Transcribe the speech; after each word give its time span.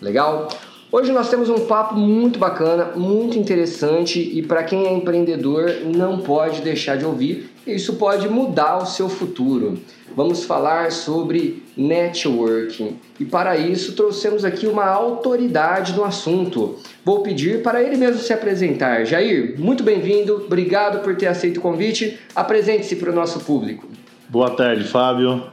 Legal? 0.02 0.48
Hoje 0.92 1.12
nós 1.12 1.30
temos 1.30 1.48
um 1.48 1.66
papo 1.66 1.94
muito 1.94 2.36
bacana, 2.36 2.90
muito 2.96 3.38
interessante 3.38 4.18
e 4.18 4.42
para 4.42 4.64
quem 4.64 4.88
é 4.88 4.92
empreendedor 4.92 5.70
não 5.84 6.18
pode 6.18 6.62
deixar 6.62 6.96
de 6.96 7.04
ouvir. 7.04 7.48
Isso 7.64 7.94
pode 7.94 8.28
mudar 8.28 8.78
o 8.78 8.86
seu 8.86 9.08
futuro. 9.08 9.78
Vamos 10.16 10.42
falar 10.42 10.90
sobre 10.90 11.62
networking 11.76 12.98
e 13.20 13.24
para 13.24 13.56
isso 13.56 13.92
trouxemos 13.92 14.44
aqui 14.44 14.66
uma 14.66 14.84
autoridade 14.84 15.92
no 15.92 16.02
assunto. 16.02 16.76
Vou 17.04 17.22
pedir 17.22 17.62
para 17.62 17.80
ele 17.80 17.96
mesmo 17.96 18.20
se 18.20 18.32
apresentar. 18.32 19.04
Jair, 19.04 19.54
muito 19.60 19.84
bem-vindo, 19.84 20.42
obrigado 20.44 21.04
por 21.04 21.14
ter 21.14 21.28
aceito 21.28 21.58
o 21.58 21.60
convite. 21.60 22.18
Apresente-se 22.34 22.96
para 22.96 23.12
o 23.12 23.14
nosso 23.14 23.38
público. 23.38 23.86
Boa 24.28 24.50
tarde, 24.50 24.82
Fábio. 24.82 25.44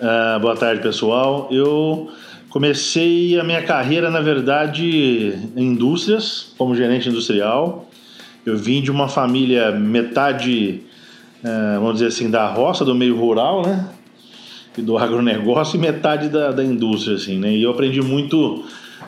Uh, 0.00 0.40
boa 0.40 0.56
tarde, 0.56 0.80
pessoal. 0.80 1.48
Eu 1.50 2.08
Comecei 2.50 3.38
a 3.38 3.44
minha 3.44 3.62
carreira, 3.62 4.10
na 4.10 4.20
verdade, 4.20 5.38
em 5.56 5.66
indústrias, 5.66 6.52
como 6.58 6.74
gerente 6.74 7.08
industrial. 7.08 7.88
Eu 8.44 8.56
vim 8.56 8.82
de 8.82 8.90
uma 8.90 9.08
família 9.08 9.70
metade, 9.70 10.82
é, 11.44 11.74
vamos 11.76 11.94
dizer 11.94 12.06
assim, 12.06 12.28
da 12.28 12.48
roça, 12.48 12.84
do 12.84 12.92
meio 12.92 13.16
rural, 13.16 13.62
né? 13.64 13.88
E 14.76 14.82
do 14.82 14.98
agronegócio, 14.98 15.76
e 15.76 15.80
metade 15.80 16.28
da, 16.28 16.50
da 16.50 16.64
indústria, 16.64 17.14
assim, 17.14 17.38
né? 17.38 17.52
E 17.52 17.62
eu 17.62 17.70
aprendi 17.70 18.02
muito 18.02 18.64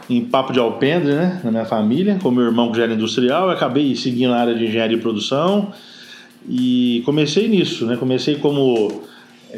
em 0.09 0.25
papo 0.25 0.53
de 0.53 0.61
alpendre, 0.61 1.13
né? 1.13 1.41
Na 1.43 1.51
minha 1.51 1.65
família, 1.65 2.19
com 2.23 2.31
meu 2.31 2.45
irmão 2.45 2.71
que 2.71 2.77
já 2.77 2.85
era 2.85 2.95
industrial. 2.95 3.47
Eu 3.47 3.51
acabei 3.51 3.97
seguindo 3.97 4.33
a 4.33 4.37
área 4.37 4.55
de 4.55 4.67
engenharia 4.67 4.97
e 4.97 5.01
produção. 5.01 5.73
E 6.49 7.03
comecei 7.05 7.49
nisso, 7.49 7.87
né? 7.87 7.97
Comecei 7.97 8.37
como 8.37 9.03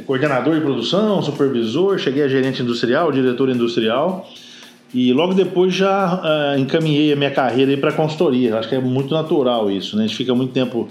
coordenador 0.03 0.55
de 0.55 0.61
produção, 0.61 1.23
supervisor, 1.23 1.98
cheguei 1.98 2.23
a 2.23 2.28
gerente 2.28 2.62
industrial, 2.62 3.12
diretor 3.12 3.48
industrial. 3.48 4.28
E 4.92 5.12
logo 5.12 5.34
depois 5.34 5.75
já 5.75 6.14
uh, 6.23 6.59
encaminhei 6.59 7.12
a 7.12 7.17
minha 7.17 7.31
carreira 7.31 7.77
para 7.77 7.92
consultoria. 7.92 8.56
Acho 8.56 8.69
que 8.69 8.77
é 8.77 8.81
muito 8.81 9.12
natural 9.12 9.70
isso, 9.70 9.97
né? 9.97 10.05
A 10.05 10.06
gente 10.06 10.17
fica 10.17 10.33
muito 10.34 10.53
tempo 10.53 10.89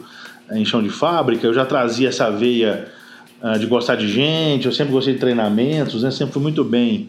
eh, 0.49 0.59
em 0.59 0.65
chão 0.65 0.83
de 0.83 0.89
fábrica. 0.89 1.47
Eu 1.47 1.53
já 1.53 1.65
trazia 1.65 2.09
essa 2.09 2.29
veia 2.29 2.85
uh, 3.41 3.57
de 3.57 3.65
gostar 3.65 3.95
de 3.95 4.09
gente, 4.09 4.65
eu 4.65 4.73
sempre 4.73 4.91
gostei 4.91 5.13
de 5.13 5.21
treinamentos, 5.21 6.03
né? 6.03 6.11
Sempre 6.11 6.33
fui 6.33 6.41
muito 6.41 6.65
bem 6.65 7.07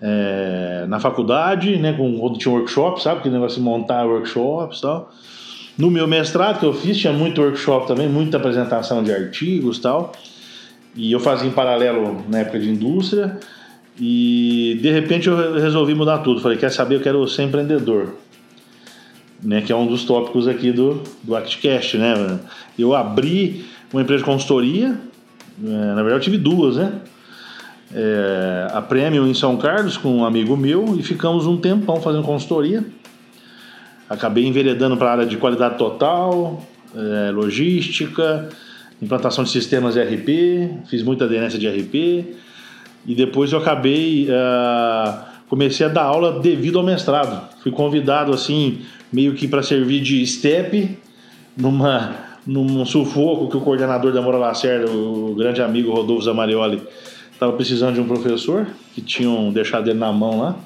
é, 0.00 0.86
na 0.88 0.98
faculdade, 0.98 1.76
né? 1.76 1.92
Com, 1.92 2.32
tinha 2.38 2.54
workshop, 2.54 3.02
sabe? 3.02 3.22
Que 3.22 3.28
negócio 3.28 3.58
de 3.58 3.64
montar 3.64 4.06
workshops 4.06 4.78
e 4.78 4.82
tal. 4.82 5.12
No 5.76 5.90
meu 5.90 6.06
mestrado 6.06 6.58
que 6.58 6.66
eu 6.66 6.72
fiz, 6.72 6.96
tinha 6.96 7.12
muito 7.12 7.40
workshop 7.40 7.86
também, 7.86 8.08
muita 8.08 8.38
apresentação 8.38 9.02
de 9.02 9.12
artigos 9.12 9.76
e 9.76 9.82
tal. 9.82 10.12
E 10.94 11.12
eu 11.12 11.20
fazia 11.20 11.48
em 11.48 11.52
paralelo 11.52 12.24
na 12.28 12.40
época 12.40 12.58
de 12.58 12.68
indústria. 12.68 13.38
E 13.98 14.78
de 14.80 14.90
repente 14.90 15.28
eu 15.28 15.54
resolvi 15.54 15.94
mudar 15.94 16.18
tudo. 16.18 16.40
Falei, 16.40 16.56
quer 16.58 16.70
saber, 16.70 16.96
eu 16.96 17.00
quero 17.00 17.26
ser 17.28 17.42
empreendedor. 17.42 18.14
Né, 19.42 19.62
que 19.62 19.72
é 19.72 19.76
um 19.76 19.86
dos 19.86 20.04
tópicos 20.04 20.46
aqui 20.46 20.70
do, 20.70 21.02
do 21.22 21.34
ActCast, 21.34 21.96
né? 21.96 22.38
Eu 22.78 22.94
abri 22.94 23.64
uma 23.90 24.02
empresa 24.02 24.22
de 24.22 24.26
consultoria, 24.26 25.00
é, 25.64 25.68
na 25.68 26.02
verdade 26.02 26.16
eu 26.16 26.20
tive 26.20 26.36
duas, 26.36 26.76
né? 26.76 26.92
É, 27.92 28.68
a 28.72 28.82
Premium 28.82 29.26
em 29.26 29.32
São 29.34 29.56
Carlos 29.56 29.96
com 29.96 30.14
um 30.14 30.24
amigo 30.24 30.56
meu 30.56 30.94
e 30.98 31.02
ficamos 31.02 31.46
um 31.46 31.56
tempão 31.56 32.02
fazendo 32.02 32.22
consultoria. 32.22 32.84
Acabei 34.08 34.46
enveredando 34.46 34.96
para 34.96 35.08
a 35.08 35.12
área 35.12 35.26
de 35.26 35.36
qualidade 35.36 35.78
total, 35.78 36.62
é, 36.94 37.30
logística, 37.30 38.48
implantação 39.00 39.44
de 39.44 39.50
sistemas 39.50 39.96
RP, 39.96 40.70
fiz 40.86 41.02
muita 41.02 41.24
aderência 41.24 41.58
de 41.58 41.68
RP 41.68 42.34
e 43.06 43.14
depois 43.14 43.52
eu 43.52 43.58
acabei 43.58 44.28
uh, 44.28 45.24
comecei 45.48 45.86
a 45.86 45.88
dar 45.88 46.02
aula 46.02 46.40
devido 46.40 46.78
ao 46.78 46.84
mestrado. 46.84 47.48
Fui 47.62 47.72
convidado 47.72 48.32
assim 48.32 48.80
meio 49.12 49.34
que 49.34 49.48
para 49.48 49.62
servir 49.62 50.00
de 50.00 50.24
step 50.26 50.98
numa 51.56 52.30
num 52.46 52.84
sufoco 52.86 53.48
que 53.48 53.56
o 53.56 53.60
coordenador 53.60 54.12
da 54.12 54.22
Moura 54.22 54.38
Lacerda, 54.38 54.90
o 54.90 55.34
grande 55.36 55.60
amigo 55.60 55.92
Rodolfo 55.92 56.22
Zamarioli, 56.22 56.82
estava 57.32 57.52
precisando 57.52 57.94
de 57.94 58.00
um 58.00 58.06
professor 58.06 58.66
que 58.94 59.00
tinham 59.00 59.52
deixado 59.52 59.88
ele 59.88 59.98
na 59.98 60.10
mão 60.10 60.40
lá. 60.40 60.56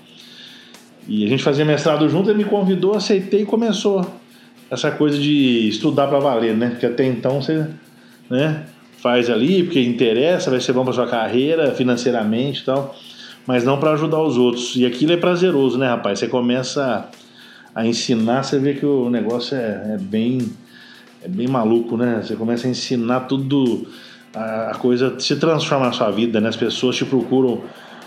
E 1.06 1.24
a 1.24 1.28
gente 1.28 1.42
fazia 1.42 1.64
mestrado 1.64 2.08
junto, 2.08 2.30
ele 2.30 2.38
me 2.38 2.44
convidou, 2.44 2.94
aceitei 2.94 3.42
e 3.42 3.44
começou 3.46 4.06
essa 4.70 4.90
coisa 4.90 5.18
de 5.18 5.68
estudar 5.68 6.06
para 6.06 6.18
valer, 6.18 6.56
né? 6.56 6.70
Porque 6.70 6.86
até 6.86 7.04
então 7.04 7.42
você 7.42 7.66
né? 8.28 8.64
Faz 8.98 9.28
ali 9.28 9.62
porque 9.62 9.80
interessa, 9.80 10.50
vai 10.50 10.60
ser 10.60 10.72
bom 10.72 10.84
para 10.84 10.94
sua 10.94 11.06
carreira 11.06 11.72
financeiramente 11.72 12.62
e 12.62 12.64
tal, 12.64 12.94
mas 13.46 13.64
não 13.64 13.78
para 13.78 13.92
ajudar 13.92 14.20
os 14.22 14.36
outros. 14.36 14.74
E 14.76 14.86
aquilo 14.86 15.12
é 15.12 15.16
prazeroso, 15.16 15.78
né, 15.78 15.88
rapaz? 15.88 16.18
Você 16.18 16.28
começa 16.28 17.08
a 17.74 17.86
ensinar, 17.86 18.42
você 18.42 18.58
vê 18.58 18.74
que 18.74 18.86
o 18.86 19.10
negócio 19.10 19.56
é, 19.56 19.94
é 19.94 19.98
bem 19.98 20.38
é 21.24 21.28
bem 21.28 21.48
maluco, 21.48 21.96
né? 21.96 22.20
Você 22.22 22.36
começa 22.36 22.66
a 22.66 22.70
ensinar 22.70 23.20
tudo, 23.20 23.86
a, 24.34 24.72
a 24.72 24.74
coisa 24.74 25.18
se 25.18 25.36
transforma 25.36 25.86
na 25.86 25.92
sua 25.92 26.10
vida, 26.10 26.38
né? 26.38 26.50
As 26.50 26.56
pessoas 26.56 26.96
te 26.96 27.04
procuram 27.06 27.62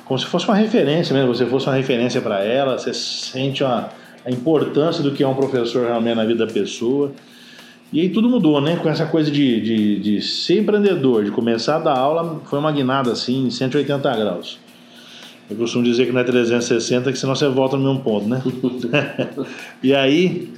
como 0.06 0.19
se 0.19 0.25
fosse 0.25 0.47
uma 0.47 0.56
referência 0.56 1.13
mesmo, 1.13 1.33
você 1.33 1.45
fosse 1.45 1.67
uma 1.67 1.75
referência 1.75 2.22
para 2.22 2.44
ela, 2.44 2.77
você 2.77 2.94
sente 2.94 3.63
uma, 3.63 3.89
a 4.23 4.29
importância 4.29 5.03
do 5.03 5.11
que 5.11 5.23
é 5.23 5.27
um 5.27 5.33
professor 5.33 5.88
realmente 5.88 6.16
na 6.16 6.25
vida 6.25 6.45
da 6.45 6.53
pessoa. 6.53 7.11
E 7.91 8.01
aí 8.01 8.09
tudo 8.09 8.29
mudou, 8.29 8.59
né? 8.59 8.75
Com 8.75 8.89
essa 8.89 9.05
coisa 9.05 9.31
de, 9.31 9.61
de, 9.61 9.99
de 9.99 10.21
ser 10.21 10.59
empreendedor, 10.59 11.23
de 11.23 11.31
começar 11.31 11.77
a 11.77 11.79
dar 11.79 11.97
aula, 11.97 12.41
foi 12.45 12.59
uma 12.59 12.71
guinada 12.71 13.11
assim, 13.11 13.49
180 13.49 14.17
graus. 14.17 14.59
Eu 15.49 15.55
costumo 15.55 15.83
dizer 15.83 16.05
que 16.05 16.11
não 16.11 16.19
é 16.19 16.25
360, 16.25 17.11
que 17.11 17.17
senão 17.17 17.33
você 17.33 17.47
volta 17.47 17.77
no 17.77 17.83
mesmo 17.83 18.03
ponto, 18.03 18.27
né? 18.27 18.41
e 19.81 19.95
aí, 19.95 20.51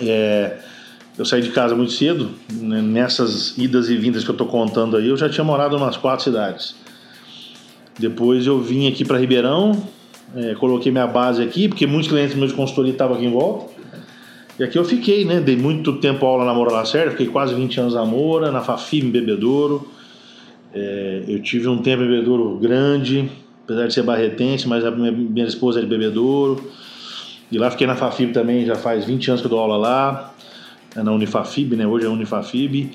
é, 0.00 0.58
eu 1.16 1.24
saí 1.24 1.40
de 1.40 1.50
casa 1.50 1.76
muito 1.76 1.92
cedo, 1.92 2.30
né? 2.52 2.82
nessas 2.82 3.56
idas 3.56 3.88
e 3.88 3.96
vindas 3.96 4.24
que 4.24 4.30
eu 4.30 4.34
estou 4.34 4.48
contando 4.48 4.96
aí, 4.96 5.08
eu 5.08 5.16
já 5.16 5.28
tinha 5.28 5.44
morado 5.44 5.76
em 5.76 5.78
umas 5.78 5.96
quatro 5.96 6.24
cidades. 6.24 6.74
Depois 7.96 8.44
eu 8.44 8.60
vim 8.60 8.88
aqui 8.88 9.04
para 9.04 9.18
Ribeirão, 9.18 9.80
é, 10.34 10.54
coloquei 10.56 10.90
minha 10.90 11.06
base 11.06 11.40
aqui, 11.40 11.68
porque 11.68 11.86
muitos 11.86 12.08
clientes 12.08 12.34
meus 12.34 12.50
de 12.50 12.56
consultoria 12.56 12.92
estavam 12.92 13.16
aqui 13.16 13.26
em 13.26 13.30
volta. 13.30 13.71
E 14.62 14.64
aqui 14.64 14.78
eu 14.78 14.84
fiquei, 14.84 15.24
né? 15.24 15.40
Dei 15.40 15.56
muito 15.56 15.94
tempo 15.94 16.24
aula 16.24 16.44
na 16.44 16.54
Moura 16.54 16.70
Lacerda, 16.70 17.10
fiquei 17.10 17.26
quase 17.26 17.52
20 17.52 17.80
anos 17.80 17.94
na 17.94 18.04
Moura, 18.04 18.52
na 18.52 18.60
Fafim 18.60 19.10
Bebedouro. 19.10 19.90
É, 20.72 21.24
eu 21.26 21.42
tive 21.42 21.66
um 21.66 21.78
tempo 21.78 22.04
em 22.04 22.08
Bebedouro 22.08 22.58
grande, 22.58 23.28
apesar 23.64 23.88
de 23.88 23.92
ser 23.92 24.04
barretense, 24.04 24.68
mas 24.68 24.84
a 24.84 24.92
minha, 24.92 25.10
minha 25.10 25.46
esposa 25.46 25.80
é 25.80 25.82
de 25.82 25.88
Bebedouro. 25.88 26.62
E 27.50 27.58
lá 27.58 27.72
fiquei 27.72 27.88
na 27.88 27.96
Fafib 27.96 28.32
também, 28.32 28.64
já 28.64 28.76
faz 28.76 29.04
20 29.04 29.30
anos 29.30 29.40
que 29.40 29.48
eu 29.48 29.50
dou 29.50 29.58
aula 29.58 29.76
lá, 29.76 30.32
é 30.94 31.02
na 31.02 31.10
Unifafib, 31.10 31.74
né? 31.74 31.84
Hoje 31.84 32.06
é 32.06 32.08
Unifafib. 32.08 32.92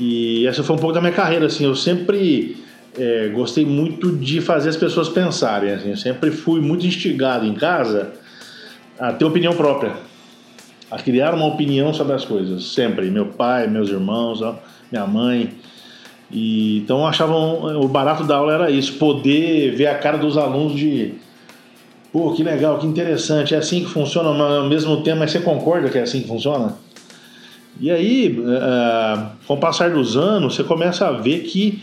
E 0.00 0.46
essa 0.46 0.62
foi 0.62 0.74
um 0.74 0.78
pouco 0.78 0.94
da 0.94 1.02
minha 1.02 1.12
carreira, 1.12 1.44
assim. 1.44 1.66
Eu 1.66 1.76
sempre 1.76 2.56
é, 2.98 3.28
gostei 3.28 3.66
muito 3.66 4.10
de 4.10 4.40
fazer 4.40 4.70
as 4.70 4.76
pessoas 4.78 5.10
pensarem, 5.10 5.70
assim. 5.70 5.90
Eu 5.90 5.98
sempre 5.98 6.30
fui 6.30 6.62
muito 6.62 6.86
instigado 6.86 7.44
em 7.44 7.52
casa 7.52 8.10
a 8.98 9.12
ter 9.12 9.26
opinião 9.26 9.54
própria 9.54 10.08
a 10.90 10.98
criar 10.98 11.34
uma 11.34 11.46
opinião 11.46 11.94
sobre 11.94 12.14
as 12.14 12.24
coisas, 12.24 12.72
sempre. 12.72 13.10
Meu 13.10 13.26
pai, 13.26 13.66
meus 13.66 13.88
irmãos, 13.88 14.40
minha 14.90 15.06
mãe. 15.06 15.50
E, 16.30 16.78
então 16.78 17.06
achavam 17.06 17.80
o 17.82 17.88
barato 17.88 18.24
da 18.24 18.36
aula 18.36 18.52
era 18.54 18.70
isso, 18.70 18.94
poder 18.94 19.74
ver 19.74 19.86
a 19.86 19.96
cara 19.96 20.16
dos 20.16 20.36
alunos 20.36 20.76
de 20.76 21.14
pô, 22.12 22.32
que 22.32 22.42
legal, 22.42 22.78
que 22.78 22.86
interessante, 22.86 23.54
é 23.54 23.58
assim 23.58 23.84
que 23.84 23.90
funciona, 23.90 24.32
mas 24.32 24.52
ao 24.58 24.68
mesmo 24.68 25.02
tempo, 25.02 25.20
mas 25.20 25.30
você 25.30 25.40
concorda 25.40 25.88
que 25.88 25.98
é 25.98 26.02
assim 26.02 26.22
que 26.22 26.28
funciona? 26.28 26.76
E 27.80 27.90
aí, 27.90 28.38
uh, 28.38 29.30
com 29.46 29.54
o 29.54 29.56
passar 29.56 29.90
dos 29.90 30.16
anos, 30.16 30.54
você 30.54 30.64
começa 30.64 31.06
a 31.06 31.12
ver 31.12 31.40
que 31.44 31.82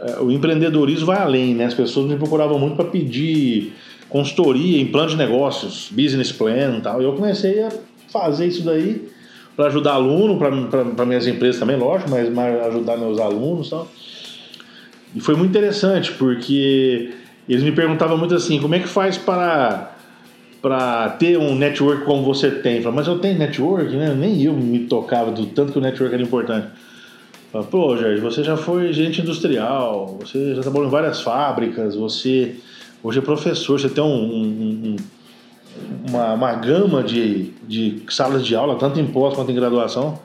uh, 0.00 0.24
o 0.24 0.32
empreendedorismo 0.32 1.06
vai 1.06 1.18
além, 1.18 1.54
né? 1.54 1.66
As 1.66 1.74
pessoas 1.74 2.06
me 2.06 2.16
procuravam 2.16 2.58
muito 2.58 2.74
para 2.74 2.86
pedir 2.86 3.72
consultoria 4.08 4.80
em 4.80 4.86
plano 4.86 5.10
de 5.10 5.16
negócios, 5.16 5.88
business 5.92 6.32
plan 6.32 6.78
e 6.78 6.80
tal. 6.80 7.00
E 7.00 7.04
eu 7.04 7.12
comecei 7.12 7.62
a 7.62 7.68
fazer 8.20 8.46
isso 8.46 8.64
daí 8.64 9.08
para 9.56 9.66
ajudar 9.66 9.92
aluno, 9.92 10.38
para 10.38 11.06
minhas 11.06 11.26
empresas 11.26 11.58
também, 11.58 11.76
lógico, 11.76 12.10
mas 12.10 12.28
ajudar 12.66 12.96
meus 12.98 13.18
alunos 13.18 13.68
e 13.68 13.70
tal. 13.70 13.88
E 15.14 15.20
foi 15.20 15.34
muito 15.34 15.50
interessante, 15.50 16.12
porque 16.12 17.14
eles 17.48 17.62
me 17.62 17.72
perguntavam 17.72 18.18
muito 18.18 18.34
assim, 18.34 18.60
como 18.60 18.74
é 18.74 18.80
que 18.80 18.88
faz 18.88 19.16
para 19.16 19.92
para 20.60 21.10
ter 21.10 21.38
um 21.38 21.54
network 21.54 22.04
como 22.04 22.24
você 22.24 22.50
tem. 22.50 22.82
Falei, 22.82 22.96
mas 22.96 23.06
eu 23.06 23.20
tenho 23.20 23.38
network, 23.38 23.94
né? 23.94 24.12
Nem 24.18 24.42
eu 24.42 24.52
me 24.52 24.80
tocava 24.80 25.30
do 25.30 25.46
tanto 25.46 25.70
que 25.70 25.78
o 25.78 25.80
network 25.80 26.12
era 26.12 26.22
importante. 26.22 26.66
Falei, 27.52 27.68
pô, 27.70 27.96
Jorge, 27.96 28.20
você 28.20 28.42
já 28.42 28.56
foi 28.56 28.92
gerente 28.92 29.20
industrial, 29.20 30.18
você 30.20 30.56
já 30.56 30.62
trabalhou 30.62 30.88
em 30.88 30.90
várias 30.90 31.20
fábricas, 31.20 31.94
você 31.94 32.56
hoje 33.00 33.20
é 33.20 33.22
professor, 33.22 33.78
você 33.78 33.88
tem 33.88 34.02
um, 34.02 34.08
um, 34.08 34.96
uma, 36.08 36.34
uma 36.34 36.54
gama 36.54 37.02
de, 37.02 37.52
de 37.66 38.02
salas 38.08 38.44
de 38.44 38.54
aula, 38.54 38.76
tanto 38.76 39.00
em 39.00 39.06
pós 39.06 39.34
quanto 39.34 39.50
em 39.50 39.54
graduação. 39.54 40.18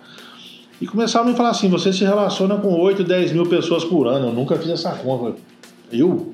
E 0.79 0.87
começaram 0.87 1.27
a 1.27 1.29
me 1.29 1.37
falar 1.37 1.49
assim: 1.49 1.69
você 1.69 1.93
se 1.93 2.03
relaciona 2.03 2.55
com 2.55 2.73
8, 2.79 3.03
10 3.03 3.33
mil 3.33 3.45
pessoas 3.45 3.83
por 3.83 4.07
ano. 4.07 4.27
Eu 4.27 4.33
nunca 4.33 4.55
fiz 4.55 4.69
essa 4.69 4.91
conta. 4.91 5.37
Eu? 5.91 6.33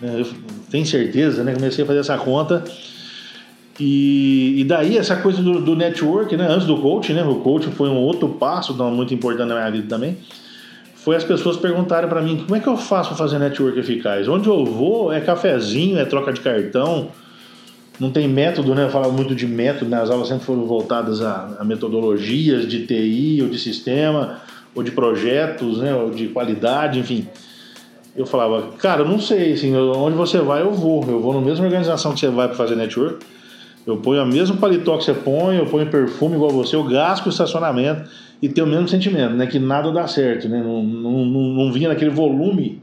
Né, 0.00 0.20
eu 0.20 0.26
tenho 0.70 0.84
certeza, 0.84 1.42
né? 1.42 1.54
Comecei 1.54 1.84
a 1.84 1.86
fazer 1.86 2.00
essa 2.00 2.18
conta. 2.18 2.62
E, 3.80 4.60
e 4.60 4.64
daí 4.64 4.98
essa 4.98 5.16
coisa 5.16 5.40
do, 5.40 5.60
do, 5.60 5.76
network, 5.76 6.36
né? 6.36 6.46
Antes 6.48 6.66
do 6.66 6.76
coach, 6.78 7.12
né? 7.12 7.22
O 7.22 7.36
coach 7.36 7.68
foi 7.68 7.88
um 7.88 7.96
outro 7.96 8.28
passo 8.28 8.74
muito 8.74 9.14
importante 9.14 9.48
na 9.48 9.54
minha 9.54 9.70
vida 9.70 9.86
também. 9.88 10.18
Foi 10.96 11.16
as 11.16 11.24
pessoas 11.24 11.56
perguntarem 11.56 12.08
para 12.08 12.20
mim 12.20 12.36
como 12.44 12.56
é 12.56 12.60
que 12.60 12.66
eu 12.66 12.76
faço 12.76 13.10
para 13.10 13.18
fazer 13.18 13.38
network 13.38 13.78
eficaz. 13.78 14.28
Onde 14.28 14.48
eu 14.48 14.64
vou 14.64 15.12
é 15.12 15.20
cafezinho, 15.20 15.98
é 15.98 16.04
troca 16.04 16.32
de 16.32 16.40
cartão, 16.40 17.08
não 17.98 18.10
tem 18.10 18.28
método, 18.28 18.74
né? 18.74 18.88
Falava 18.88 19.12
muito 19.12 19.34
de 19.34 19.46
método, 19.46 19.90
né? 19.90 20.00
as 20.00 20.10
aulas 20.10 20.28
sempre 20.28 20.44
foram 20.44 20.64
voltadas 20.66 21.20
a, 21.20 21.56
a, 21.58 21.64
metodologias 21.64 22.68
de 22.68 22.86
TI 22.86 23.40
ou 23.42 23.48
de 23.48 23.58
sistema, 23.58 24.40
ou 24.74 24.82
de 24.82 24.90
projetos, 24.90 25.78
né? 25.78 25.94
ou 25.94 26.10
de 26.10 26.28
qualidade, 26.28 26.98
enfim. 26.98 27.26
Eu 28.16 28.26
falava, 28.26 28.72
cara, 28.78 29.02
eu 29.02 29.08
não 29.08 29.20
sei, 29.20 29.52
assim, 29.52 29.76
onde 29.76 30.16
você 30.16 30.38
vai, 30.38 30.62
eu 30.62 30.72
vou. 30.72 31.04
Eu 31.08 31.20
vou 31.20 31.34
na 31.34 31.40
mesma 31.40 31.64
organização 31.64 32.12
que 32.12 32.20
você 32.20 32.28
vai 32.28 32.48
para 32.48 32.56
fazer 32.56 32.74
network. 32.74 33.24
Eu 33.86 33.96
ponho 33.96 34.22
o 34.22 34.26
mesmo 34.26 34.56
paletó 34.58 34.96
que 34.98 35.04
você 35.04 35.14
põe, 35.14 35.56
eu 35.56 35.66
ponho 35.66 35.88
perfume 35.88 36.34
igual 36.34 36.50
você, 36.50 36.76
eu 36.76 36.84
gasto 36.84 37.26
o 37.26 37.28
estacionamento 37.30 38.08
e 38.42 38.48
tenho 38.48 38.66
o 38.66 38.70
mesmo 38.70 38.86
sentimento, 38.88 39.34
né? 39.34 39.46
Que 39.46 39.58
nada 39.58 39.90
dá 39.90 40.06
certo, 40.06 40.48
né? 40.48 40.62
Não, 40.62 40.82
não, 40.82 41.24
não, 41.24 41.40
não 41.40 41.72
vinha 41.72 41.88
naquele 41.88 42.10
volume 42.10 42.82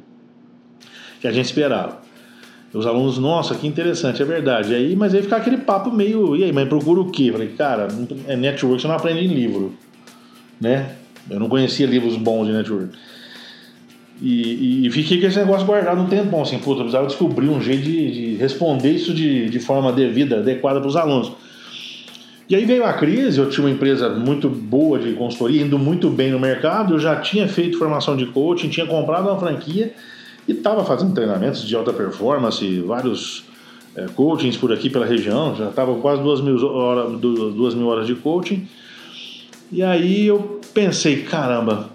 que 1.22 1.28
a 1.28 1.32
gente 1.32 1.46
esperava. 1.46 2.05
Os 2.76 2.86
alunos, 2.86 3.18
nossa, 3.18 3.56
que 3.56 3.66
interessante, 3.66 4.22
é 4.22 4.26
verdade. 4.26 4.76
Aí, 4.76 4.98
mas 4.98 5.16
aí 5.16 5.22
fica 5.22 5.38
aquele 5.38 5.58
papo 5.58 5.90
meio, 5.90 6.36
e 6.36 6.44
aí, 6.44 6.52
mas 6.52 6.68
procura 6.68 7.00
o 7.00 7.10
quê? 7.10 7.32
Falei, 7.32 7.48
cara, 7.58 7.88
é 8.28 8.36
network, 8.36 8.82
você 8.82 8.88
não 8.88 8.96
aprende 8.96 9.24
em 9.24 9.28
livro, 9.28 9.74
né? 10.60 10.92
Eu 11.30 11.40
não 11.40 11.48
conhecia 11.48 11.88
livros 11.88 12.18
bons 12.18 12.48
de 12.48 12.52
network. 12.52 12.90
E, 14.22 14.86
e, 14.86 14.92
fiquei 14.92 15.22
com 15.22 15.28
esse 15.28 15.38
negócio 15.38 15.66
guardado 15.66 16.02
um 16.02 16.08
tempão, 16.08 16.42
assim, 16.42 16.58
puta, 16.58 16.80
eu 16.80 16.84
precisava 16.84 17.08
descobrir 17.08 17.48
um 17.48 17.62
jeito 17.62 17.84
de, 17.84 18.12
de 18.12 18.36
responder 18.36 18.92
isso 18.92 19.14
de, 19.14 19.50
de 19.50 19.60
forma 19.60 19.92
devida, 19.94 20.40
adequada 20.40 20.80
para 20.82 20.88
os 20.88 20.98
alunos. 20.98 21.32
E 22.50 22.56
aí 22.56 22.66
veio 22.66 22.86
a 22.86 22.94
crise, 22.94 23.40
eu 23.40 23.50
tinha 23.50 23.66
uma 23.66 23.72
empresa 23.72 24.10
muito 24.10 24.50
boa 24.50 25.00
de 25.00 25.14
consultoria, 25.14 25.62
indo 25.62 25.80
muito 25.80 26.10
bem 26.10 26.30
no 26.30 26.40
mercado, 26.40 26.96
eu 26.96 27.00
já 27.00 27.16
tinha 27.16 27.48
feito 27.48 27.78
formação 27.78 28.18
de 28.18 28.26
coaching, 28.28 28.68
tinha 28.68 28.86
comprado 28.86 29.30
uma 29.30 29.40
franquia 29.40 29.94
e 30.48 30.52
estava 30.52 30.84
fazendo 30.84 31.14
treinamentos 31.14 31.66
de 31.68 31.76
alta 31.76 31.92
performance, 31.92 32.80
vários 32.82 33.46
é, 33.96 34.06
coachings 34.08 34.58
por 34.58 34.72
aqui 34.72 34.90
pela 34.90 35.06
região, 35.06 35.56
já 35.56 35.70
estava 35.70 35.96
quase 35.96 36.22
duas 36.22 36.42
mil, 36.42 36.64
horas, 36.66 37.20
duas 37.20 37.74
mil 37.74 37.88
horas 37.88 38.06
de 38.06 38.16
coaching. 38.16 38.68
E 39.72 39.82
aí 39.82 40.28
eu 40.28 40.60
pensei, 40.74 41.24
caramba, 41.24 41.90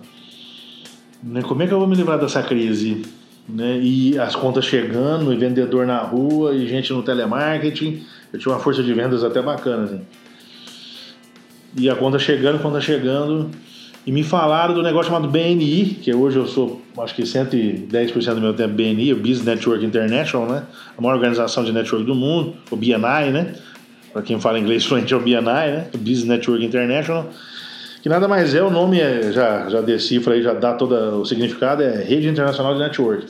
né, 1.22 1.42
como 1.42 1.62
é 1.62 1.66
que 1.66 1.72
eu 1.72 1.78
vou 1.78 1.86
me 1.86 1.94
livrar 1.94 2.18
dessa 2.18 2.42
crise? 2.42 3.02
Né? 3.48 3.78
E 3.80 4.18
as 4.18 4.34
contas 4.34 4.64
chegando, 4.64 5.32
e 5.32 5.36
vendedor 5.36 5.86
na 5.86 5.98
rua, 5.98 6.54
e 6.54 6.66
gente 6.66 6.92
no 6.92 7.02
telemarketing. 7.02 8.02
Eu 8.32 8.38
tinha 8.38 8.54
uma 8.54 8.60
força 8.60 8.82
de 8.82 8.92
vendas 8.94 9.24
até 9.24 9.42
bacana. 9.42 9.84
Assim. 9.84 10.00
E 11.76 11.88
a 11.88 11.96
conta 11.96 12.18
chegando, 12.18 12.60
conta 12.60 12.80
chegando. 12.80 13.50
E 14.10 14.12
me 14.12 14.24
falaram 14.24 14.74
do 14.74 14.82
negócio 14.82 15.12
chamado 15.12 15.28
BNI, 15.28 15.98
que 16.02 16.12
hoje 16.12 16.36
eu 16.36 16.44
sou, 16.44 16.82
acho 16.98 17.14
que 17.14 17.22
110% 17.22 18.34
do 18.34 18.40
meu 18.40 18.52
tempo 18.52 18.74
BNI, 18.74 19.12
o 19.12 19.16
Business 19.16 19.44
Network 19.44 19.84
International, 19.84 20.48
né? 20.50 20.64
A 20.98 21.00
maior 21.00 21.14
organização 21.14 21.62
de 21.62 21.70
network 21.70 22.04
do 22.04 22.16
mundo, 22.16 22.54
o 22.72 22.74
BNI, 22.74 23.30
né? 23.30 23.54
Para 24.12 24.22
quem 24.22 24.40
fala 24.40 24.58
inglês 24.58 24.82
fluente 24.86 25.14
é 25.14 25.16
o 25.16 25.20
BNI, 25.20 25.42
né? 25.42 25.86
O 25.94 25.98
Business 25.98 26.24
Network 26.24 26.64
International. 26.64 27.30
Que 28.02 28.08
nada 28.08 28.26
mais 28.26 28.52
é, 28.52 28.60
o 28.60 28.68
nome 28.68 28.98
é, 28.98 29.30
já, 29.30 29.68
já 29.68 29.80
decifra 29.80 30.34
aí, 30.34 30.42
já 30.42 30.54
dá 30.54 30.74
todo 30.74 31.20
o 31.20 31.24
significado, 31.24 31.80
é 31.84 32.02
Rede 32.02 32.26
Internacional 32.26 32.74
de 32.74 32.80
Network. 32.80 33.26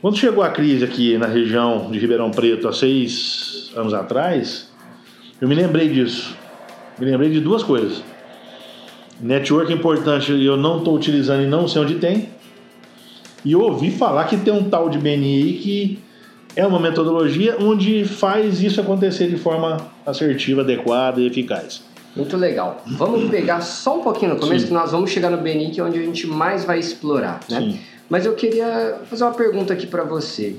Quando 0.00 0.16
chegou 0.18 0.44
a 0.44 0.50
crise 0.50 0.84
aqui 0.84 1.18
na 1.18 1.26
região 1.26 1.90
de 1.90 1.98
Ribeirão 1.98 2.30
Preto 2.30 2.68
há 2.68 2.72
seis 2.72 3.72
anos 3.74 3.92
atrás, 3.92 4.70
eu 5.40 5.48
me 5.48 5.56
lembrei 5.56 5.88
disso. 5.88 6.36
Me 6.96 7.06
lembrei 7.06 7.28
de 7.28 7.40
duas 7.40 7.64
coisas. 7.64 8.04
Network 9.20 9.72
importante 9.72 10.32
eu 10.32 10.56
não 10.56 10.78
estou 10.78 10.94
utilizando 10.94 11.42
e 11.42 11.46
não 11.46 11.66
sei 11.66 11.82
onde 11.82 11.94
tem. 11.96 12.28
E 13.44 13.52
eu 13.52 13.60
ouvi 13.60 13.90
falar 13.90 14.24
que 14.24 14.36
tem 14.36 14.52
um 14.52 14.68
tal 14.68 14.88
de 14.88 14.98
BNI 14.98 15.54
que 15.54 15.98
é 16.54 16.66
uma 16.66 16.80
metodologia 16.80 17.56
onde 17.60 18.04
faz 18.04 18.62
isso 18.62 18.80
acontecer 18.80 19.28
de 19.28 19.36
forma 19.36 19.76
assertiva, 20.04 20.62
adequada 20.62 21.20
e 21.20 21.26
eficaz. 21.26 21.82
Muito 22.16 22.36
legal. 22.36 22.82
Vamos 22.86 23.30
pegar 23.30 23.60
só 23.60 23.98
um 23.98 24.02
pouquinho 24.02 24.34
no 24.34 24.40
começo, 24.40 24.62
Sim. 24.62 24.68
que 24.68 24.74
nós 24.74 24.90
vamos 24.90 25.10
chegar 25.10 25.30
no 25.30 25.36
BNI, 25.38 25.70
que 25.70 25.80
é 25.80 25.84
onde 25.84 25.98
a 25.98 26.02
gente 26.02 26.26
mais 26.26 26.64
vai 26.64 26.78
explorar, 26.78 27.40
né? 27.48 27.60
Sim. 27.60 27.80
Mas 28.08 28.24
eu 28.24 28.34
queria 28.34 29.00
fazer 29.04 29.22
uma 29.22 29.34
pergunta 29.34 29.72
aqui 29.72 29.86
para 29.86 30.02
você 30.02 30.56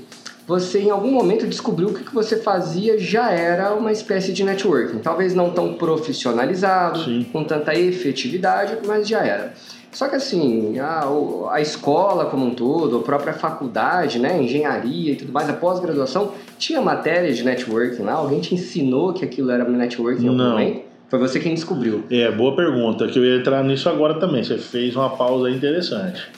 você 0.50 0.80
em 0.80 0.90
algum 0.90 1.12
momento 1.12 1.46
descobriu 1.46 1.94
que 1.94 2.02
o 2.02 2.04
que 2.04 2.12
você 2.12 2.36
fazia 2.36 2.98
já 2.98 3.30
era 3.30 3.72
uma 3.72 3.92
espécie 3.92 4.32
de 4.32 4.42
networking. 4.42 4.98
Talvez 4.98 5.32
não 5.32 5.50
tão 5.50 5.74
profissionalizado, 5.74 7.04
Sim. 7.04 7.24
com 7.32 7.44
tanta 7.44 7.72
efetividade, 7.72 8.78
mas 8.84 9.06
já 9.06 9.20
era. 9.20 9.54
Só 9.92 10.08
que 10.08 10.16
assim, 10.16 10.76
a, 10.80 11.04
a 11.52 11.60
escola 11.60 12.26
como 12.26 12.46
um 12.46 12.50
todo, 12.50 12.96
a 12.96 13.00
própria 13.00 13.32
faculdade, 13.32 14.18
né, 14.18 14.42
engenharia 14.42 15.12
e 15.12 15.14
tudo 15.14 15.32
mais, 15.32 15.48
a 15.48 15.52
pós-graduação, 15.52 16.32
tinha 16.58 16.80
matéria 16.80 17.32
de 17.32 17.44
networking 17.44 18.02
lá? 18.02 18.14
Alguém 18.14 18.40
te 18.40 18.52
ensinou 18.52 19.12
que 19.12 19.24
aquilo 19.24 19.52
era 19.52 19.62
networking 19.62 20.24
em 20.24 20.28
algum 20.30 20.36
não. 20.36 20.50
momento? 20.50 20.80
Foi 21.08 21.18
você 21.20 21.38
quem 21.38 21.54
descobriu. 21.54 22.02
É, 22.10 22.28
boa 22.32 22.56
pergunta, 22.56 23.06
que 23.06 23.16
eu 23.16 23.24
ia 23.24 23.36
entrar 23.36 23.62
nisso 23.62 23.88
agora 23.88 24.18
também. 24.18 24.42
Você 24.42 24.58
fez 24.58 24.96
uma 24.96 25.10
pausa 25.10 25.48
interessante. 25.48 26.28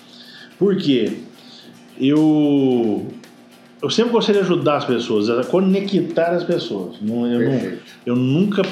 Por 0.58 0.76
quê? 0.76 1.14
Eu 1.98 3.06
eu 3.82 3.90
sempre 3.90 4.12
gostei 4.12 4.34
de 4.34 4.40
ajudar 4.40 4.76
as 4.76 4.84
pessoas, 4.84 5.28
a 5.28 5.42
conectar 5.42 6.30
as 6.30 6.44
pessoas. 6.44 6.96
Não, 7.02 7.26
eu, 7.26 7.50
não, 7.50 7.72
eu 8.06 8.16
nunca, 8.16 8.62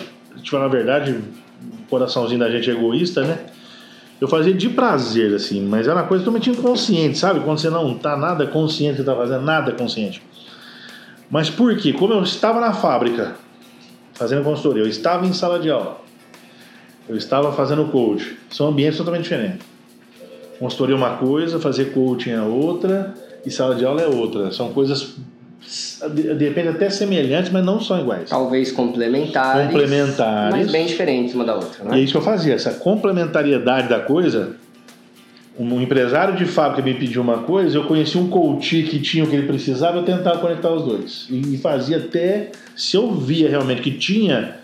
te 0.41 0.49
falar 0.49 0.67
a 0.67 0.69
verdade, 0.69 1.11
o 1.13 1.91
coraçãozinho 1.91 2.39
da 2.39 2.49
gente 2.49 2.71
é 2.71 2.73
egoísta, 2.73 3.25
né? 3.25 3.39
Eu 4.21 4.29
fazia 4.29 4.55
de 4.55 4.69
prazer, 4.69 5.35
assim, 5.35 5.63
mas 5.63 5.89
era 5.89 5.97
uma 5.97 6.07
coisa 6.07 6.23
totalmente 6.23 6.51
inconsciente, 6.51 7.19
sabe? 7.19 7.41
Quando 7.41 7.59
você 7.59 7.71
não 7.71 7.99
tá 7.99 8.17
nada 8.17 8.47
consciente 8.47 8.99
que 8.99 9.03
tá 9.03 9.17
fazendo, 9.17 9.43
nada 9.43 9.73
consciente. 9.73 10.23
Mas 11.29 11.51
por 11.51 11.77
quê? 11.77 11.93
Como 11.93 12.13
eu 12.13 12.23
estava 12.23 12.61
na 12.61 12.73
fábrica, 12.73 13.35
fazendo 14.15 14.45
consultoria, 14.45 14.85
eu 14.85 14.89
estava 14.89 15.27
em 15.27 15.33
sala 15.33 15.59
de 15.59 15.71
aula, 15.71 16.01
eu 17.09 17.17
estava 17.17 17.51
fazendo 17.53 17.87
coach, 17.87 18.37
são 18.51 18.69
ambientes 18.69 18.99
totalmente 18.99 19.25
diferentes. 19.25 19.67
Consultoria 20.59 20.95
é 20.95 20.99
uma 20.99 21.17
coisa, 21.17 21.59
fazer 21.59 21.87
coaching 21.87 22.31
é 22.31 22.43
outra, 22.43 23.15
e 23.45 23.51
sala 23.51 23.75
de 23.75 23.85
aula 23.85 24.03
é 24.03 24.07
outra. 24.07 24.53
São 24.53 24.73
coisas 24.73 25.15
de 26.35 26.45
repente 26.45 26.69
até 26.69 26.89
semelhantes, 26.89 27.51
mas 27.53 27.65
não 27.65 27.81
são 27.81 28.01
iguais. 28.01 28.29
Talvez 28.31 28.73
complementares. 28.73 29.67
Complementares. 29.67 30.57
Mas 30.57 30.71
bem 30.71 30.87
diferentes 30.87 31.35
uma 31.35 31.45
da 31.45 31.55
outra, 31.55 31.85
né? 31.85 31.97
E 31.97 32.01
é 32.01 32.03
isso 32.03 32.13
que 32.13 32.19
eu 32.19 32.23
fazia, 32.23 32.55
essa 32.55 32.73
complementariedade 32.73 33.89
da 33.89 34.01
coisa. 34.01 34.57
Um 35.59 35.81
empresário 35.81 36.37
de 36.37 36.47
fábrica 36.47 36.83
me 36.83 36.95
pediu 36.95 37.21
uma 37.21 37.39
coisa, 37.39 37.77
eu 37.77 37.85
conheci 37.85 38.17
um 38.17 38.29
coach 38.29 38.83
que 38.85 38.99
tinha 38.99 39.25
o 39.25 39.27
que 39.27 39.37
ele 39.37 39.47
precisava, 39.47 39.99
eu 39.99 40.05
tentava 40.05 40.39
conectar 40.39 40.73
os 40.73 40.83
dois. 40.83 41.27
E 41.29 41.59
fazia 41.59 41.99
até, 41.99 42.53
se 42.75 42.97
eu 42.97 43.13
via 43.13 43.49
realmente 43.49 43.83
que 43.83 43.91
tinha 43.91 44.57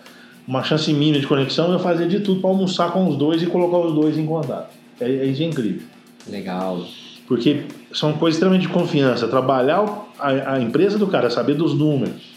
uma 0.49 0.63
chance 0.63 0.91
mínima 0.93 1.19
de 1.19 1.27
conexão, 1.27 1.71
eu 1.71 1.79
fazia 1.79 2.07
de 2.07 2.21
tudo 2.21 2.41
para 2.41 2.49
almoçar 2.49 2.93
com 2.93 3.07
os 3.09 3.17
dois 3.17 3.43
e 3.43 3.47
colocar 3.47 3.79
os 3.79 3.95
dois 3.95 4.17
em 4.17 4.25
contato. 4.25 4.71
É, 4.99 5.05
é, 5.05 5.27
isso 5.27 5.43
é 5.43 5.47
incrível. 5.47 5.83
Legal. 6.29 6.83
Porque 7.27 7.65
são 7.93 8.13
coisas 8.15 8.37
extremamente 8.37 8.67
de 8.67 8.73
confiança. 8.73 9.29
Trabalhar 9.29 10.07
a, 10.19 10.55
a 10.55 10.61
empresa 10.61 10.99
do 10.99 11.07
cara, 11.07 11.31
saber 11.31 11.55
dos 11.55 11.75
números, 11.75 12.37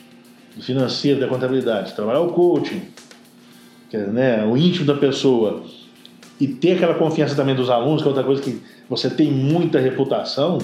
do 0.56 0.64
financeiro, 0.64 1.20
da 1.20 1.28
contabilidade, 1.28 1.94
trabalhar 1.94 2.22
o 2.22 2.30
coaching, 2.30 2.82
é, 3.92 3.98
né, 3.98 4.46
o 4.46 4.56
íntimo 4.58 4.86
da 4.86 4.96
pessoa, 4.96 5.64
e 6.40 6.48
ter 6.48 6.74
aquela 6.74 6.94
confiança 6.94 7.36
também 7.36 7.56
dos 7.56 7.70
alunos, 7.70 8.02
que 8.02 8.08
é 8.08 8.12
outra 8.12 8.24
coisa 8.24 8.42
que 8.42 8.62
você 8.90 9.10
tem 9.10 9.32
muita 9.32 9.80
reputação, 9.80 10.58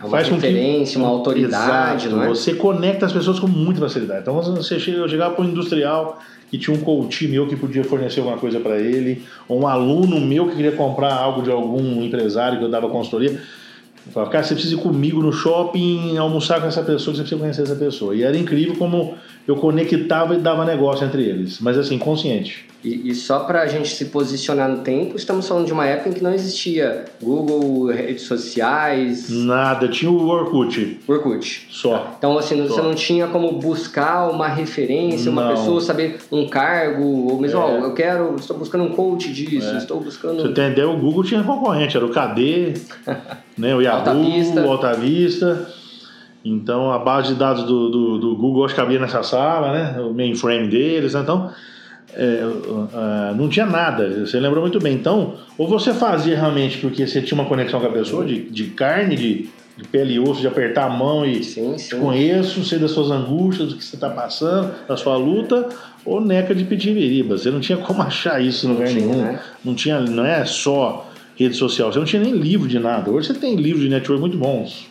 uma 0.00 0.08
faz 0.08 0.28
com 0.28 0.40
que- 0.40 0.96
uma 0.96 1.08
autoridade, 1.08 2.06
Exato. 2.06 2.16
não 2.16 2.24
é? 2.24 2.28
Você 2.28 2.54
conecta 2.54 3.04
as 3.06 3.12
pessoas 3.12 3.38
com 3.38 3.46
muita 3.46 3.80
facilidade. 3.80 4.22
Então 4.22 4.34
você 4.34 4.80
chega, 4.80 4.98
eu 4.98 5.08
chegava 5.08 5.34
para 5.34 5.44
um 5.44 5.48
industrial 5.48 6.18
que 6.50 6.56
tinha 6.58 6.74
um 6.74 6.80
coach 6.80 7.28
meu 7.28 7.46
que 7.46 7.54
podia 7.54 7.84
fornecer 7.84 8.20
alguma 8.20 8.38
coisa 8.38 8.58
para 8.58 8.78
ele, 8.78 9.22
ou 9.46 9.60
um 9.60 9.66
aluno 9.68 10.18
meu 10.18 10.48
que 10.48 10.56
queria 10.56 10.72
comprar 10.72 11.12
algo 11.14 11.42
de 11.42 11.50
algum 11.50 12.02
empresário 12.02 12.58
que 12.58 12.64
eu 12.64 12.70
dava 12.70 12.88
consultoria. 12.88 13.40
Falava, 14.12 14.32
cara, 14.32 14.44
você 14.44 14.54
precisa 14.54 14.74
ir 14.74 14.78
comigo 14.78 15.22
no 15.22 15.32
shopping 15.32 16.16
almoçar 16.16 16.60
com 16.60 16.66
essa 16.66 16.82
pessoa, 16.82 17.14
você 17.14 17.22
precisa 17.22 17.40
conhecer 17.40 17.62
essa 17.62 17.76
pessoa. 17.76 18.14
E 18.14 18.22
era 18.22 18.36
incrível 18.36 18.76
como 18.76 19.14
eu 19.46 19.56
conectava 19.56 20.34
e 20.34 20.38
dava 20.38 20.64
negócio 20.64 21.06
entre 21.06 21.22
eles, 21.22 21.60
mas 21.60 21.76
assim, 21.76 21.98
consciente. 21.98 22.66
E, 22.82 23.10
e 23.10 23.14
só 23.14 23.40
para 23.40 23.60
a 23.60 23.66
gente 23.66 23.90
se 23.94 24.06
posicionar 24.06 24.66
no 24.66 24.78
tempo, 24.78 25.14
estamos 25.14 25.46
falando 25.46 25.66
de 25.66 25.72
uma 25.72 25.84
época 25.84 26.08
em 26.08 26.12
que 26.12 26.22
não 26.22 26.32
existia 26.32 27.04
Google, 27.22 27.88
redes 27.88 28.22
sociais, 28.22 29.28
Nada, 29.28 29.86
tinha 29.86 30.10
o 30.10 30.26
Orkut 30.26 30.98
Orkut. 31.06 31.66
só. 31.70 32.14
Então, 32.16 32.38
assim, 32.38 32.66
Só. 32.66 32.74
você 32.74 32.80
não 32.82 32.94
tinha 32.94 33.26
como 33.26 33.52
buscar 33.52 34.30
uma 34.30 34.48
referência, 34.48 35.30
uma 35.30 35.42
Não. 35.44 35.50
pessoa, 35.50 35.80
saber 35.82 36.18
um 36.32 36.48
cargo, 36.48 37.02
ou 37.30 37.38
mesmo, 37.38 37.60
É. 37.60 37.62
ó, 37.62 37.68
eu 37.84 37.92
quero, 37.92 38.34
estou 38.36 38.56
buscando 38.56 38.84
um 38.84 38.90
coach 38.92 39.30
disso, 39.30 39.74
É. 39.74 39.76
estou 39.76 40.00
buscando. 40.00 40.40
Você 40.40 40.52
tem 40.52 40.70
ideia, 40.72 40.88
o 40.88 40.96
Google 40.96 41.22
tinha 41.22 41.42
concorrente, 41.42 41.96
era 41.98 42.06
o 42.06 42.10
KD, 42.10 42.74
né, 43.58 43.74
o 43.74 43.82
Yahoo, 43.82 43.98
Alta 43.98 44.14
Vista. 44.14 44.60
o 44.62 44.70
Alta 44.70 44.92
Vista. 44.94 45.70
Então 46.42 46.90
a 46.90 46.98
base 46.98 47.28
de 47.28 47.34
dados 47.34 47.64
do, 47.64 47.90
do, 47.90 48.18
do 48.18 48.36
Google 48.36 48.64
acho 48.64 48.74
que 48.74 48.80
cabia 48.80 48.98
nessa 48.98 49.22
sala, 49.22 49.72
né? 49.72 50.00
O 50.00 50.14
mainframe 50.14 50.68
deles, 50.68 51.12
né? 51.12 51.20
então 51.20 51.50
é, 52.14 52.44
uh, 52.44 53.34
não 53.36 53.48
tinha 53.48 53.66
nada. 53.66 54.26
Você 54.26 54.38
lembrou 54.40 54.62
muito 54.62 54.78
bem. 54.80 54.94
Então, 54.94 55.34
ou 55.56 55.68
você 55.68 55.92
fazia 55.94 56.36
realmente 56.36 56.78
porque 56.78 57.06
você 57.06 57.22
tinha 57.22 57.40
uma 57.40 57.48
conexão 57.48 57.80
com 57.80 57.86
a 57.86 57.90
pessoa, 57.90 58.24
de, 58.24 58.42
de 58.50 58.64
carne, 58.66 59.16
de, 59.16 59.48
de 59.76 59.88
pele 59.90 60.14
e 60.14 60.20
osso, 60.20 60.40
de 60.40 60.46
apertar 60.46 60.86
a 60.86 60.90
mão 60.90 61.24
e 61.24 61.42
Sim, 61.44 61.78
sim. 61.78 61.98
conheço, 62.00 62.64
sei 62.64 62.78
das 62.78 62.90
suas 62.90 63.10
angústias, 63.10 63.68
do 63.68 63.76
que 63.76 63.84
você 63.84 63.96
está 63.96 64.10
passando, 64.10 64.72
da 64.88 64.96
sua 64.96 65.16
luta, 65.16 65.68
ou 66.04 66.20
neca 66.20 66.54
de 66.54 66.64
pitibiriba. 66.64 67.38
Você 67.38 67.50
não 67.50 67.60
tinha 67.60 67.78
como 67.78 68.02
achar 68.02 68.42
isso 68.42 68.66
em 68.66 68.70
lugar 68.70 68.88
tinha, 68.88 69.06
nenhum. 69.06 69.22
né? 69.22 69.40
Não 69.64 69.74
tinha, 69.74 70.00
não 70.00 70.24
é 70.24 70.44
só 70.44 71.10
rede 71.36 71.54
social. 71.56 71.92
Você 71.92 71.98
não 71.98 72.06
tinha 72.06 72.22
nem 72.22 72.34
livro 72.34 72.68
de 72.68 72.78
nada. 72.78 73.10
Hoje 73.10 73.28
você 73.28 73.34
tem 73.34 73.56
livros 73.56 73.82
de 73.82 73.88
network 73.88 74.20
muito 74.20 74.36
bons, 74.36 74.88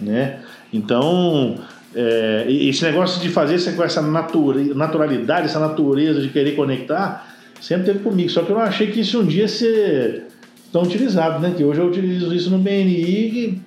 né? 0.00 0.40
Então, 0.72 1.56
é, 1.94 2.44
esse 2.48 2.84
negócio 2.84 3.20
de 3.20 3.28
fazer 3.28 3.58
com 3.74 3.82
essa 3.82 4.00
naturalidade, 4.02 5.46
essa 5.46 5.58
natureza 5.60 6.20
de 6.20 6.28
querer 6.28 6.52
conectar, 6.56 7.36
sempre 7.60 7.86
teve 7.86 7.98
comigo. 8.00 8.28
Só 8.30 8.42
que 8.42 8.50
eu 8.50 8.56
não 8.56 8.62
achei 8.62 8.88
que 8.88 9.00
isso 9.00 9.20
um 9.20 9.24
dia 9.26 9.42
ia 9.42 9.48
ser 9.48 10.24
tão 10.72 10.82
utilizado, 10.82 11.40
né? 11.40 11.52
Que 11.56 11.64
hoje 11.64 11.80
eu 11.80 11.86
utilizo 11.86 12.32
isso 12.34 12.50
no 12.50 12.58
BNI 12.58 12.92
e, 13.04 13.58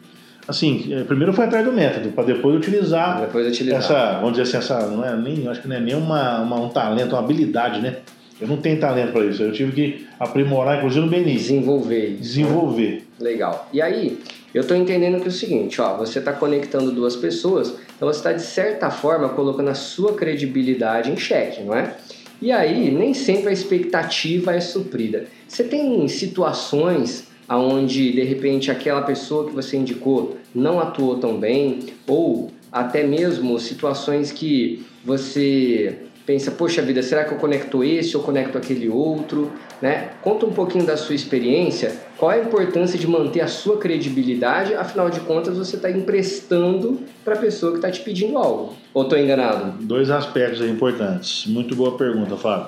assim, 0.47 0.87
é, 0.93 1.03
primeiro 1.03 1.33
fui 1.33 1.43
atrás 1.43 1.65
do 1.65 1.71
método, 1.73 2.09
para 2.09 2.23
depois 2.23 2.55
utilizar 2.55 3.21
Depois 3.21 3.45
utilizar. 3.47 3.79
essa, 3.79 4.13
vamos 4.19 4.31
dizer 4.37 4.43
assim, 4.43 4.57
essa, 4.57 4.87
não 4.87 5.03
é 5.05 5.15
nem, 5.15 5.47
acho 5.47 5.61
que 5.61 5.67
não 5.67 5.75
é 5.75 5.79
nem 5.79 5.95
uma, 5.95 6.39
uma- 6.41 6.59
um 6.61 6.69
talento, 6.69 7.11
uma 7.11 7.19
habilidade, 7.19 7.81
né? 7.81 7.97
Eu 8.41 8.47
não 8.47 8.57
tenho 8.57 8.77
talento 8.79 9.11
para 9.13 9.23
isso. 9.25 9.41
Eu 9.43 9.51
tive 9.53 9.71
que 9.71 10.07
aprimorar, 10.19 10.77
inclusive 10.77 11.05
no 11.05 11.09
BNI, 11.11 11.35
Desenvolver 11.35 12.17
desenvolver. 12.19 13.03
Legal. 13.19 13.69
E 13.71 13.81
aí, 13.81 14.17
eu 14.53 14.61
estou 14.61 14.77
entendendo 14.77 15.19
que 15.19 15.25
é 15.25 15.29
o 15.29 15.31
seguinte, 15.31 15.81
ó, 15.81 15.97
você 15.97 16.19
está 16.19 16.31
conectando 16.31 16.91
duas 16.91 17.15
pessoas, 17.15 17.73
então 17.95 18.07
você 18.07 18.19
está 18.19 18.33
de 18.33 18.43
certa 18.43 18.91
forma 18.91 19.29
colocando 19.29 19.69
a 19.69 19.73
sua 19.73 20.13
credibilidade 20.13 21.11
em 21.11 21.17
xeque, 21.17 21.63
não 21.63 21.73
é? 21.73 21.95
E 22.41 22.51
aí, 22.51 22.91
nem 22.91 23.13
sempre 23.13 23.49
a 23.49 23.53
expectativa 23.53 24.53
é 24.53 24.59
suprida. 24.59 25.25
Você 25.47 25.63
tem 25.63 26.07
situações 26.07 27.27
onde 27.49 28.11
de 28.11 28.23
repente 28.23 28.69
aquela 28.69 29.01
pessoa 29.01 29.47
que 29.47 29.53
você 29.53 29.77
indicou 29.77 30.37
não 30.53 30.79
atuou 30.79 31.17
tão 31.17 31.37
bem, 31.37 31.79
ou 32.07 32.51
até 32.71 33.03
mesmo 33.03 33.59
situações 33.59 34.31
que 34.31 34.85
você 35.05 35.99
pensa, 36.25 36.51
poxa 36.51 36.81
vida, 36.81 37.01
será 37.01 37.23
que 37.25 37.33
eu 37.33 37.37
conecto 37.37 37.83
esse 37.83 38.15
ou 38.15 38.23
conecto 38.23 38.57
aquele 38.57 38.89
outro? 38.89 39.51
Né? 39.81 40.09
Conta 40.21 40.45
um 40.45 40.51
pouquinho 40.51 40.85
da 40.85 40.95
sua 40.95 41.15
experiência, 41.15 41.93
qual 42.17 42.31
é 42.31 42.39
a 42.39 42.43
importância 42.43 42.97
de 42.97 43.05
manter 43.05 43.41
a 43.41 43.47
sua 43.47 43.77
credibilidade, 43.77 44.73
afinal 44.73 45.09
de 45.09 45.19
contas 45.21 45.57
você 45.57 45.75
está 45.75 45.91
emprestando 45.91 47.01
para 47.23 47.33
a 47.33 47.37
pessoa 47.37 47.73
que 47.73 47.79
está 47.79 47.91
te 47.91 47.99
pedindo 48.01 48.37
algo. 48.37 48.75
Ou 48.93 49.03
estou 49.03 49.17
enganado? 49.17 49.83
Dois 49.83 50.09
aspectos 50.09 50.61
importantes. 50.61 51.45
Muito 51.47 51.75
boa 51.75 51.97
pergunta, 51.97 52.37
Fábio. 52.37 52.67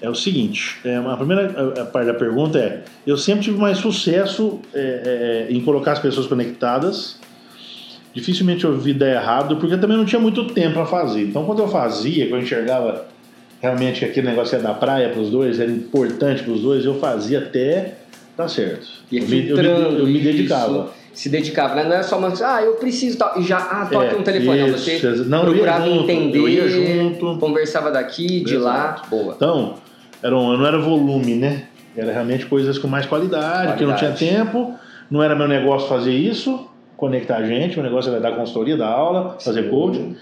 É 0.00 0.08
o 0.08 0.14
seguinte, 0.14 0.78
é, 0.84 0.96
a 0.96 1.16
primeira 1.16 1.86
parte 1.86 2.06
da 2.06 2.14
pergunta 2.14 2.58
é, 2.58 2.82
eu 3.06 3.16
sempre 3.16 3.44
tive 3.44 3.58
mais 3.58 3.78
sucesso 3.78 4.60
é, 4.74 5.46
é, 5.48 5.52
em 5.52 5.60
colocar 5.62 5.92
as 5.92 5.98
pessoas 5.98 6.26
conectadas. 6.26 7.18
Dificilmente 8.14 8.64
eu 8.64 8.76
vi 8.78 8.92
dar 8.92 9.08
errado, 9.10 9.56
porque 9.56 9.76
também 9.76 9.96
não 9.96 10.04
tinha 10.04 10.20
muito 10.20 10.44
tempo 10.48 10.74
para 10.74 10.86
fazer. 10.86 11.22
Então, 11.22 11.44
quando 11.44 11.60
eu 11.60 11.68
fazia, 11.68 12.26
quando 12.26 12.40
eu 12.40 12.42
enxergava 12.42 13.06
realmente 13.60 14.00
que 14.00 14.04
aquele 14.06 14.26
negócio 14.28 14.56
ia 14.56 14.62
dar 14.62 14.74
praia 14.74 15.08
para 15.08 15.20
os 15.20 15.30
dois, 15.30 15.58
era 15.58 15.70
importante 15.70 16.42
para 16.42 16.52
os 16.52 16.60
dois, 16.60 16.84
eu 16.84 16.98
fazia 16.98 17.38
até 17.38 17.94
dar 18.36 18.48
certo. 18.48 18.86
E 19.10 19.18
eu, 19.18 19.26
me, 19.26 19.48
eu, 19.48 19.56
me, 19.56 19.64
eu 20.00 20.06
me 20.06 20.12
isso, 20.14 20.24
dedicava. 20.24 20.90
se 21.14 21.28
dedicava, 21.28 21.74
né? 21.76 21.84
Não 21.84 21.94
é 21.96 22.02
só 22.02 22.18
uma 22.18 22.32
ah, 22.44 22.62
eu 22.62 22.72
preciso 22.74 23.16
tal, 23.18 23.38
e 23.40 23.42
já, 23.44 23.58
ah, 23.58 23.86
toque 23.90 24.14
É, 24.14 24.18
um 24.18 24.22
telefone, 24.22 24.60
não, 24.60 24.68
isso, 24.68 24.78
você 24.78 25.24
não, 25.26 25.38
eu 25.44 25.44
ia 25.44 25.50
procurava 25.52 25.86
junto, 25.86 26.10
entender, 26.10 26.38
eu 26.38 26.48
ia 26.48 26.68
junto. 26.68 27.38
conversava 27.38 27.90
daqui, 27.90 28.40
de 28.40 28.56
lá, 28.58 29.02
boa. 29.08 29.34
Então, 29.36 29.74
era 30.22 30.36
um- 30.36 30.56
não 30.56 30.66
era 30.66 30.78
volume, 30.78 31.34
né? 31.36 31.64
Era 31.96 32.12
realmente 32.12 32.46
coisas 32.46 32.78
com 32.78 32.88
mais 32.88 33.06
qualidade, 33.06 33.76
que 33.76 33.84
eu 33.84 33.88
não 33.88 33.96
tinha 33.96 34.10
Qualidade. 34.12 34.44
tempo, 34.50 34.74
não 35.10 35.22
era 35.22 35.34
meu 35.36 35.46
negócio 35.46 35.88
fazer 35.88 36.12
isso, 36.14 36.66
conectar 37.02 37.42
gente, 37.42 37.74
meu 37.74 37.82
negócio 37.82 38.12
era 38.12 38.20
dar 38.20 38.36
consultoria, 38.36 38.76
dar 38.76 38.86
aula, 38.86 39.36
fazer 39.40 39.68
coaching, 39.68 40.14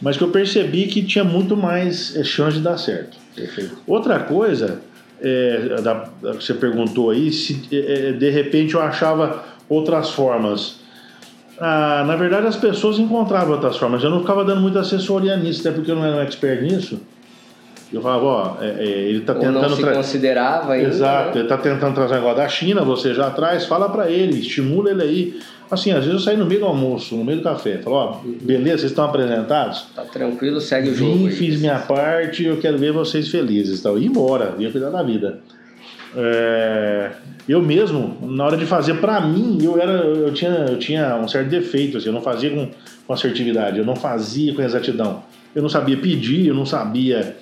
mas 0.00 0.16
que 0.16 0.24
eu 0.24 0.28
percebi 0.28 0.86
que 0.86 1.02
tinha 1.02 1.22
muito 1.22 1.54
mais 1.54 2.16
eh, 2.16 2.24
chance 2.24 2.56
de 2.56 2.62
dar 2.62 2.78
certo. 2.78 3.18
Perfeito. 3.36 3.76
Outra 3.86 4.20
coisa, 4.20 4.80
é, 5.20 5.76
da, 5.82 6.08
você 6.22 6.54
perguntou 6.54 7.10
aí, 7.10 7.30
se 7.30 7.68
é, 7.70 8.08
é, 8.08 8.12
de 8.12 8.30
repente 8.30 8.72
eu 8.72 8.80
achava 8.80 9.44
outras 9.68 10.12
formas. 10.12 10.76
Ah, 11.60 12.04
na 12.06 12.16
verdade, 12.16 12.46
as 12.46 12.56
pessoas 12.56 12.98
encontravam 12.98 13.52
outras 13.52 13.76
formas. 13.76 14.02
Eu 14.02 14.08
não 14.08 14.20
ficava 14.20 14.46
dando 14.46 14.62
muita 14.62 14.80
assessoria 14.80 15.36
nisso, 15.36 15.60
até 15.60 15.72
porque 15.72 15.90
eu 15.90 15.96
não 15.96 16.06
era 16.06 16.16
um 16.16 16.22
expert 16.22 16.62
nisso. 16.62 16.98
Eu 17.92 18.00
falava, 18.00 18.24
ó, 18.24 18.56
é, 18.62 18.68
é, 18.78 18.82
ele 18.82 19.18
está 19.18 19.34
Ou 19.34 19.42
não 19.44 19.60
tentando 19.60 19.76
se 19.76 19.82
tra- 19.82 19.92
considerava 19.92 20.72
ainda, 20.72 20.88
Exato, 20.88 21.26
né? 21.26 21.34
ele 21.34 21.42
está 21.44 21.58
tentando 21.58 21.94
trazer 21.94 22.14
um 22.14 22.16
negócio 22.16 22.36
da 22.38 22.48
China, 22.48 22.82
você 22.82 23.12
já 23.12 23.30
traz, 23.30 23.66
fala 23.66 23.88
para 23.88 24.10
ele, 24.10 24.40
estimula 24.40 24.90
ele 24.90 25.02
aí. 25.02 25.40
Assim, 25.70 25.90
às 25.92 26.04
vezes 26.04 26.12
eu 26.12 26.18
saí 26.20 26.36
no 26.36 26.44
meio 26.44 26.60
do 26.60 26.66
almoço, 26.66 27.16
no 27.16 27.24
meio 27.24 27.38
do 27.38 27.44
café, 27.44 27.78
falo, 27.78 27.96
ó, 27.96 28.20
beleza, 28.42 28.78
vocês 28.78 28.92
estão 28.92 29.04
apresentados? 29.04 29.86
Tá 29.94 30.02
tranquilo, 30.02 30.60
segue 30.60 30.90
o 30.90 30.94
jogo. 30.94 31.16
Vim, 31.16 31.30
fiz 31.30 31.60
minha 31.60 31.78
parte, 31.78 32.44
eu 32.44 32.58
quero 32.58 32.78
ver 32.78 32.92
vocês 32.92 33.28
felizes. 33.28 33.82
Tal. 33.82 33.98
E 33.98 34.06
embora, 34.06 34.54
vinha 34.56 34.70
cuidar 34.70 34.90
da 34.90 35.02
vida. 35.02 35.40
É, 36.16 37.10
eu 37.48 37.60
mesmo, 37.60 38.16
na 38.22 38.44
hora 38.44 38.56
de 38.56 38.66
fazer 38.66 38.94
para 38.94 39.20
mim, 39.20 39.58
eu 39.62 39.80
era, 39.80 39.92
eu 39.92 40.32
tinha, 40.32 40.50
eu 40.50 40.78
tinha 40.78 41.16
um 41.16 41.26
certo 41.26 41.48
defeito, 41.48 41.98
assim, 41.98 42.06
eu 42.06 42.12
não 42.12 42.22
fazia 42.22 42.50
com, 42.50 42.68
com 43.06 43.12
assertividade, 43.12 43.78
eu 43.78 43.84
não 43.84 43.96
fazia 43.96 44.54
com 44.54 44.62
exatidão. 44.62 45.22
Eu 45.54 45.62
não 45.62 45.68
sabia 45.68 45.96
pedir, 45.96 46.48
eu 46.48 46.54
não 46.54 46.66
sabia. 46.66 47.36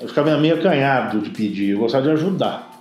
Eu 0.00 0.08
ficava 0.08 0.36
meio 0.38 0.54
acanhado 0.54 1.20
de 1.20 1.30
pedir, 1.30 1.70
eu 1.70 1.78
gostava 1.78 2.04
de 2.04 2.10
ajudar. 2.12 2.77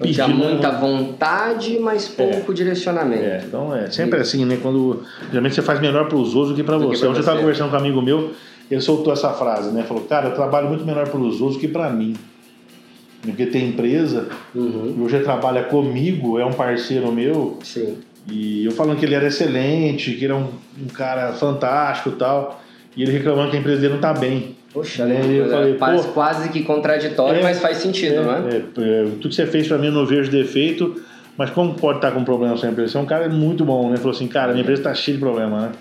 Então, 0.00 0.12
tinha 0.12 0.28
muita 0.28 0.70
vontade, 0.70 1.78
mas 1.78 2.08
pouco 2.08 2.54
direcionamento. 2.54 3.22
É, 3.22 3.44
então 3.46 3.74
é 3.74 3.90
sempre 3.90 4.18
assim, 4.18 4.46
né? 4.46 4.58
Quando 4.60 5.02
geralmente 5.28 5.54
você 5.54 5.62
faz 5.62 5.78
melhor 5.78 6.08
para 6.08 6.16
os 6.16 6.34
outros 6.34 6.50
do 6.50 6.56
que 6.56 6.62
para 6.62 6.78
você. 6.78 7.06
Ontem 7.06 7.16
eu 7.16 7.20
estava 7.20 7.38
conversando 7.38 7.70
com 7.70 7.76
um 7.76 7.78
amigo 7.78 8.00
meu, 8.00 8.32
ele 8.70 8.80
soltou 8.80 9.12
essa 9.12 9.30
frase, 9.30 9.70
né? 9.70 9.82
Falou, 9.82 10.04
cara, 10.04 10.28
eu 10.28 10.34
trabalho 10.34 10.68
muito 10.68 10.86
melhor 10.86 11.06
para 11.08 11.20
os 11.20 11.42
outros 11.42 11.60
que 11.60 11.68
para 11.68 11.90
mim. 11.90 12.14
Porque 13.20 13.44
tem 13.44 13.68
empresa, 13.68 14.28
Uhum, 14.54 14.94
e 14.96 15.02
hoje 15.02 15.16
ele 15.16 15.24
trabalha 15.24 15.64
comigo, 15.64 16.38
é 16.38 16.46
um 16.46 16.54
parceiro 16.54 17.12
meu, 17.12 17.58
sim. 17.62 17.98
e 18.26 18.64
eu 18.64 18.72
falando 18.72 18.98
que 18.98 19.04
ele 19.04 19.14
era 19.14 19.26
excelente, 19.26 20.14
que 20.14 20.24
ele 20.24 20.32
é 20.32 20.36
um, 20.36 20.48
um 20.82 20.86
cara 20.86 21.34
fantástico 21.34 22.08
e 22.08 22.12
tal, 22.12 22.62
e 22.96 23.02
ele 23.02 23.12
reclamando 23.12 23.50
que 23.50 23.58
a 23.58 23.60
empresa 23.60 23.82
dele 23.82 23.92
não 23.94 24.00
tá 24.00 24.14
bem. 24.14 24.56
Poxa, 24.72 25.02
É, 25.02 25.06
né? 25.06 25.20
eu 25.32 25.50
falei, 25.50 25.74
Parece 25.74 26.06
pô, 26.06 26.12
quase 26.12 26.48
que 26.50 26.62
contraditório, 26.62 27.40
é, 27.40 27.42
mas 27.42 27.58
faz 27.58 27.78
sentido, 27.78 28.14
É, 28.14 28.22
não 28.22 28.32
é? 28.34 28.38
é, 28.38 28.56
é, 28.56 29.04
tudo 29.20 29.28
que 29.28 29.34
você 29.34 29.46
fez 29.46 29.66
para 29.66 29.78
mim 29.78 29.86
eu 29.86 29.92
não 29.92 30.06
vejo 30.06 30.30
defeito, 30.30 31.02
mas 31.36 31.50
como 31.50 31.74
pode 31.74 31.98
estar 31.98 32.12
com 32.12 32.22
problema 32.24 32.52
na 32.54 32.58
sua 32.60 32.68
empresa? 32.68 32.92
Você 32.92 32.98
é 32.98 33.00
um 33.00 33.06
cara 33.06 33.28
muito 33.28 33.64
bom, 33.64 33.90
né? 33.90 33.96
Falou 33.96 34.12
assim, 34.12 34.28
cara, 34.28 34.52
minha 34.52 34.62
empresa 34.62 34.80
está 34.80 34.94
cheia 34.94 35.16
de 35.16 35.20
problema, 35.20 35.60
né? 35.60 35.72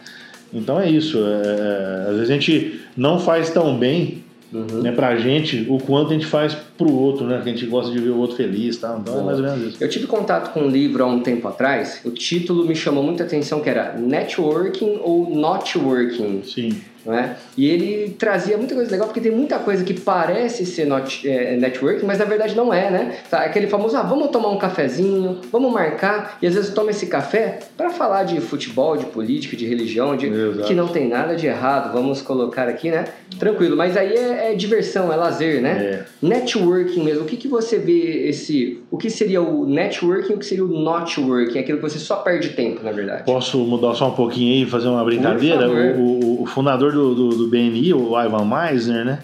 Então 0.53 0.79
é 0.79 0.89
isso. 0.89 1.17
é, 1.19 2.05
às 2.10 2.15
vezes 2.15 2.29
a 2.29 2.34
gente 2.34 2.81
não 2.98 3.19
faz 3.19 3.50
tão 3.51 3.77
bem 3.77 4.24
Uhum. 4.51 4.81
né, 4.81 4.91
pra 4.91 5.15
gente 5.15 5.67
o 5.69 5.77
quanto 5.77 6.10
a 6.10 6.13
gente 6.13 6.25
faz 6.25 6.55
pro 6.75 6.91
outro, 6.91 7.24
né? 7.27 7.39
Que 7.43 7.50
a 7.50 7.53
gente 7.53 7.67
gosta 7.67 7.91
de 7.91 8.00
ver 8.00 8.10
o 8.10 8.17
outro 8.17 8.36
feliz, 8.36 8.77
tá? 8.77 8.98
Então 9.00 9.19
é 9.19 9.24
mais 9.24 9.38
ou 9.38 9.43
menos 9.43 9.62
isso. 9.67 9.77
Eu 9.79 9.88
tive 9.88 10.08
contato 10.08 10.51
com 10.51 10.62
um 10.62 10.67
livro 10.67 11.03
há 11.03 11.05
um 11.05 11.19
tempo 11.19 11.48
atrás. 11.48 12.01
O 12.03 12.10
título 12.10 12.65
me 12.65 12.75
chamou 12.75 13.03
muita 13.03 13.24
atenção, 13.25 13.60
que 13.62 13.69
era 13.69 13.93
Networking 13.96 15.01
ou 15.03 15.29
Not 15.36 15.77
Working. 15.77 16.41
Sim. 16.43 16.81
Né? 17.10 17.36
E 17.58 17.68
ele 17.68 18.16
trazia 18.20 18.56
muita 18.56 18.75
coisa 18.75 18.92
legal, 18.92 19.08
porque 19.08 19.20
tem 19.20 19.32
muita 19.32 19.58
coisa 19.58 19.84
que 19.84 20.00
parece 20.00 20.63
ser 20.63 20.86
not, 20.86 21.28
é, 21.28 21.58
networking, 21.58 22.06
mas 22.06 22.20
na 22.20 22.25
verdade 22.25 22.56
não 22.56 22.72
é, 22.72 22.92
né? 22.92 23.18
Tá, 23.30 23.39
aquele 23.39 23.66
famoso, 23.66 23.98
ah, 23.98 24.04
vamos 24.04 24.30
tomar 24.30 24.50
um 24.50 24.58
cafezinho, 24.60 25.39
vamos 25.51 25.74
marcar, 25.74 26.38
e 26.39 26.46
às 26.46 26.54
vezes 26.54 26.72
toma 26.72 26.92
esse 26.92 27.08
café 27.08 27.60
para 27.75 27.89
falar 27.89 28.24
de 28.24 28.39
futebol, 28.39 28.96
de 28.96 29.08
política, 29.08 29.58
de 29.58 29.66
religião, 29.66 30.16
de, 30.16 30.30
que 30.68 30.75
não 30.75 30.88
tem 30.88 31.08
nada 31.08 31.36
de 31.36 31.48
errado, 31.48 31.92
vamos 31.92 32.22
colocar 32.22 32.68
aqui, 32.68 32.92
né? 32.92 33.06
Tranquilo, 33.39 33.75
mas 33.75 33.98
aí 33.98 34.13
é, 34.13 34.51
é 34.51 34.56
diversão, 34.56 35.12
é 35.12 35.16
lazer, 35.16 35.62
né? 35.62 35.72
É. 35.72 36.06
Networking 36.22 37.04
mesmo, 37.04 37.24
o 37.24 37.25
que, 37.25 37.38
que 37.38 37.48
você 37.48 37.80
vê 37.80 38.28
esse. 38.28 38.82
O 38.92 38.98
que 38.98 39.10
seria 39.10 39.42
o 39.42 39.66
networking 39.66 40.34
e 40.34 40.36
o 40.36 40.39
que 40.39 40.46
seria 40.46 40.63
o 40.63 40.68
not 40.68 41.20
working? 41.20 41.58
Aquilo 41.58 41.80
que 41.80 41.89
você 41.89 41.98
só 41.98 42.18
perde 42.18 42.50
tempo, 42.50 42.84
na 42.84 42.92
verdade. 42.92 43.24
Posso 43.24 43.58
mudar 43.60 43.96
só 43.96 44.10
um 44.10 44.16
pouquinho 44.16 44.54
aí 44.54 44.63
e 44.63 44.66
fazer 44.66 44.88
uma 44.88 45.04
brincadeira? 45.04 45.70
O, 45.70 46.01
o, 46.01 46.44
o 46.44 46.46
fundador 46.46 46.92
do, 46.92 46.99
do, 47.00 47.29
do, 47.29 47.48
BNI, 47.48 47.94
o 47.94 48.20
Ivan 48.20 48.46
Meisner, 48.46 49.06
né? 49.06 49.20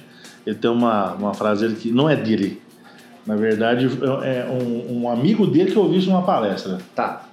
Ele 0.45 0.55
tem 0.55 0.69
uma, 0.69 1.13
uma 1.13 1.33
frase 1.33 1.67
que 1.75 1.91
não 1.91 2.09
é 2.09 2.15
dele. 2.15 2.61
Na 3.25 3.35
verdade, 3.35 3.89
é 4.23 4.45
um, 4.45 5.01
um 5.01 5.09
amigo 5.09 5.47
dele 5.47 5.71
que 5.71 5.77
ouviu 5.77 5.97
isso 5.97 6.09
numa 6.09 6.21
palestra. 6.21 6.77
Tá. 6.93 7.27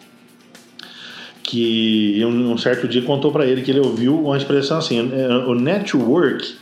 Que 1.42 2.22
um, 2.25 2.52
um 2.52 2.58
certo 2.58 2.88
dia 2.88 3.02
contou 3.02 3.30
para 3.30 3.46
ele 3.46 3.62
que 3.62 3.70
ele 3.70 3.80
ouviu 3.80 4.18
uma 4.18 4.37
expressão 4.37 4.78
assim: 4.78 5.12
é, 5.12 5.28
o 5.46 5.54
network 5.54 6.54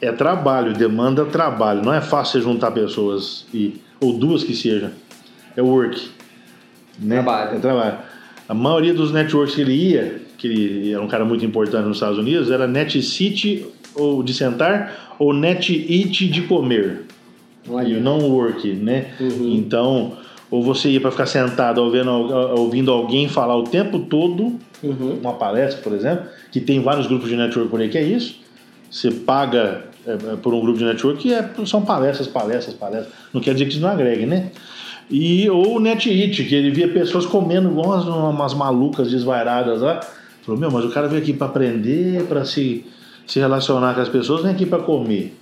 é 0.00 0.10
trabalho, 0.12 0.72
demanda 0.72 1.26
trabalho. 1.26 1.82
Não 1.82 1.92
é 1.92 2.00
fácil 2.00 2.40
juntar 2.40 2.70
pessoas 2.70 3.46
e 3.52 3.80
ou 4.00 4.14
duas 4.14 4.42
que 4.42 4.54
seja. 4.54 4.92
É 5.56 5.62
work. 5.62 6.08
Né? 6.98 7.16
Trabalho. 7.16 7.56
É 7.56 7.60
trabalho. 7.60 7.98
A 8.48 8.54
maioria 8.54 8.94
dos 8.94 9.12
networks 9.12 9.54
que 9.54 9.60
ele 9.60 9.74
ia, 9.74 10.22
que 10.38 10.46
ele 10.46 10.92
era 10.92 11.02
um 11.02 11.08
cara 11.08 11.24
muito 11.24 11.44
importante 11.44 11.86
nos 11.86 11.96
Estados 11.96 12.16
Unidos, 12.16 12.50
era 12.50 12.66
Net 12.66 13.02
City 13.02 13.66
ou 13.94 14.22
de 14.22 14.32
sentar 14.32 15.16
ou 15.18 15.34
Net 15.34 15.72
Eat 15.72 16.28
de 16.28 16.42
comer. 16.42 17.02
Olha. 17.68 17.88
E 17.88 18.00
não 18.00 18.20
work, 18.30 18.72
né? 18.72 19.08
Uhum. 19.20 19.52
Então, 19.56 20.16
ou 20.50 20.62
você 20.62 20.88
ia 20.88 21.00
para 21.00 21.10
ficar 21.10 21.26
sentado 21.26 21.78
ouvindo, 21.78 22.10
ouvindo 22.10 22.90
alguém 22.90 23.28
falar 23.28 23.56
o 23.56 23.64
tempo 23.64 23.98
todo, 23.98 24.58
uhum. 24.82 25.18
uma 25.20 25.34
palestra, 25.34 25.82
por 25.82 25.92
exemplo, 25.92 26.26
que 26.50 26.60
tem 26.60 26.80
vários 26.80 27.06
grupos 27.06 27.28
de 27.28 27.36
network 27.36 27.68
por 27.68 27.80
aí 27.80 27.88
que 27.88 27.98
é 27.98 28.02
isso. 28.02 28.40
Você 28.90 29.10
paga 29.10 29.84
é, 30.06 30.12
é 30.12 30.36
por 30.36 30.54
um 30.54 30.60
grupo 30.60 30.78
de 30.78 30.84
network 30.84 31.20
que 31.20 31.34
é, 31.34 31.50
são 31.66 31.82
palestras, 31.82 32.26
palestras, 32.26 32.74
palestras. 32.74 33.12
Não 33.34 33.40
quer 33.40 33.52
dizer 33.52 33.66
que 33.66 33.72
isso 33.72 33.82
não 33.82 33.90
agregue, 33.90 34.24
né? 34.24 34.50
E, 35.10 35.48
ou 35.48 35.76
o 35.76 35.80
NetEat, 35.80 36.44
que 36.44 36.54
ele 36.54 36.70
via 36.70 36.88
pessoas 36.88 37.24
comendo 37.26 37.70
igual 37.70 37.88
umas, 37.88 38.06
umas 38.06 38.54
malucas 38.54 39.10
desvairadas 39.10 39.80
lá. 39.80 40.00
Falou, 40.48 40.58
meu, 40.58 40.70
mas 40.70 40.82
o 40.86 40.88
cara 40.88 41.06
veio 41.08 41.20
aqui 41.20 41.34
para 41.34 41.46
aprender, 41.46 42.24
para 42.24 42.42
se, 42.42 42.82
se 43.26 43.38
relacionar 43.38 43.94
com 43.94 44.00
as 44.00 44.08
pessoas, 44.08 44.40
vem 44.40 44.50
aqui 44.50 44.64
para 44.64 44.78
comer. 44.78 45.36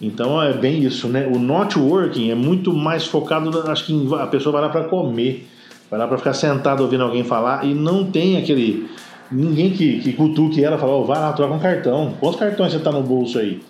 Então 0.00 0.42
é 0.42 0.54
bem 0.54 0.82
isso, 0.82 1.06
né? 1.06 1.26
O 1.30 1.38
not 1.38 1.78
working 1.78 2.30
é 2.30 2.34
muito 2.34 2.72
mais 2.72 3.04
focado, 3.04 3.50
acho 3.70 3.84
que 3.84 4.08
a 4.18 4.26
pessoa 4.26 4.54
vai 4.54 4.62
lá 4.62 4.68
para 4.70 4.84
comer, 4.84 5.46
vai 5.90 5.98
lá 5.98 6.08
para 6.08 6.16
ficar 6.16 6.32
sentado 6.32 6.82
ouvindo 6.82 7.02
alguém 7.02 7.24
falar 7.24 7.66
e 7.66 7.74
não 7.74 8.10
tem 8.10 8.38
aquele 8.38 8.88
ninguém 9.30 9.72
que, 9.72 10.00
que 10.00 10.14
cutuque 10.14 10.64
ela 10.64 10.78
fala, 10.78 10.92
oh, 10.92 11.04
vai 11.04 11.20
lá, 11.20 11.34
troca 11.34 11.52
um 11.52 11.58
cartão. 11.58 12.14
Quantos 12.18 12.40
cartões 12.40 12.72
você 12.72 12.78
tá 12.78 12.90
no 12.90 13.02
bolso 13.02 13.38
aí? 13.38 13.60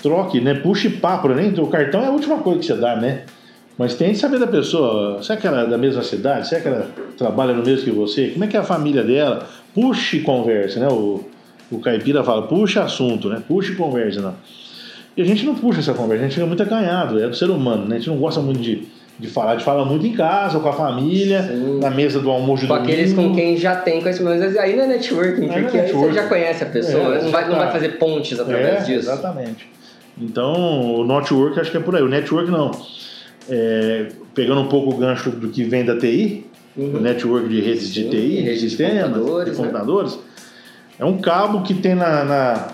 Troque, 0.00 0.40
né? 0.40 0.54
Puxe 0.54 0.88
papo, 0.88 1.26
né? 1.30 1.52
o 1.58 1.66
cartão 1.66 2.00
é 2.00 2.06
a 2.06 2.10
última 2.10 2.38
coisa 2.38 2.60
que 2.60 2.66
você 2.66 2.76
dá, 2.76 2.94
né? 2.94 3.24
Mas 3.76 3.94
tem 3.94 4.10
que 4.10 4.18
saber 4.18 4.38
da 4.38 4.46
pessoa, 4.46 5.20
será 5.20 5.40
que 5.40 5.46
ela 5.48 5.62
é 5.62 5.66
da 5.66 5.76
mesma 5.76 6.02
cidade? 6.04 6.46
Será 6.46 6.60
que 6.60 6.68
ela 6.68 6.88
trabalha 7.18 7.52
no 7.52 7.64
mesmo 7.64 7.84
que 7.84 7.90
você? 7.90 8.28
Como 8.28 8.44
é 8.44 8.46
que 8.46 8.56
é 8.56 8.60
a 8.60 8.64
família 8.64 9.02
dela? 9.02 9.48
Puxe 9.74 10.20
conversa, 10.20 10.80
né? 10.80 10.88
O, 10.88 11.24
o 11.70 11.78
caipira 11.80 12.22
fala, 12.22 12.42
puxa 12.46 12.84
assunto, 12.84 13.28
né? 13.28 13.42
Puxe 13.46 13.74
conversa, 13.74 14.20
não. 14.20 14.34
E 15.16 15.22
a 15.22 15.24
gente 15.24 15.44
não 15.44 15.54
puxa 15.54 15.80
essa 15.80 15.94
conversa, 15.94 16.24
a 16.24 16.26
gente 16.26 16.34
fica 16.34 16.46
muito 16.46 16.62
acanhado, 16.62 17.22
é 17.22 17.28
do 17.28 17.36
ser 17.36 17.50
humano, 17.50 17.86
né? 17.86 17.96
A 17.96 17.98
gente 17.98 18.08
não 18.08 18.16
gosta 18.16 18.40
muito 18.40 18.60
de, 18.60 18.86
de 19.18 19.28
falar, 19.28 19.52
a 19.52 19.54
gente 19.54 19.64
fala 19.64 19.84
muito 19.84 20.06
em 20.06 20.12
casa, 20.12 20.58
com 20.58 20.68
a 20.68 20.72
família, 20.72 21.42
Sim. 21.42 21.80
na 21.80 21.90
mesa 21.90 22.20
do 22.20 22.30
almoço 22.30 22.66
Com 22.66 22.74
aqueles 22.74 23.12
com 23.12 23.34
quem 23.34 23.56
já 23.56 23.76
tem 23.76 24.00
conhecimento, 24.00 24.58
aí 24.58 24.76
não 24.76 24.84
é 24.84 24.86
networking, 24.88 25.44
é 25.50 25.60
porque 25.60 25.78
é 25.78 25.82
networking. 25.82 26.08
você 26.08 26.14
já 26.14 26.28
conhece 26.28 26.64
a 26.64 26.66
pessoa, 26.66 27.16
é, 27.16 27.22
não, 27.22 27.30
vai, 27.30 27.48
não 27.48 27.56
vai 27.56 27.70
fazer 27.70 27.90
pontes 27.90 28.38
através 28.38 28.82
é, 28.82 28.84
disso. 28.84 29.10
Exatamente. 29.10 29.68
Então, 30.20 31.00
o 31.00 31.06
network 31.06 31.58
acho 31.58 31.70
que 31.70 31.76
é 31.76 31.80
por 31.80 31.96
aí. 31.96 32.02
O 32.02 32.08
network 32.08 32.50
não 32.50 32.70
é, 33.48 34.08
pegando 34.34 34.60
um 34.60 34.68
pouco 34.68 34.90
o 34.90 34.96
gancho 34.96 35.30
do 35.30 35.48
que 35.48 35.64
vem 35.64 35.84
da 35.84 35.96
TI, 35.96 36.46
uhum. 36.76 37.00
network 37.00 37.48
de 37.48 37.60
redes 37.60 37.92
de 37.92 38.08
TI, 38.08 38.40
redes 38.40 38.60
de 38.60 38.70
sistemas, 38.70 39.12
computadores, 39.12 39.50
de 39.50 39.56
computadores 39.56 40.14
né? 40.14 40.20
é 40.98 41.04
um 41.04 41.18
cabo 41.18 41.62
que 41.62 41.74
tem 41.74 41.94
na, 41.94 42.24
na, 42.24 42.68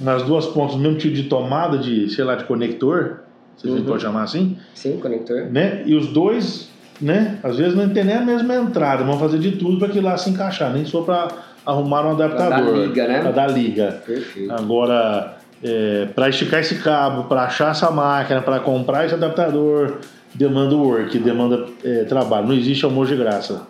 nas 0.00 0.22
duas 0.22 0.46
pontas 0.46 0.76
o 0.76 0.78
mesmo 0.78 0.98
tipo 0.98 1.14
de 1.14 1.24
tomada 1.24 1.78
de, 1.78 2.08
sei 2.10 2.24
lá, 2.24 2.34
de 2.34 2.44
conector, 2.44 3.20
se 3.56 3.66
uhum. 3.66 3.74
a 3.74 3.76
gente 3.76 3.84
uhum. 3.84 3.92
pode 3.92 4.02
chamar 4.02 4.22
assim. 4.22 4.56
Sim, 4.74 4.98
conector. 5.00 5.46
Né? 5.50 5.82
E 5.86 5.94
os 5.94 6.08
dois, 6.08 6.68
né, 7.00 7.38
às 7.42 7.56
vezes 7.56 7.74
não 7.74 7.88
tem 7.88 8.04
nem 8.04 8.16
a 8.16 8.20
mesma 8.20 8.54
entrada, 8.56 9.04
vão 9.04 9.18
fazer 9.18 9.38
de 9.38 9.52
tudo 9.52 9.78
para 9.78 9.88
que 9.88 10.00
lá 10.00 10.16
se 10.16 10.30
encaixar, 10.30 10.72
nem 10.72 10.84
só 10.84 11.02
para 11.02 11.28
arrumar 11.64 12.06
um 12.06 12.10
adaptador. 12.10 12.48
Para 12.48 12.72
dar 12.72 12.86
liga, 12.86 13.08
né? 13.08 13.20
Para 13.20 13.30
dar 13.30 13.50
liga. 13.50 14.02
Perfeito. 14.04 14.52
Agora, 14.52 15.38
é, 15.62 16.06
para 16.14 16.28
esticar 16.28 16.60
esse 16.60 16.76
cabo, 16.76 17.24
para 17.24 17.44
achar 17.44 17.70
essa 17.70 17.90
máquina, 17.90 18.42
para 18.42 18.60
comprar 18.60 19.06
esse 19.06 19.14
adaptador, 19.14 19.98
demanda 20.34 20.74
work, 20.74 21.18
demanda 21.18 21.66
é, 21.84 22.04
trabalho. 22.04 22.48
Não 22.48 22.54
existe 22.54 22.84
almoço 22.84 23.12
de 23.12 23.16
graça. 23.16 23.66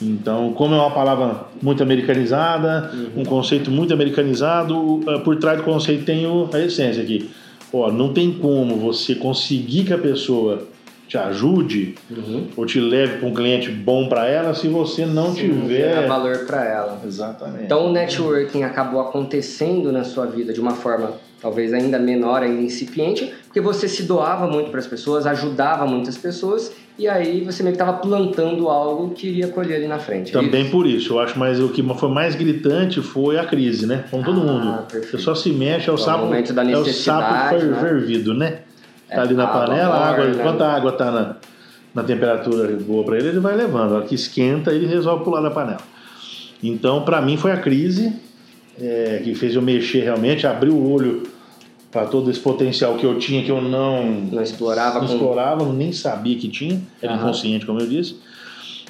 Então, 0.00 0.52
como 0.52 0.74
é 0.74 0.78
uma 0.78 0.90
palavra 0.90 1.44
muito 1.60 1.82
americanizada, 1.82 2.90
uhum. 2.92 3.22
um 3.22 3.24
conceito 3.24 3.70
muito 3.70 3.92
americanizado, 3.92 5.00
é, 5.06 5.18
por 5.18 5.36
trás 5.36 5.58
do 5.58 5.64
conceito 5.64 6.04
tem 6.04 6.24
a 6.26 6.58
essência 6.58 7.02
aqui. 7.02 7.30
Ó, 7.72 7.90
não 7.90 8.12
tem 8.12 8.32
como 8.32 8.76
você 8.76 9.14
conseguir 9.14 9.84
que 9.84 9.92
a 9.92 9.98
pessoa 9.98 10.66
te 11.08 11.18
ajude 11.18 11.94
uhum. 12.10 12.46
ou 12.56 12.64
te 12.64 12.80
leve 12.80 13.18
para 13.18 13.28
um 13.28 13.34
cliente 13.34 13.70
bom 13.70 14.08
para 14.08 14.26
ela 14.26 14.54
se 14.54 14.66
você 14.66 15.04
não 15.04 15.34
Sim, 15.34 15.40
tiver 15.40 16.06
valor 16.06 16.46
para 16.46 16.64
ela. 16.64 17.00
Exatamente. 17.04 17.64
Então 17.64 17.88
o 17.88 17.92
networking 17.92 18.62
acabou 18.62 19.00
acontecendo 19.00 19.92
na 19.92 20.04
sua 20.04 20.24
vida 20.24 20.54
de 20.54 20.60
uma 20.60 20.72
forma 20.72 21.12
talvez 21.42 21.74
ainda 21.74 21.98
menor, 21.98 22.42
ainda 22.42 22.62
incipiente, 22.62 23.34
porque 23.46 23.60
você 23.60 23.88
se 23.88 24.04
doava 24.04 24.46
muito 24.46 24.70
para 24.70 24.78
as 24.78 24.86
pessoas, 24.86 25.26
ajudava 25.26 25.84
muitas 25.84 26.16
pessoas 26.16 26.72
e 26.96 27.08
aí 27.08 27.40
você 27.40 27.64
meio 27.64 27.76
que 27.76 27.82
estava 27.82 27.98
plantando 27.98 28.68
algo 28.68 29.10
que 29.10 29.26
iria 29.26 29.48
colher 29.48 29.76
ali 29.76 29.88
na 29.88 29.98
frente. 29.98 30.30
É 30.30 30.40
Também 30.40 30.62
isso? 30.62 30.70
por 30.70 30.86
isso, 30.86 31.14
eu 31.14 31.18
acho 31.18 31.36
mais 31.36 31.58
o 31.58 31.68
que 31.70 31.82
foi 31.94 32.08
mais 32.08 32.36
gritante 32.36 33.02
foi 33.02 33.38
a 33.38 33.44
crise, 33.44 33.86
né? 33.86 34.04
Com 34.08 34.22
todo 34.22 34.40
ah, 34.40 34.44
mundo. 34.44 34.82
Perfeito. 34.82 35.10
Você 35.10 35.18
só 35.18 35.34
se 35.34 35.50
mexe, 35.50 35.90
é 35.90 35.92
o, 35.92 35.98
sapo, 35.98 36.32
é 36.32 36.78
o 36.78 36.84
sapo 36.84 37.64
né? 37.64 37.80
fervido, 37.80 38.32
né? 38.32 38.58
Tá 39.08 39.22
ali 39.22 39.34
na 39.34 39.46
panela, 39.46 39.94
a 39.94 40.10
água, 40.10 40.30
enquanto 40.30 40.62
a 40.62 40.72
água 40.72 40.92
está 40.92 41.10
na, 41.10 41.36
na 41.92 42.02
temperatura 42.04 42.74
boa 42.76 43.04
para 43.04 43.18
ele, 43.18 43.28
ele 43.28 43.40
vai 43.40 43.56
levando. 43.56 43.92
A 43.92 43.96
hora 43.96 44.06
que 44.06 44.14
esquenta, 44.14 44.72
ele 44.72 44.86
resolve 44.86 45.24
pular 45.24 45.42
da 45.42 45.50
panela. 45.50 45.82
Então, 46.62 47.02
para 47.02 47.20
mim, 47.20 47.36
foi 47.36 47.50
a 47.50 47.56
crise 47.56 48.14
é, 48.80 49.20
que 49.22 49.34
fez 49.34 49.54
eu 49.54 49.60
mexer 49.60 50.00
realmente, 50.00 50.46
abrir 50.46 50.70
o 50.70 50.90
olho 50.90 51.24
para 51.92 52.06
todo 52.06 52.30
esse 52.30 52.40
potencial 52.40 52.96
que 52.96 53.04
eu 53.04 53.18
tinha, 53.18 53.44
que 53.44 53.50
eu 53.50 53.60
não, 53.60 54.10
não 54.10 54.42
explorava, 54.42 54.98
não 54.98 55.06
com... 55.06 55.12
explorava, 55.12 55.72
nem 55.72 55.92
sabia 55.92 56.36
que 56.36 56.48
tinha, 56.48 56.80
era 57.02 57.14
inconsciente, 57.14 57.66
como 57.66 57.78
eu 57.80 57.86
disse. 57.86 58.16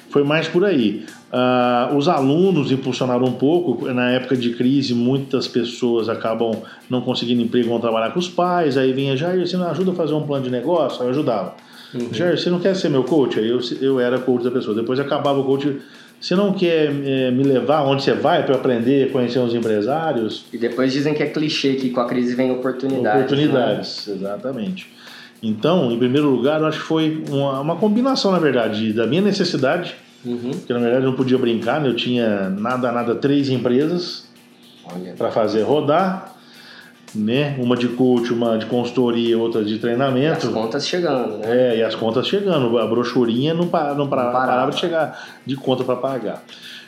Foi 0.09 0.23
mais 0.23 0.47
por 0.47 0.63
aí. 0.63 1.05
Uh, 1.33 1.97
os 1.97 2.07
alunos 2.07 2.71
impulsionaram 2.71 3.25
um 3.25 3.33
pouco. 3.33 3.91
Na 3.91 4.11
época 4.11 4.37
de 4.37 4.51
crise, 4.51 4.93
muitas 4.93 5.47
pessoas 5.47 6.07
acabam 6.07 6.61
não 6.87 7.01
conseguindo 7.01 7.41
emprego, 7.41 7.69
vão 7.69 7.79
trabalhar 7.79 8.11
com 8.11 8.19
os 8.19 8.29
pais. 8.29 8.77
Aí 8.77 8.93
vinha, 8.93 9.17
Jair, 9.17 9.45
você 9.45 9.57
não 9.57 9.67
ajuda 9.67 9.91
a 9.91 9.95
fazer 9.95 10.13
um 10.13 10.21
plano 10.21 10.43
de 10.43 10.51
negócio? 10.51 11.01
Aí 11.01 11.07
eu 11.07 11.11
ajudava. 11.11 11.55
Uhum. 11.95 12.13
Jair, 12.13 12.37
você 12.37 12.51
não 12.51 12.59
quer 12.59 12.75
ser 12.75 12.89
meu 12.89 13.03
coach? 13.03 13.39
Aí 13.39 13.49
eu, 13.49 13.59
eu 13.81 13.99
era 13.99 14.19
coach 14.19 14.43
da 14.43 14.51
pessoa. 14.51 14.75
Depois 14.75 14.99
acabava 14.99 15.39
o 15.39 15.43
coach. 15.43 15.77
Você 16.23 16.35
não 16.35 16.53
quer 16.53 16.85
é, 16.85 17.31
me 17.31 17.43
levar 17.43 17.83
onde 17.83 18.01
você 18.01 18.13
vai 18.13 18.45
para 18.45 18.55
aprender, 18.55 19.11
conhecer 19.11 19.39
os 19.39 19.53
empresários? 19.53 20.45
E 20.53 20.57
depois 20.57 20.93
dizem 20.93 21.13
que 21.13 21.21
é 21.21 21.25
clichê 21.25 21.73
que 21.73 21.89
com 21.89 21.99
a 21.99 22.07
crise 22.07 22.33
vem 22.33 22.49
oportunidades. 22.51 23.23
Oportunidades, 23.23 24.07
né? 24.07 24.15
exatamente. 24.15 24.89
Então, 25.41 25.91
em 25.91 25.99
primeiro 25.99 26.29
lugar, 26.29 26.61
eu 26.61 26.67
acho 26.67 26.79
que 26.79 26.85
foi 26.85 27.21
uma, 27.29 27.59
uma 27.59 27.75
combinação, 27.75 28.31
na 28.31 28.39
verdade, 28.39 28.93
da 28.93 29.05
minha 29.05 29.21
necessidade 29.21 29.95
Uhum. 30.25 30.51
Porque 30.51 30.71
na 30.71 30.79
verdade 30.79 31.03
eu 31.03 31.09
não 31.09 31.17
podia 31.17 31.37
brincar, 31.37 31.81
né? 31.81 31.89
eu 31.89 31.95
tinha 31.95 32.49
nada, 32.49 32.91
nada, 32.91 33.15
três 33.15 33.49
empresas 33.49 34.25
para 35.17 35.31
fazer 35.31 35.63
rodar, 35.63 36.32
né? 37.15 37.55
Uma 37.59 37.75
de 37.75 37.89
coach, 37.89 38.33
uma 38.33 38.57
de 38.57 38.65
consultoria, 38.65 39.37
outra 39.37 39.63
de 39.63 39.77
treinamento. 39.77 40.47
As 40.47 40.53
contas 40.53 40.87
chegando, 40.87 41.37
né? 41.37 41.73
É, 41.73 41.77
e 41.77 41.83
as 41.83 41.95
contas 41.95 42.27
chegando. 42.27 42.77
A 42.77 42.87
brochurinha 42.87 43.53
não, 43.53 43.65
não, 43.65 43.95
não 43.95 44.07
parava, 44.07 44.31
parava 44.31 44.71
de 44.71 44.79
chegar 44.79 45.39
de 45.45 45.55
conta 45.55 45.83
para 45.83 45.95
pagar. 45.95 46.43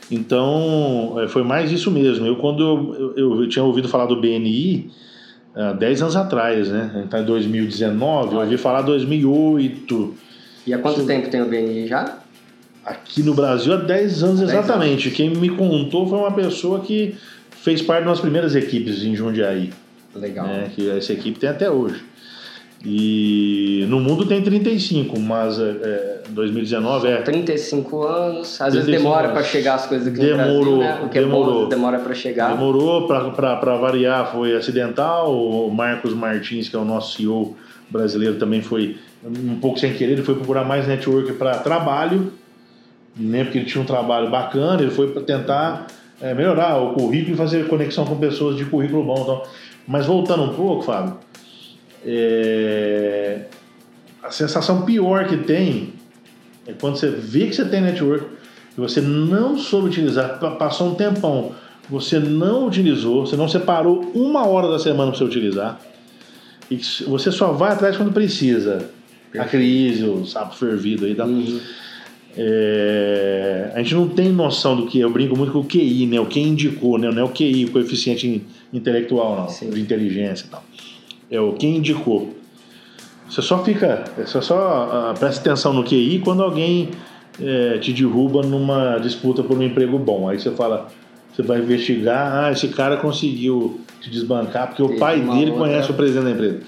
Então, 0.10 1.16
é, 1.20 1.28
foi 1.28 1.44
mais 1.44 1.72
isso 1.72 1.92
mesmo. 1.92 2.26
Eu, 2.26 2.36
quando 2.38 2.64
eu, 2.64 3.14
eu, 3.16 3.42
eu, 3.42 3.50
tinha 3.50 3.64
ouvido 3.64 3.88
falar 3.88 4.06
do 4.06 4.20
BNI, 4.20 4.90
há 5.56 5.74
10 5.74 6.02
anos 6.02 6.16
atrás, 6.16 6.70
né? 6.70 6.90
A 6.94 6.98
gente 6.98 7.06
está 7.06 7.20
em 7.20 7.26
2019, 7.26 8.36
eu 8.36 8.42
ouvi 8.42 8.58
falar 8.58 8.82
2008. 8.82 10.14
E 10.68 10.74
há 10.74 10.80
quanto 10.80 11.06
tempo 11.06 11.30
tem 11.30 11.42
o 11.42 11.46
BNI 11.46 11.88
já? 11.88 12.20
Aqui 12.84 13.24
no 13.24 13.34
Brasil 13.34 13.74
há 13.74 13.78
10 13.78 14.24
anos 14.24 14.40
10 14.42 14.52
exatamente. 14.52 15.10
Quem 15.10 15.30
me 15.30 15.50
contou 15.50 16.08
foi 16.08 16.20
uma 16.20 16.32
pessoa 16.32 16.82
que 16.82 17.16
fez 17.50 17.82
parte 17.82 18.06
das 18.06 18.20
primeiras 18.20 18.56
equipes 18.56 19.04
em 19.04 19.16
Jundiaí. 19.16 19.72
Legal. 20.16 20.48
Né? 20.48 20.72
Que 20.74 20.90
essa 20.90 21.14
equipe 21.14 21.40
tem 21.40 21.50
até 21.50 21.70
hoje. 21.70 22.04
E 22.88 23.84
no 23.90 24.00
mundo 24.00 24.28
tem 24.28 24.44
35, 24.44 25.20
mas 25.20 25.60
é, 25.60 26.22
2019 26.30 27.08
é. 27.08 27.22
35 27.24 28.04
anos, 28.04 28.62
às 28.62 28.74
35 28.74 28.86
vezes 28.86 29.02
demora 29.02 29.30
para 29.30 29.44
chegar 29.44 29.74
as 29.74 29.88
coisas 29.88 30.08
aqui 30.08 30.20
Demorou, 30.20 30.48
no 30.48 30.78
Brasil, 30.78 30.78
né? 30.78 31.02
O 31.04 31.10
que 31.10 31.20
demorou. 31.20 31.62
é 31.62 31.64
bom, 31.64 31.70
demora 31.70 31.98
para 31.98 32.14
chegar. 32.14 32.52
Demorou 32.52 33.08
para 33.08 33.76
variar, 33.78 34.32
foi 34.32 34.56
acidental. 34.56 35.36
O 35.36 35.74
Marcos 35.74 36.14
Martins, 36.14 36.70
que 36.70 36.76
é 36.76 36.80
o 36.80 36.86
nosso 36.86 37.18
CEO 37.18 37.58
brasileiro, 37.90 38.36
também 38.36 38.62
foi 38.62 38.98
um 39.24 39.56
pouco 39.60 39.80
sem 39.80 39.92
querer. 39.94 40.14
Ele 40.14 40.24
foi 40.24 40.36
procurar 40.36 40.64
mais 40.64 40.88
network 40.88 41.34
para 41.34 41.58
trabalho, 41.58 42.34
né? 43.18 43.46
porque 43.46 43.58
ele 43.58 43.66
tinha 43.66 43.82
um 43.82 43.88
trabalho 43.88 44.30
bacana. 44.30 44.80
Ele 44.80 44.92
foi 44.92 45.08
para 45.12 45.24
tentar 45.24 45.88
é, 46.22 46.36
melhorar 46.36 46.78
o 46.78 46.94
currículo 46.94 47.34
e 47.34 47.38
fazer 47.38 47.68
conexão 47.68 48.06
com 48.06 48.16
pessoas 48.18 48.56
de 48.58 48.66
currículo 48.66 49.04
bom. 49.04 49.22
Então. 49.24 49.42
Mas 49.88 50.06
voltando 50.06 50.44
um 50.44 50.54
pouco, 50.56 50.84
Fábio, 50.84 51.18
é, 52.06 53.42
a 54.24 54.32
sensação 54.32 54.82
pior 54.84 55.28
que 55.28 55.38
tem 55.38 55.94
é 56.68 56.74
quando 56.74 56.98
você 56.98 57.10
vê 57.10 57.48
que 57.48 57.54
você 57.56 57.66
tem 57.66 57.82
network 57.82 58.26
e 58.78 58.82
você 58.82 59.00
não 59.02 59.58
soube 59.58 59.88
utilizar, 59.88 60.40
pa- 60.40 60.52
passou 60.52 60.92
um 60.92 60.96
tempão, 60.96 61.52
você 61.90 62.18
não 62.20 62.68
utilizou, 62.68 63.26
você 63.26 63.36
não 63.36 63.48
separou 63.48 64.12
uma 64.16 64.46
hora 64.48 64.68
da 64.70 64.80
semana 64.80 65.12
para 65.12 65.18
você 65.20 65.24
utilizar, 65.24 65.80
e 66.70 66.80
você 67.08 67.32
só 67.32 67.52
vai 67.52 67.72
atrás 67.74 67.96
quando 67.96 68.12
precisa. 68.12 68.90
A 69.38 69.44
crise, 69.46 70.04
o 70.04 70.26
sapo 70.26 70.56
fervido 70.56 71.06
aí. 71.06 71.14
Tá? 71.14 71.26
Uhum. 71.26 71.60
É, 72.38 73.72
a 73.74 73.78
gente 73.80 73.96
não 73.96 74.08
tem 74.10 74.30
noção 74.32 74.76
do 74.76 74.88
que 74.88 75.00
eu 75.00 75.10
brinco 75.10 75.38
muito 75.38 75.52
com 75.54 75.60
o 75.60 75.64
QI, 75.64 76.06
né? 76.06 76.20
O 76.20 76.26
que 76.26 76.40
indicou, 76.40 76.98
né? 76.98 77.10
Não 77.12 77.22
é 77.22 77.24
o 77.24 77.30
QI, 77.30 77.66
o 77.66 77.72
coeficiente 77.72 78.28
in- 78.28 78.42
intelectual, 78.74 79.36
não, 79.38 79.50
Sim. 79.50 79.70
de 79.70 79.80
inteligência 79.82 80.46
e 80.46 80.50
tal. 80.50 80.64
É 81.32 81.40
o 81.40 81.54
que 81.54 81.66
indicou. 81.66 82.36
Você 83.30 83.42
só 83.42 83.64
fica, 83.64 84.04
você 84.18 84.42
só 84.42 84.56
ah, 85.12 85.14
presta 85.18 85.42
atenção 85.42 85.74
no 85.74 85.84
QI 85.84 86.20
quando 86.24 86.44
alguém 86.44 86.90
é, 87.42 87.78
te 87.80 87.92
derruba 87.92 88.44
numa 88.44 88.98
disputa 89.00 89.42
por 89.44 89.58
um 89.58 89.64
emprego 89.64 89.98
bom. 89.98 90.30
Aí 90.30 90.40
você 90.40 90.52
fala, 90.52 90.88
você 91.34 91.42
vai 91.42 91.60
investigar, 91.60 92.46
ah, 92.46 92.52
esse 92.52 92.68
cara 92.68 92.98
conseguiu 92.98 93.82
te 94.02 94.10
desbancar 94.10 94.68
porque 94.68 94.84
o 94.84 94.88
Teve 94.88 95.00
pai 95.00 95.20
uma 95.22 95.36
dele 95.36 95.52
conhece 95.52 95.90
o 95.90 95.94
presidente 95.96 96.26
da 96.26 96.32
empresa. 96.32 96.60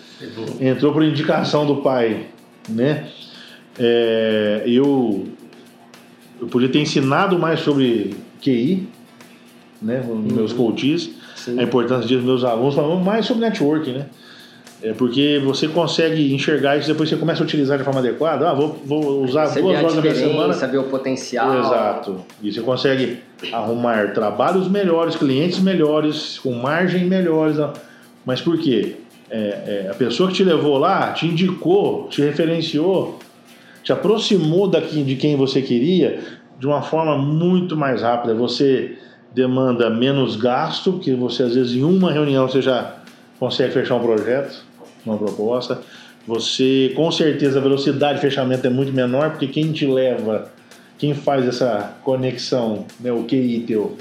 Entrou 0.59 0.91
por 0.93 1.03
indicação 1.03 1.65
do 1.65 1.77
pai, 1.77 2.25
né? 2.67 3.07
É, 3.79 4.63
eu, 4.65 5.27
eu 6.47 6.49
podia 6.49 6.69
ter 6.69 6.79
ensinado 6.79 7.37
mais 7.37 7.59
sobre 7.59 8.15
QI, 8.41 8.87
né? 9.81 10.01
Nos 10.07 10.31
meus 10.31 10.53
coaches, 10.53 11.09
Sim. 11.35 11.59
a 11.59 11.63
importância 11.63 12.07
disso 12.07 12.21
nos 12.21 12.25
meus 12.25 12.43
alunos, 12.45 12.73
falando 12.73 13.03
mais 13.03 13.25
sobre 13.25 13.43
networking, 13.43 13.91
né? 13.91 14.05
É 14.81 14.93
porque 14.93 15.41
você 15.43 15.67
consegue 15.67 16.33
enxergar 16.33 16.77
isso 16.77 16.87
depois 16.87 17.09
você 17.09 17.15
começa 17.15 17.41
a 17.41 17.45
utilizar 17.45 17.79
de 17.79 17.83
forma 17.83 17.99
adequada. 17.99 18.49
Ah, 18.49 18.53
vou, 18.53 18.79
vou 18.85 19.23
usar 19.23 19.47
Você 19.47 19.59
duas 19.59 19.75
horas 19.79 19.95
da 19.95 20.01
minha 20.01 20.15
semana. 20.15 20.53
vê 20.53 20.77
o 20.77 20.83
potencial. 20.83 21.59
Exato. 21.59 22.21
E 22.43 22.51
você 22.51 22.61
consegue 22.61 23.17
arrumar 23.51 24.13
trabalhos 24.13 24.69
melhores, 24.69 25.15
clientes 25.15 25.59
melhores, 25.59 26.37
com 26.37 26.53
margem 26.53 27.05
melhores. 27.05 27.57
ó. 27.57 27.73
Mas 28.23 28.39
por 28.39 28.59
quê? 28.59 28.97
É, 29.31 29.85
é, 29.87 29.89
a 29.91 29.95
pessoa 29.95 30.29
que 30.29 30.35
te 30.35 30.43
levou 30.43 30.77
lá 30.77 31.11
te 31.11 31.25
indicou, 31.25 32.07
te 32.07 32.21
referenciou, 32.21 33.17
te 33.83 33.91
aproximou 33.91 34.67
daqui, 34.67 35.01
de 35.01 35.15
quem 35.15 35.35
você 35.35 35.61
queria 35.61 36.19
de 36.59 36.65
uma 36.67 36.81
forma 36.81 37.17
muito 37.17 37.75
mais 37.75 38.01
rápida. 38.01 38.33
Você 38.35 38.97
demanda 39.33 39.89
menos 39.89 40.35
gasto, 40.35 40.93
porque 40.93 41.13
você 41.13 41.43
às 41.43 41.55
vezes 41.55 41.73
em 41.75 41.83
uma 41.83 42.11
reunião 42.11 42.47
você 42.47 42.61
já 42.61 42.95
consegue 43.39 43.71
fechar 43.73 43.95
um 43.95 43.99
projeto, 44.01 44.63
uma 45.05 45.17
proposta. 45.17 45.79
Você, 46.27 46.91
com 46.95 47.09
certeza, 47.11 47.59
a 47.59 47.61
velocidade 47.61 48.15
de 48.15 48.21
fechamento 48.21 48.65
é 48.67 48.69
muito 48.69 48.91
menor, 48.91 49.29
porque 49.31 49.47
quem 49.47 49.71
te 49.71 49.85
leva, 49.85 50.49
quem 50.97 51.13
faz 51.13 51.47
essa 51.47 51.93
conexão, 52.03 52.85
né, 52.99 53.11
o 53.11 53.23
QI 53.23 53.63
teu, 53.65 53.97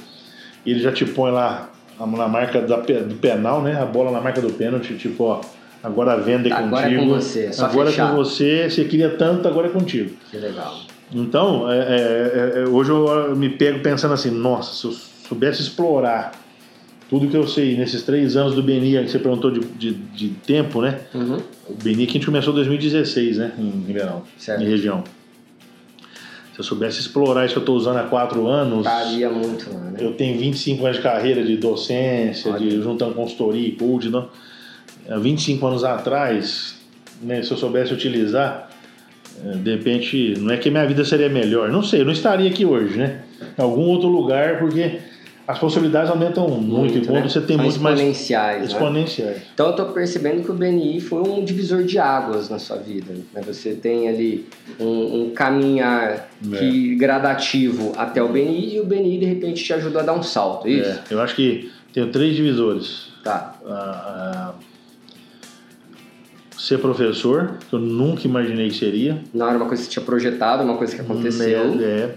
ele 0.64 0.80
já 0.80 0.90
te 0.90 1.04
põe 1.04 1.30
lá 1.30 1.70
na 2.00 2.26
marca 2.28 2.60
da, 2.62 2.76
do 2.78 3.14
penal, 3.16 3.62
né, 3.62 3.80
a 3.80 3.84
bola 3.86 4.10
na 4.10 4.20
marca 4.20 4.40
do 4.40 4.50
pênalti, 4.52 4.94
tipo, 4.96 5.22
ó, 5.24 5.40
agora 5.84 6.14
a 6.14 6.16
venda 6.16 6.48
é 6.48 6.50
Tá, 6.50 6.56
contigo. 6.62 6.76
agora 6.76 6.92
é 6.94 6.98
com 6.98 7.08
você, 7.08 7.44
é 7.44 7.52
só 7.52 7.66
agora 7.66 7.88
é 7.88 7.92
fechar. 7.92 8.10
com 8.10 8.16
você, 8.16 8.70
você 8.70 8.84
queria 8.84 9.10
tanto, 9.10 9.46
agora 9.46 9.68
é 9.68 9.70
contigo. 9.70 10.16
Que 10.30 10.36
legal. 10.38 10.74
Então, 11.12 11.70
é, 11.70 11.78
é, 11.78 12.52
é, 12.62 12.68
hoje 12.68 12.90
eu 12.90 13.36
me 13.36 13.48
pego 13.48 13.80
pensando 13.80 14.14
assim, 14.14 14.30
nossa, 14.30 14.74
se 14.74 14.84
eu 14.86 14.92
soubesse 15.28 15.62
explorar 15.62 16.32
tudo 17.08 17.28
que 17.28 17.36
eu 17.36 17.46
sei 17.46 17.76
nesses 17.76 18.02
três 18.02 18.36
anos 18.36 18.54
do 18.54 18.62
BNI, 18.62 19.04
que 19.04 19.10
você 19.10 19.18
perguntou 19.18 19.50
de, 19.50 19.60
de, 19.60 19.92
de 19.92 20.28
tempo, 20.30 20.82
né? 20.82 21.00
Uhum. 21.14 21.38
O 21.68 21.74
BNI 21.74 22.06
que 22.06 22.10
a 22.10 22.12
gente 22.14 22.26
começou 22.26 22.52
em 22.52 22.56
2016, 22.56 23.38
né? 23.38 23.52
Em 23.56 23.84
Ribeirão, 23.86 24.22
Certo. 24.36 24.62
em 24.62 24.68
região. 24.68 25.04
Se 26.52 26.60
eu 26.60 26.64
soubesse 26.64 27.00
explorar 27.00 27.44
isso 27.44 27.52
que 27.54 27.58
eu 27.58 27.62
estou 27.62 27.76
usando 27.76 27.98
há 27.98 28.04
quatro 28.04 28.46
anos, 28.48 28.86
Estaria 28.86 29.30
muito 29.30 29.68
né? 29.70 29.98
eu 30.00 30.14
tenho 30.14 30.38
25 30.38 30.84
anos 30.84 30.96
de 30.96 31.02
carreira 31.02 31.44
de 31.44 31.56
docência, 31.56 32.50
Olha. 32.50 32.58
de 32.58 32.82
juntando 32.82 33.14
consultoria 33.14 33.68
e 33.68 33.72
coach, 33.72 34.08
não? 34.08 34.28
Há 35.08 35.18
25 35.18 35.64
anos 35.66 35.84
atrás, 35.84 36.76
né, 37.22 37.42
se 37.42 37.50
eu 37.50 37.56
soubesse 37.56 37.92
utilizar, 37.92 38.70
de 39.62 39.76
repente, 39.76 40.34
não 40.38 40.52
é 40.52 40.56
que 40.56 40.70
minha 40.70 40.86
vida 40.86 41.04
seria 41.04 41.28
melhor, 41.28 41.70
não 41.70 41.82
sei, 41.82 42.00
eu 42.00 42.04
não 42.04 42.12
estaria 42.12 42.48
aqui 42.50 42.64
hoje, 42.64 42.96
né? 42.96 43.20
Em 43.58 43.62
algum 43.62 43.82
outro 43.82 44.08
lugar, 44.08 44.58
porque 44.58 44.98
as 45.46 45.58
possibilidades 45.60 46.10
aumentam 46.10 46.48
muito, 46.48 46.98
e 46.98 47.06
quando 47.06 47.22
né? 47.22 47.28
você 47.28 47.40
tem 47.40 47.56
São 47.56 47.64
muito 47.64 47.80
mais 47.80 47.98
exponenciais, 48.00 48.60
né? 48.60 48.66
exponenciais. 48.66 49.42
Então 49.54 49.66
eu 49.66 49.70
estou 49.70 49.86
percebendo 49.86 50.42
que 50.42 50.50
o 50.50 50.54
BNI 50.54 51.00
foi 51.00 51.22
um 51.22 51.44
divisor 51.44 51.84
de 51.84 51.98
águas 52.00 52.50
na 52.50 52.58
sua 52.58 52.78
vida. 52.78 53.14
Né? 53.32 53.42
Você 53.46 53.74
tem 53.74 54.08
ali 54.08 54.48
um, 54.80 55.22
um 55.22 55.30
caminhar 55.30 56.28
É. 56.52 56.56
que, 56.58 56.96
gradativo 56.96 57.92
até 57.96 58.20
o 58.20 58.28
BNI 58.28 58.74
e 58.74 58.80
o 58.80 58.84
BNI 58.84 59.18
de 59.18 59.24
repente 59.24 59.62
te 59.62 59.72
ajudou 59.72 60.00
a 60.00 60.04
dar 60.04 60.14
um 60.14 60.22
salto, 60.22 60.66
é 60.66 60.70
isso? 60.70 61.00
É, 61.10 61.14
eu 61.14 61.20
acho 61.20 61.36
que 61.36 61.70
tenho 61.92 62.10
três 62.10 62.34
divisores. 62.34 63.08
Tá. 63.22 63.54
Ah, 63.66 63.72
ah, 63.72 64.54
ser 66.58 66.78
professor, 66.78 67.54
que 67.68 67.74
eu 67.74 67.78
nunca 67.78 68.26
imaginei 68.26 68.68
que 68.68 68.76
seria. 68.76 69.22
Não 69.32 69.48
era 69.48 69.56
uma 69.56 69.66
coisa 69.66 69.82
que 69.82 69.88
você 69.88 69.92
tinha 69.92 70.04
projetado, 70.04 70.62
uma 70.62 70.76
coisa 70.76 70.94
que 70.94 71.00
aconteceu. 71.00 71.78
É, 71.80 71.84
é. 71.84 72.14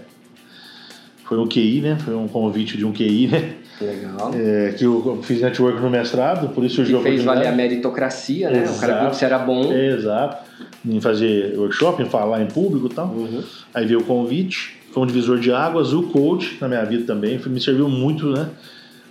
Foi 1.24 1.38
um 1.38 1.46
QI, 1.46 1.80
né? 1.80 1.98
Foi 2.04 2.14
um 2.14 2.26
convite 2.26 2.76
de 2.76 2.84
um 2.84 2.92
QI, 2.92 3.28
né? 3.28 3.54
Legal. 3.80 4.32
É, 4.34 4.74
que 4.76 4.84
eu 4.84 5.20
fiz 5.22 5.40
network 5.40 5.80
no 5.80 5.88
mestrado, 5.88 6.52
por 6.54 6.64
isso 6.64 6.76
surgiu 6.76 6.98
que 6.98 7.04
fez 7.04 7.24
valer 7.24 7.48
a 7.48 7.52
meritocracia, 7.52 8.50
né? 8.50 8.68
O 8.68 8.78
cara 8.78 8.92
viu 8.92 9.02
Exato. 9.02 9.10
que 9.10 9.16
você 9.16 9.24
era 9.24 9.38
bom. 9.38 9.72
É, 9.72 9.86
exato. 9.88 10.50
Em 10.84 11.00
fazer 11.00 11.56
workshop, 11.56 12.02
em 12.02 12.06
falar 12.06 12.42
em 12.42 12.46
público 12.46 12.86
e 12.86 12.94
tal. 12.94 13.06
Uhum. 13.06 13.42
Aí 13.72 13.86
veio 13.86 14.00
o 14.00 14.04
convite, 14.04 14.78
foi 14.92 15.02
um 15.02 15.06
divisor 15.06 15.38
de 15.38 15.52
águas, 15.52 15.92
o 15.92 16.02
coach 16.04 16.58
na 16.60 16.68
minha 16.68 16.84
vida 16.84 17.04
também, 17.06 17.40
me 17.46 17.60
serviu 17.60 17.88
muito, 17.88 18.26
né? 18.26 18.48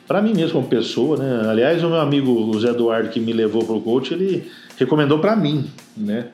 Para 0.08 0.22
mim 0.22 0.34
mesmo 0.34 0.54
como 0.54 0.68
pessoa, 0.68 1.18
né? 1.18 1.50
Aliás, 1.50 1.84
o 1.84 1.88
meu 1.88 2.00
amigo 2.00 2.32
o 2.32 2.60
Zé 2.60 2.70
Eduardo 2.70 3.10
que 3.10 3.20
me 3.20 3.32
levou 3.32 3.64
pro 3.64 3.80
coach, 3.80 4.14
ele 4.14 4.50
recomendou 4.80 5.20
para 5.20 5.36
mim, 5.36 5.66
né? 5.96 6.28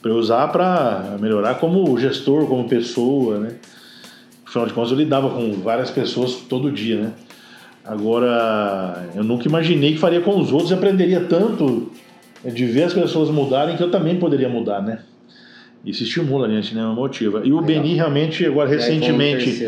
Para 0.00 0.12
eu 0.12 0.16
usar 0.16 0.48
para 0.48 1.16
melhorar 1.20 1.56
como 1.56 1.98
gestor, 1.98 2.46
como 2.46 2.68
pessoa, 2.68 3.38
né? 3.38 3.54
Afinal 4.46 4.66
de 4.66 4.72
contas, 4.72 4.92
eu 4.92 4.96
lidava 4.96 5.28
com 5.30 5.52
várias 5.54 5.90
pessoas 5.90 6.34
todo 6.48 6.70
dia, 6.70 6.96
né? 6.96 7.12
Agora, 7.84 9.08
eu 9.14 9.24
nunca 9.24 9.48
imaginei 9.48 9.92
que 9.92 9.98
faria 9.98 10.20
com 10.20 10.38
os 10.38 10.52
outros 10.52 10.70
e 10.70 10.74
aprenderia 10.74 11.20
tanto 11.20 11.90
de 12.44 12.66
ver 12.66 12.84
as 12.84 12.94
pessoas 12.94 13.30
mudarem 13.30 13.76
que 13.76 13.82
eu 13.82 13.90
também 13.90 14.18
poderia 14.18 14.48
mudar, 14.48 14.80
né? 14.80 15.00
Isso 15.84 16.02
estimula 16.02 16.46
a 16.46 16.50
gente, 16.50 16.74
né? 16.74 16.82
Motiva. 16.84 17.38
E 17.44 17.52
o 17.52 17.60
Legal. 17.60 17.82
Beni 17.82 17.94
realmente, 17.94 18.44
agora 18.44 18.68
recentemente? 18.68 19.64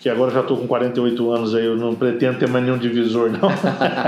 Que 0.00 0.08
agora 0.08 0.30
já 0.30 0.40
estou 0.40 0.56
com 0.56 0.66
48 0.66 1.30
anos 1.30 1.54
aí, 1.54 1.66
eu 1.66 1.76
não 1.76 1.94
pretendo 1.94 2.38
ter 2.38 2.48
mais 2.48 2.64
nenhum 2.64 2.78
divisor, 2.78 3.30
não. 3.30 3.50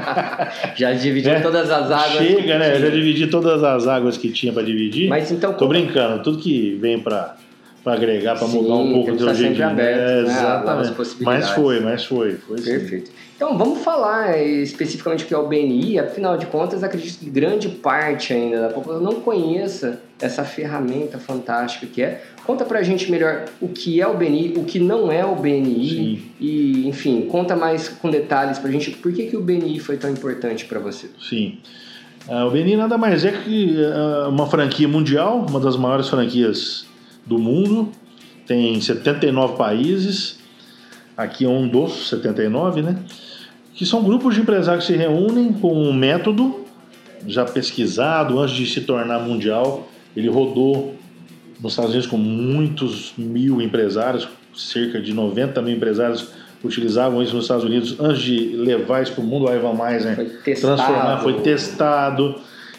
Já 0.74 0.92
dividiu 0.92 1.32
É. 1.32 1.40
todas 1.40 1.70
as 1.70 1.90
águas. 1.90 2.12
Chega, 2.16 2.58
né? 2.58 2.74
Eu 2.76 2.80
já 2.80 2.88
dividi 2.88 3.26
todas 3.26 3.62
as 3.62 3.86
águas 3.86 4.16
que 4.16 4.30
tinha 4.30 4.52
para 4.52 4.62
dividir. 4.62 5.08
Mas 5.08 5.30
então, 5.30 5.52
Tô 5.52 5.68
brincando, 5.68 6.22
tudo 6.22 6.38
que 6.38 6.78
vem 6.80 6.98
para 6.98 7.36
para 7.82 7.94
agregar, 7.94 8.38
para 8.38 8.46
Sim, 8.46 8.62
mudar 8.62 8.74
um 8.74 8.92
pouco 8.92 9.10
o 9.10 9.16
teu 9.16 9.26
sempre 9.28 9.42
jeitinho. 9.42 9.68
aberto, 9.68 9.98
é, 9.98 10.22
né, 10.22 10.38
a 10.38 10.62
novas 10.64 10.88
exatamente. 10.88 11.24
Mas 11.24 11.50
foi, 11.50 11.80
mas 11.80 12.04
foi, 12.04 12.32
foi 12.36 12.58
sim. 12.58 12.70
Perfeito. 12.70 13.10
Então 13.34 13.58
vamos 13.58 13.80
falar 13.80 14.38
eh, 14.38 14.62
especificamente 14.62 15.24
o 15.24 15.26
que 15.26 15.34
é 15.34 15.38
o 15.38 15.48
BNI. 15.48 15.98
Afinal 15.98 16.36
de 16.38 16.46
contas, 16.46 16.84
acredito 16.84 17.18
que 17.18 17.28
grande 17.28 17.68
parte 17.68 18.32
ainda 18.32 18.60
da 18.60 18.68
população 18.68 19.04
não 19.04 19.20
conheça 19.20 20.00
essa 20.20 20.44
ferramenta 20.44 21.18
fantástica 21.18 21.86
que 21.86 22.00
é. 22.00 22.22
Conta 22.46 22.64
pra 22.64 22.82
gente 22.82 23.10
melhor 23.10 23.46
o 23.60 23.68
que 23.68 24.00
é 24.00 24.06
o 24.06 24.14
BNI, 24.14 24.54
o 24.56 24.64
que 24.64 24.78
não 24.78 25.10
é 25.10 25.24
o 25.24 25.34
BNI 25.34 25.88
Sim. 25.88 26.22
e, 26.40 26.88
enfim, 26.88 27.22
conta 27.22 27.56
mais 27.56 27.88
com 27.88 28.08
detalhes 28.08 28.60
pra 28.60 28.70
gente 28.70 28.92
por 28.92 29.12
que, 29.12 29.26
que 29.26 29.36
o 29.36 29.40
BNI 29.40 29.80
foi 29.80 29.96
tão 29.96 30.10
importante 30.10 30.64
pra 30.66 30.78
você. 30.78 31.08
Sim. 31.20 31.58
Ah, 32.28 32.46
o 32.46 32.50
Beni 32.52 32.76
nada 32.76 32.96
mais 32.96 33.24
é 33.24 33.32
que 33.32 33.76
ah, 33.84 34.28
uma 34.28 34.46
franquia 34.46 34.86
mundial, 34.86 35.44
uma 35.48 35.58
das 35.58 35.76
maiores 35.76 36.08
franquias 36.08 36.86
do 37.24 37.38
mundo, 37.38 37.90
tem 38.46 38.80
79 38.80 39.56
países, 39.56 40.38
aqui 41.16 41.44
é 41.44 41.48
um 41.48 41.68
dos 41.68 42.08
79, 42.08 42.82
né? 42.82 42.98
Que 43.74 43.86
são 43.86 44.02
grupos 44.02 44.34
de 44.34 44.40
empresários 44.40 44.86
que 44.86 44.92
se 44.92 44.98
reúnem 44.98 45.52
com 45.52 45.72
um 45.72 45.92
método 45.92 46.64
já 47.26 47.44
pesquisado 47.44 48.38
antes 48.38 48.54
de 48.54 48.66
se 48.66 48.80
tornar 48.82 49.20
mundial. 49.20 49.88
Ele 50.16 50.28
rodou 50.28 50.94
nos 51.60 51.72
Estados 51.72 51.92
Unidos 51.92 52.08
com 52.08 52.18
muitos 52.18 53.14
mil 53.16 53.62
empresários, 53.62 54.28
cerca 54.54 55.00
de 55.00 55.14
90 55.14 55.62
mil 55.62 55.76
empresários 55.76 56.28
utilizavam 56.64 57.22
isso 57.22 57.34
nos 57.34 57.44
Estados 57.44 57.64
Unidos 57.64 57.98
antes 57.98 58.22
de 58.22 58.56
levar 58.56 59.02
isso 59.02 59.12
para 59.12 59.22
o 59.22 59.26
mundo. 59.26 59.46
O 59.46 59.54
Ivan 59.54 59.74
Meisner 59.74 60.14
Foi 60.14 60.24
testado. 60.26 60.76
transformar, 60.76 61.18
foi 61.18 61.40
testado. 61.40 62.34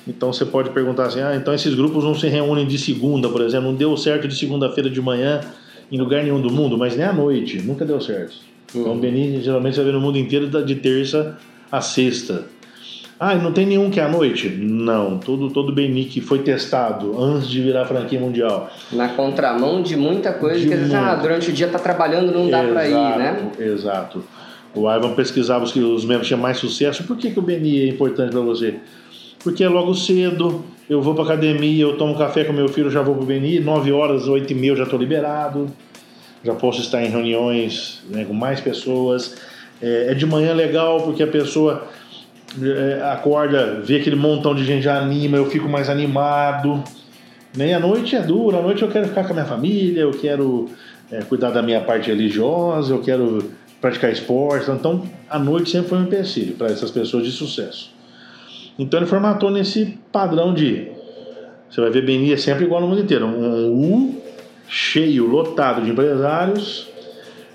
Então 0.08 0.34
você 0.34 0.46
pode 0.46 0.70
perguntar 0.72 1.06
assim: 1.06 1.22
ah, 1.22 1.36
então 1.36 1.54
esses 1.54 1.74
grupos 1.74 2.04
não 2.04 2.14
se 2.16 2.28
reúnem 2.28 2.66
de 2.68 2.78
segunda, 2.78 3.30
por 3.30 3.42
exemplo, 3.42 3.70
não 3.70 3.76
deu 3.76 3.96
certo 3.96 4.28
de 4.28 4.36
segunda-feira 4.36 4.90
de 4.90 5.02
manhã 5.02 5.42
em 5.92 5.98
lugar 5.98 6.24
nenhum 6.24 6.42
do 6.42 6.52
mundo, 6.52 6.78
mas 6.78 6.96
nem 6.98 7.06
à 7.06 7.14
noite, 7.14 7.62
nunca 7.62 7.86
deu 7.86 8.02
certo. 8.02 8.34
Então 8.76 8.94
o 8.94 9.00
Beni 9.00 9.42
geralmente 9.42 9.76
você 9.76 9.84
vê 9.84 9.92
no 9.92 10.02
mundo 10.02 10.18
inteiro 10.18 10.48
da- 10.48 10.62
de 10.62 10.76
terça 10.76 11.38
a 11.72 11.80
sexta. 11.82 12.46
Ah, 13.20 13.36
e 13.36 13.42
não 13.42 13.54
tem 13.54 13.66
nenhum 13.66 13.90
que 13.90 14.00
é 14.00 14.04
à 14.04 14.10
noite? 14.10 14.50
Não, 14.50 15.18
todo, 15.20 15.50
todo 15.52 15.72
Beni 15.72 16.06
que 16.06 16.20
foi 16.20 16.40
testado 16.40 17.18
antes 17.22 17.48
de 17.48 17.62
virar 17.62 17.86
franquia 17.86 18.20
mundial. 18.20 18.70
Na 18.92 19.10
contramão 19.10 19.82
de 19.82 19.96
muita 19.96 20.34
coisa 20.34 20.60
De 20.60 20.68
que 20.68 20.74
às 20.74 20.80
vezes, 20.80 20.94
ah, 20.96 21.16
durante 21.16 21.50
o 21.50 21.54
dia 21.54 21.68
tá 21.68 21.80
trabalhando, 21.80 22.32
não 22.34 22.50
dá 22.50 22.64
pra 22.64 22.88
ir, 22.90 22.92
né? 22.92 23.52
Exato. 23.60 24.24
O 24.76 24.92
Ivan 24.92 25.14
pesquisava 25.14 25.64
os 25.64 25.72
que 25.72 25.80
os 25.80 26.04
membros 26.04 26.28
tinham 26.28 26.42
mais 26.42 26.58
sucesso. 26.58 27.04
Por 27.04 27.16
que, 27.16 27.30
que 27.32 27.40
o 27.40 27.42
BNI 27.44 27.82
é 27.84 27.88
importante 27.90 28.32
para 28.32 28.42
você? 28.42 28.76
Porque 29.44 29.64
é 29.64 29.70
logo 29.70 29.94
cedo, 29.94 30.64
eu 30.90 31.02
vou 31.02 31.14
para 31.14 31.26
academia, 31.26 31.84
eu 31.84 31.98
tomo 31.98 32.18
café 32.18 32.44
com 32.46 32.54
meu 32.54 32.70
filho, 32.70 32.90
já 32.90 33.02
vou 33.02 33.16
para 33.16 33.24
o 33.24 33.26
BNI, 33.26 33.60
9 33.60 33.92
horas, 33.92 34.28
8 34.28 34.52
e 34.52 34.56
meia 34.56 34.76
já 34.76 34.84
estou 34.84 34.98
liberado, 34.98 35.68
já 36.44 36.54
posso 36.54 36.82
estar 36.82 37.04
em 37.04 37.10
reuniões 37.10 38.02
né, 38.10 38.26
com 38.26 38.34
mais 38.34 38.62
pessoas. 38.62 39.36
É, 39.82 40.12
é 40.12 40.14
de 40.14 40.26
manhã 40.26 40.54
legal 40.54 41.02
porque 41.02 41.22
a 41.24 41.28
pessoa 41.28 41.88
é, 42.62 43.02
acorda, 43.12 43.82
vê 43.84 43.98
aquele 43.98 44.16
montão 44.16 44.56
de 44.56 44.64
gente 44.64 44.84
já 44.84 44.98
anima, 44.98 45.38
eu 45.38 45.50
fico 45.50 45.68
mais 45.68 45.90
animado. 45.90 46.84
Nem 47.56 47.74
a 47.74 47.80
noite 47.80 48.16
é 48.16 48.22
dura, 48.22 48.60
à 48.60 48.62
noite 48.62 48.82
eu 48.82 48.90
quero 48.90 49.08
ficar 49.08 49.24
com 49.24 49.32
a 49.32 49.34
minha 49.34 49.46
família, 49.46 50.02
eu 50.02 50.12
quero 50.12 50.70
é, 51.12 51.22
cuidar 51.22 51.52
da 51.52 51.62
minha 51.62 51.82
parte 51.82 52.08
religiosa, 52.08 52.94
eu 52.94 53.02
quero 53.02 53.52
praticar 53.82 54.12
esporte. 54.12 54.72
Então, 54.72 55.04
a 55.30 55.38
noite 55.38 55.70
sempre 55.70 55.90
foi 55.90 55.98
um 55.98 56.04
empecilho 56.04 56.56
para 56.56 56.68
essas 56.68 56.90
pessoas 56.90 57.26
de 57.26 57.32
sucesso. 57.32 57.92
Então, 58.78 59.00
ele 59.00 59.08
formatou 59.08 59.52
nesse 59.52 59.98
padrão 60.12 60.54
de. 60.54 60.92
Você 61.70 61.82
vai 61.82 61.90
ver 61.90 62.06
Beni 62.06 62.34
é 62.34 62.38
sempre 62.38 62.66
igual 62.66 62.82
no 62.82 62.88
mundo 62.88 63.02
inteiro: 63.02 63.26
um 63.26 63.72
U 63.72 64.16
cheio, 64.68 65.28
lotado 65.28 65.82
de 65.82 65.92
empresários, 65.92 66.88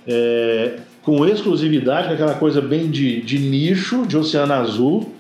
é, 0.07 0.75
com 1.03 1.27
exclusividade, 1.27 2.09
com 2.09 2.15
aquela 2.15 2.35
coisa 2.35 2.61
bem 2.61 2.91
de, 2.91 3.21
de 3.23 3.39
nicho, 3.39 4.07
de 4.07 4.17
oceano 4.17 4.53
azul, 4.53 5.13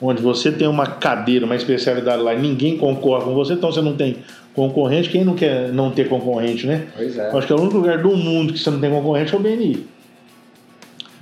onde 0.00 0.20
você 0.20 0.52
tem 0.52 0.68
uma 0.68 0.86
cadeira, 0.86 1.46
uma 1.46 1.56
especialidade 1.56 2.22
lá 2.22 2.34
e 2.34 2.40
ninguém 2.40 2.76
concorre 2.76 3.24
com 3.24 3.34
você, 3.34 3.54
então 3.54 3.72
você 3.72 3.80
não 3.80 3.94
tem 3.94 4.16
concorrente. 4.54 5.08
Quem 5.08 5.24
não 5.24 5.34
quer 5.34 5.72
não 5.72 5.90
ter 5.90 6.08
concorrente, 6.08 6.66
né? 6.66 6.86
Pois 6.96 7.16
é. 7.16 7.30
Eu 7.30 7.38
acho 7.38 7.46
que 7.46 7.52
é 7.52 7.56
o 7.56 7.60
único 7.60 7.78
lugar 7.78 8.02
do 8.02 8.16
mundo 8.16 8.52
que 8.52 8.58
você 8.58 8.70
não 8.70 8.80
tem 8.80 8.90
concorrente 8.90 9.34
é 9.34 9.36
o 9.36 9.40
BNI. 9.40 9.86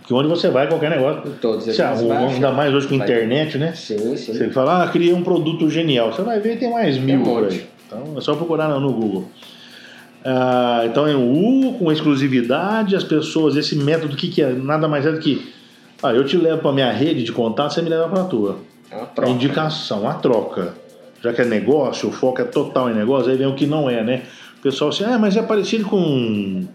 Porque 0.04 0.12
onde 0.12 0.28
você 0.28 0.50
vai, 0.50 0.68
qualquer 0.68 0.90
negócio. 0.90 1.22
Todos 1.40 1.64
Você 1.64 1.80
arruma, 1.80 2.18
ainda 2.18 2.52
mais 2.52 2.74
hoje 2.74 2.86
com 2.86 2.94
internet, 2.94 3.56
né? 3.56 3.72
Sim, 3.72 4.14
sim. 4.18 4.34
Você 4.34 4.50
fala, 4.50 4.84
ah, 4.84 4.88
criei 4.88 5.14
um 5.14 5.22
produto 5.22 5.70
genial. 5.70 6.12
Você 6.12 6.20
vai 6.20 6.38
ver, 6.40 6.58
tem 6.58 6.70
mais 6.70 6.98
mil 6.98 7.22
por 7.22 7.46
aí. 7.46 7.64
Então 7.86 8.14
é 8.14 8.20
só 8.20 8.34
procurar 8.34 8.68
no, 8.68 8.92
Google. 8.92 9.30
Ah, 10.22 10.82
então 10.84 11.06
é 11.06 11.16
um 11.16 11.68
U 11.68 11.78
com 11.78 11.90
exclusividade, 11.90 12.94
as 12.94 13.02
pessoas, 13.02 13.56
esse 13.56 13.76
método, 13.76 14.12
o 14.12 14.16
que, 14.16 14.28
que 14.28 14.42
é? 14.42 14.52
Nada 14.52 14.86
mais 14.86 15.06
é 15.06 15.12
do 15.12 15.18
que. 15.18 15.50
Ah, 16.02 16.12
eu 16.12 16.22
te 16.26 16.36
levo 16.36 16.60
para 16.60 16.72
minha 16.72 16.92
rede 16.92 17.22
de 17.22 17.32
contato, 17.32 17.72
você 17.72 17.80
me 17.80 17.88
leva 17.88 18.06
para 18.06 18.20
a 18.20 18.24
tua. 18.24 18.58
É 18.90 18.96
uma 18.96 19.04
A 19.04 19.06
troca. 19.06 19.30
indicação, 19.30 20.06
a 20.06 20.12
troca. 20.12 20.74
Já 21.22 21.32
que 21.32 21.40
é 21.40 21.46
negócio, 21.46 22.10
o 22.10 22.12
foco 22.12 22.42
é 22.42 22.44
total 22.44 22.90
em 22.90 22.94
negócio, 22.94 23.30
aí 23.30 23.38
vem 23.38 23.46
o 23.46 23.54
que 23.54 23.64
não 23.64 23.88
é, 23.88 24.04
né? 24.04 24.24
O 24.58 24.60
pessoal 24.60 24.90
assim, 24.90 25.04
ah, 25.04 25.18
mas 25.18 25.34
é 25.34 25.42
parecido 25.42 25.86
com 25.86 26.66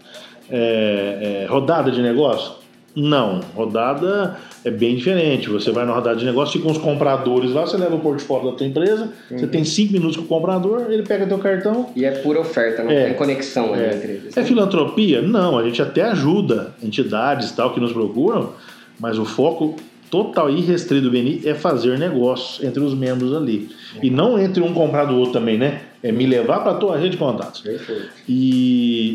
é, 0.50 1.44
é, 1.44 1.46
rodada 1.48 1.92
de 1.92 2.02
negócio? 2.02 2.59
Não, 2.94 3.40
rodada 3.54 4.36
é 4.64 4.70
bem 4.70 4.96
diferente. 4.96 5.48
Você 5.48 5.70
vai 5.70 5.86
na 5.86 5.92
rodada 5.92 6.16
de 6.16 6.24
negócio, 6.24 6.52
fica 6.54 6.64
com 6.64 6.72
os 6.72 6.78
compradores 6.78 7.52
lá, 7.52 7.62
você 7.62 7.76
leva 7.76 7.94
o 7.94 8.00
portfólio 8.00 8.50
da 8.50 8.56
tua 8.56 8.66
empresa, 8.66 9.08
você 9.30 9.46
tem 9.46 9.62
cinco 9.64 9.92
minutos 9.92 10.16
com 10.16 10.22
o 10.24 10.26
comprador, 10.26 10.86
ele 10.90 11.04
pega 11.04 11.24
teu 11.26 11.38
cartão. 11.38 11.90
E 11.94 12.04
é 12.04 12.10
pura 12.10 12.40
oferta, 12.40 12.82
não 12.82 12.90
É. 12.90 13.04
tem 13.06 13.14
conexão 13.14 13.72
ali 13.72 13.82
É, 13.84 13.94
entre 13.94 14.12
eles. 14.12 14.36
é 14.36 14.40
né? 14.40 14.46
filantropia? 14.46 15.22
Não, 15.22 15.56
a 15.56 15.62
gente 15.62 15.80
até 15.80 16.02
ajuda 16.02 16.74
entidades 16.82 17.52
tal 17.52 17.72
que 17.72 17.78
nos 17.80 17.92
procuram, 17.92 18.50
mas 18.98 19.18
o 19.18 19.24
foco 19.24 19.76
total 20.10 20.50
e 20.50 20.60
restrito 20.60 21.02
do 21.04 21.10
BNI 21.12 21.42
é 21.44 21.54
fazer 21.54 21.96
negócios 21.96 22.64
entre 22.66 22.82
os 22.82 22.92
membros 22.92 23.32
ali. 23.32 23.68
E 24.02 24.10
não 24.10 24.36
entre 24.36 24.60
um 24.60 24.74
comprar 24.74 25.04
do 25.04 25.14
outro 25.16 25.34
também, 25.34 25.56
né? 25.56 25.82
É 26.02 26.10
me 26.10 26.26
levar 26.26 26.60
para 26.64 26.72
a 26.72 26.74
tua 26.74 26.96
rede 26.96 27.10
de 27.10 27.16
contatos. 27.18 27.60
Perfeito. 27.60 28.08
E, 28.28 28.34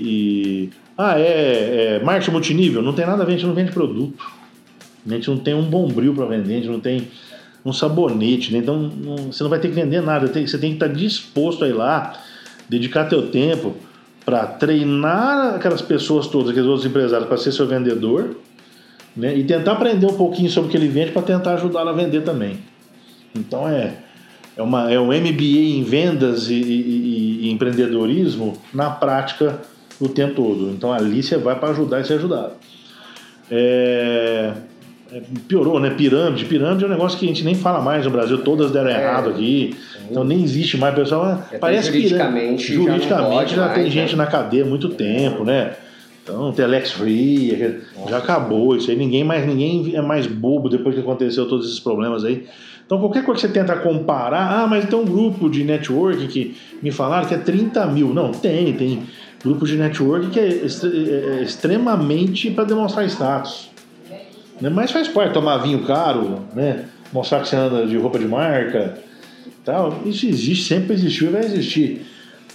e- 0.05 0.24
ah, 0.97 1.19
é, 1.19 1.97
é 1.99 2.03
marketing 2.03 2.31
multinível? 2.31 2.81
Não 2.81 2.93
tem 2.93 3.05
nada 3.05 3.23
a 3.23 3.25
ver, 3.25 3.33
a 3.33 3.35
gente 3.35 3.45
não 3.47 3.53
vende 3.53 3.71
produto. 3.71 4.13
A 5.05 5.09
gente 5.13 5.29
não 5.29 5.37
tem 5.37 5.53
um 5.53 5.63
bombril 5.63 6.13
para 6.15 6.25
vender, 6.25 6.53
a 6.53 6.57
gente 6.57 6.69
não 6.69 6.79
tem 6.79 7.07
um 7.63 7.73
sabonete, 7.73 8.51
né? 8.53 8.59
então 8.59 8.77
não- 8.77 9.31
você 9.31 9.43
não 9.43 9.49
vai 9.49 9.59
ter 9.59 9.67
que 9.69 9.73
vender 9.75 10.01
nada. 10.01 10.27
Você 10.27 10.57
tem 10.57 10.69
que 10.71 10.75
estar 10.75 10.87
disposto 10.87 11.63
a 11.63 11.67
ir 11.67 11.73
lá, 11.73 12.13
dedicar 12.69 13.05
teu 13.05 13.27
tempo 13.29 13.75
para 14.25 14.45
treinar 14.47 15.55
aquelas 15.55 15.81
pessoas 15.81 16.27
todas, 16.27 16.49
aqueles 16.49 16.67
outros 16.67 16.85
empresários, 16.85 17.27
para 17.27 17.37
ser 17.37 17.51
seu 17.51 17.67
vendedor, 17.67 18.37
né? 19.15 19.37
E 19.37 19.43
tentar 19.43 19.73
aprender 19.73 20.05
um 20.07 20.15
pouquinho 20.17 20.49
sobre 20.49 20.67
o 20.67 20.71
que 20.71 20.77
ele 20.77 20.87
vende 20.87 21.11
para 21.11 21.21
tentar 21.21 21.53
ajudá-lo 21.53 21.89
a 21.89 21.93
vender 21.93 22.21
também. 22.21 22.57
Então 23.35 23.67
é, 23.69 23.97
é, 24.57 24.61
uma, 24.63 24.91
é 24.91 24.99
um 24.99 25.11
MBA 25.13 25.77
em 25.77 25.83
vendas 25.83 26.49
e- 26.49 26.53
e- 26.55 27.39
e 27.43 27.51
empreendedorismo 27.51 28.57
na 28.73 28.89
prática 28.89 29.59
o 29.99 30.09
tempo 30.09 30.35
todo. 30.35 30.69
Então 30.71 30.91
ali 30.91 31.21
você 31.21 31.37
vai 31.37 31.57
para 31.57 31.69
ajudar 31.69 32.01
e 32.01 32.05
ser 32.05 32.13
ajudado. 32.13 32.53
É, 33.49 34.51
é, 35.11 35.21
piorou, 35.47 35.79
né? 35.79 35.91
Pirâmide. 35.91 36.45
Pirâmide 36.45 36.83
é 36.83 36.87
um 36.87 36.89
negócio 36.89 37.17
que 37.17 37.25
a 37.25 37.27
gente 37.27 37.43
nem 37.43 37.55
fala 37.55 37.81
mais 37.81 38.05
no 38.05 38.11
Brasil, 38.11 38.39
todas 38.39 38.71
deram 38.71 38.89
É. 38.89 39.01
errado 39.01 39.29
aqui. 39.29 39.75
Então 40.09 40.23
nem 40.23 40.43
existe 40.43 40.77
mais. 40.77 40.95
Pessoal 40.95 41.23
ah, 41.23 41.33
Até 41.47 41.57
parece 41.57 41.87
juridicamente 41.87 42.63
já 42.63 42.67
pirâmide. 42.67 42.91
Juridicamente 42.93 43.33
pode 43.33 43.55
já 43.55 43.69
tem 43.69 43.83
mais, 43.83 43.93
gente 43.93 44.15
né? 44.15 44.23
na 44.23 44.29
cadeia 44.29 44.63
há 44.63 44.67
muito 44.67 44.89
tempo, 44.89 45.43
né? 45.43 45.73
Então, 46.23 46.51
Telex 46.51 46.91
Free, 46.91 47.83
já 48.09 48.17
acabou 48.17 48.75
isso 48.75 48.89
aí. 48.89 48.97
Ninguém 48.97 49.23
mais, 49.23 49.45
ninguém 49.45 49.95
é 49.95 50.01
mais 50.01 50.25
bobo 50.25 50.67
depois 50.67 50.95
que 50.95 51.01
aconteceu 51.01 51.47
todos 51.47 51.67
esses 51.67 51.79
problemas 51.79 52.25
aí. 52.25 52.47
Então, 52.83 52.99
qualquer 52.99 53.23
coisa 53.23 53.41
que 53.41 53.47
você 53.47 53.53
tenta 53.53 53.75
comparar, 53.75 54.61
ah, 54.61 54.67
mas 54.67 54.85
tem 54.85 54.97
um 54.97 55.05
grupo 55.05 55.47
de 55.47 55.63
network 55.63 56.27
que 56.27 56.55
me 56.81 56.91
falaram 56.91 57.27
que 57.27 57.33
é 57.35 57.37
30 57.37 57.85
mil. 57.87 58.11
Não, 58.11 58.31
tem, 58.31 58.73
tem 58.73 59.03
grupo 59.45 59.65
de 59.65 59.77
network 59.77 60.27
que 60.31 60.39
é, 60.39 60.47
extre- 60.47 61.09
é 61.09 61.41
extremamente 61.43 62.49
para 62.51 62.63
demonstrar 62.63 63.05
status. 63.05 63.69
Né? 64.59 64.69
Mas 64.69 64.91
faz 64.91 65.07
parte, 65.07 65.33
tomar 65.33 65.57
vinho 65.59 65.83
caro, 65.85 66.39
né? 66.55 66.85
mostrar 67.13 67.39
que 67.41 67.47
você 67.47 67.55
anda 67.55 67.85
de 67.85 67.95
roupa 67.97 68.17
de 68.19 68.27
marca. 68.27 68.97
Tal. 69.63 69.99
Isso 70.05 70.25
existe, 70.25 70.67
sempre 70.67 70.93
existiu 70.93 71.27
e 71.27 71.31
vai 71.31 71.41
existir. 71.45 72.01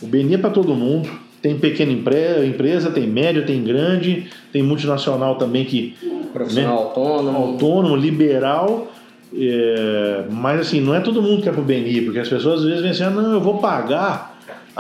O 0.03 0.07
BNI 0.07 0.35
é 0.35 0.39
para 0.39 0.51
todo 0.51 0.75
mundo. 0.75 1.09
Tem 1.43 1.59
pequena 1.59 1.91
empre- 1.93 2.47
empresa, 2.47 2.91
tem 2.91 3.07
média, 3.07 3.43
tem 3.43 3.63
grande, 3.65 4.27
tem 4.53 4.63
multinacional 4.63 5.37
também 5.37 5.65
que 5.65 5.97
Profissional 6.33 6.77
né? 6.77 6.83
autônomo. 6.83 7.39
autônomo, 7.39 7.97
liberal. 7.97 8.93
é, 9.37 10.25
mas 10.31 10.61
assim, 10.61 10.81
não 10.81 10.95
é 10.95 11.01
todo 11.01 11.23
mundo 11.23 11.43
que 11.43 11.49
é 11.49 11.53
pro 11.53 11.63
BNI, 11.63 12.03
porque 12.03 12.19
as 12.19 12.29
pessoas 12.29 12.61
às 12.61 12.65
vezes 12.67 12.83
vêm 12.83 12.91
assim, 12.91 13.05
ah, 13.05 13.11
não, 13.11 13.33
eu 13.33 13.41
vou 13.41 13.59
pagar 13.59 14.30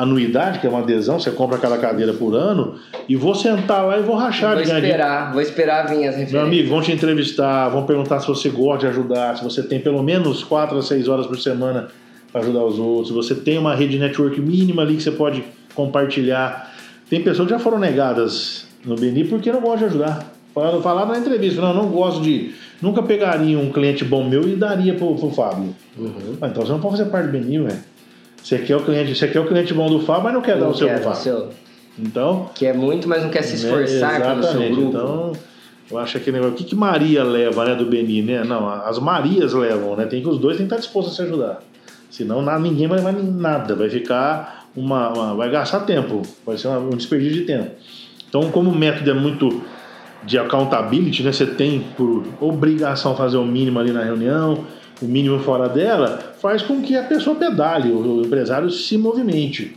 anuidade, 0.03 0.59
que 0.59 0.67
é 0.67 0.71
uma 0.71 0.81
adesão, 0.81 1.19
você 1.19 1.31
compra 1.31 1.59
cada 1.59 1.77
cadeira 1.79 2.13
por 2.13 2.35
ano, 2.35 2.77
e 3.09 3.17
vou 3.17 3.35
sentar 3.35 3.85
lá 3.87 3.99
e 3.99 4.03
vou 4.03 4.17
rachar 4.17 4.55
Vou 4.55 4.63
de 4.63 4.69
ganhar 4.69 4.81
dinheiro. 4.81 4.99
esperar, 4.99 5.33
vou 5.33 5.43
esperar 5.43 5.83
vir 5.89 5.95
as 5.95 6.17
Meu 6.17 6.25
referências. 6.25 6.43
amigo, 6.43 6.69
vão 6.71 6.81
te 6.83 6.93
entrevistar, 6.93 7.69
vão 7.69 7.85
perguntar 7.85 8.21
se 8.21 8.27
você 8.29 8.49
gosta 8.49 8.81
de 8.81 8.87
ajudar, 8.89 9.37
se 9.37 9.45
você 9.45 9.63
tem 9.63 9.81
pelo 9.81 10.03
menos 10.03 10.43
4 10.45 10.79
a 10.79 10.83
6 10.83 11.09
horas 11.09 11.27
por 11.27 11.39
semana 11.39 11.89
para 12.33 12.41
ajudar 12.43 12.65
os 12.65 12.79
outros, 12.79 13.09
se 13.09 13.15
você 13.15 13.35
tem 13.35 13.59
uma 13.59 13.75
rede 13.75 13.99
network 13.99 14.41
mínima 14.41 14.83
ali 14.83 14.97
que 14.97 15.03
você 15.03 15.11
pode 15.11 15.43
compartilhar. 15.75 16.71
Tem 17.09 17.23
pessoas 17.23 17.49
que 17.49 17.55
já 17.55 17.59
foram 17.59 17.79
negadas 17.79 18.67
no 18.85 18.95
BNI 18.95 19.25
porque 19.25 19.51
não 19.51 19.61
gostam 19.61 19.89
de 19.89 19.95
ajudar. 19.97 20.33
Falaram, 20.55 20.81
falaram 20.83 21.09
na 21.13 21.19
entrevista, 21.19 21.61
não, 21.61 21.75
não 21.75 21.87
gosto 21.89 22.23
de. 22.23 22.53
Nunca 22.81 23.03
pegaria 23.03 23.59
um 23.59 23.71
cliente 23.71 24.05
bom 24.05 24.25
meu 24.25 24.43
e 24.49 24.57
daria 24.57 24.95
pro, 24.95 25.15
pro 25.15 25.31
Fábio. 25.31 25.75
Uhum. 25.99 26.37
Ah, 26.41 26.47
então 26.49 26.65
você 26.65 26.73
não 26.73 26.81
pode 26.81 26.97
fazer 26.97 27.11
parte 27.11 27.27
do 27.27 27.33
BNI, 27.39 27.59
velho. 27.59 27.79
Você 28.43 28.59
quer 28.59 28.77
o 28.77 28.81
cliente, 28.85 29.15
você 29.15 29.29
quer 29.29 29.41
o 29.41 29.47
cliente 29.47 29.73
bom 29.75 29.89
do 29.89 30.01
Fábio, 30.01 30.25
mas 30.25 30.35
não 30.35 30.41
quer 30.43 30.55
dar 30.55 30.65
Não 30.65 30.71
o 30.71 30.75
seu 30.75 30.89
quer, 30.89 31.15
seu- 31.17 31.49
Então, 31.99 32.51
Quer 32.55 32.75
muito, 32.75 33.09
mas 33.09 33.23
não 33.23 33.31
quer 33.31 33.43
se 33.43 33.53
né? 33.67 33.83
esforçar 33.85 34.21
pelo 34.23 34.43
seu 34.43 34.61
grupo. 34.71 34.81
Então, 34.89 35.33
eu 35.91 35.99
acho 35.99 36.19
que 36.21 36.33
negócio. 36.33 36.53
O 36.55 36.57
que, 36.57 36.65
que 36.65 36.75
Maria 36.75 37.23
leva, 37.23 37.65
né, 37.65 37.75
do 37.75 37.85
Beni, 37.87 38.23
né? 38.23 38.43
Não, 38.45 38.69
as 38.69 38.99
Marias 38.99 39.53
levam, 39.53 39.97
né? 39.97 40.07
Tem 40.07 40.23
que 40.23 40.29
os 40.29 40.39
dois 40.39 40.57
têm 40.57 40.67
que 40.67 40.73
estar 40.73 40.81
dispostos 40.81 41.13
a 41.15 41.17
se 41.17 41.23
ajudar. 41.23 41.61
Senão 42.11 42.43
nada, 42.43 42.59
ninguém 42.59 42.87
vai 42.89 42.99
levar 42.99 43.13
nada, 43.13 43.75
vai 43.75 43.89
ficar 43.91 44.67
uma, 44.75 45.11
uma, 45.11 45.35
vai 45.35 45.51
gastar 45.51 45.81
tempo, 45.81 46.23
vai 46.47 46.57
ser 46.57 46.69
um 46.69 46.91
desperdício 46.91 47.35
de 47.41 47.43
tempo. 47.47 47.71
Então, 48.29 48.51
como 48.51 48.71
o 48.71 48.75
método 48.75 49.11
é 49.11 49.15
muito 49.15 49.63
de 50.25 50.39
accountability, 50.39 51.23
né? 51.23 51.33
Você 51.33 51.47
tem 51.47 51.81
por 51.97 52.25
obrigação 52.41 53.15
fazer 53.17 53.37
o 53.37 53.45
mínimo 53.45 53.79
ali 53.79 53.91
na 53.93 54.03
reunião, 54.03 54.65
o 55.03 55.07
mínimo 55.07 55.39
fora 55.41 55.69
dela, 55.69 56.35
faz 56.41 56.63
com 56.63 56.81
que 56.83 56.97
a 56.97 57.03
pessoa 57.03 57.37
pedale, 57.37 57.91
o 57.91 58.23
empresário 58.25 58.71
se 58.71 58.99
movimente. 58.99 59.77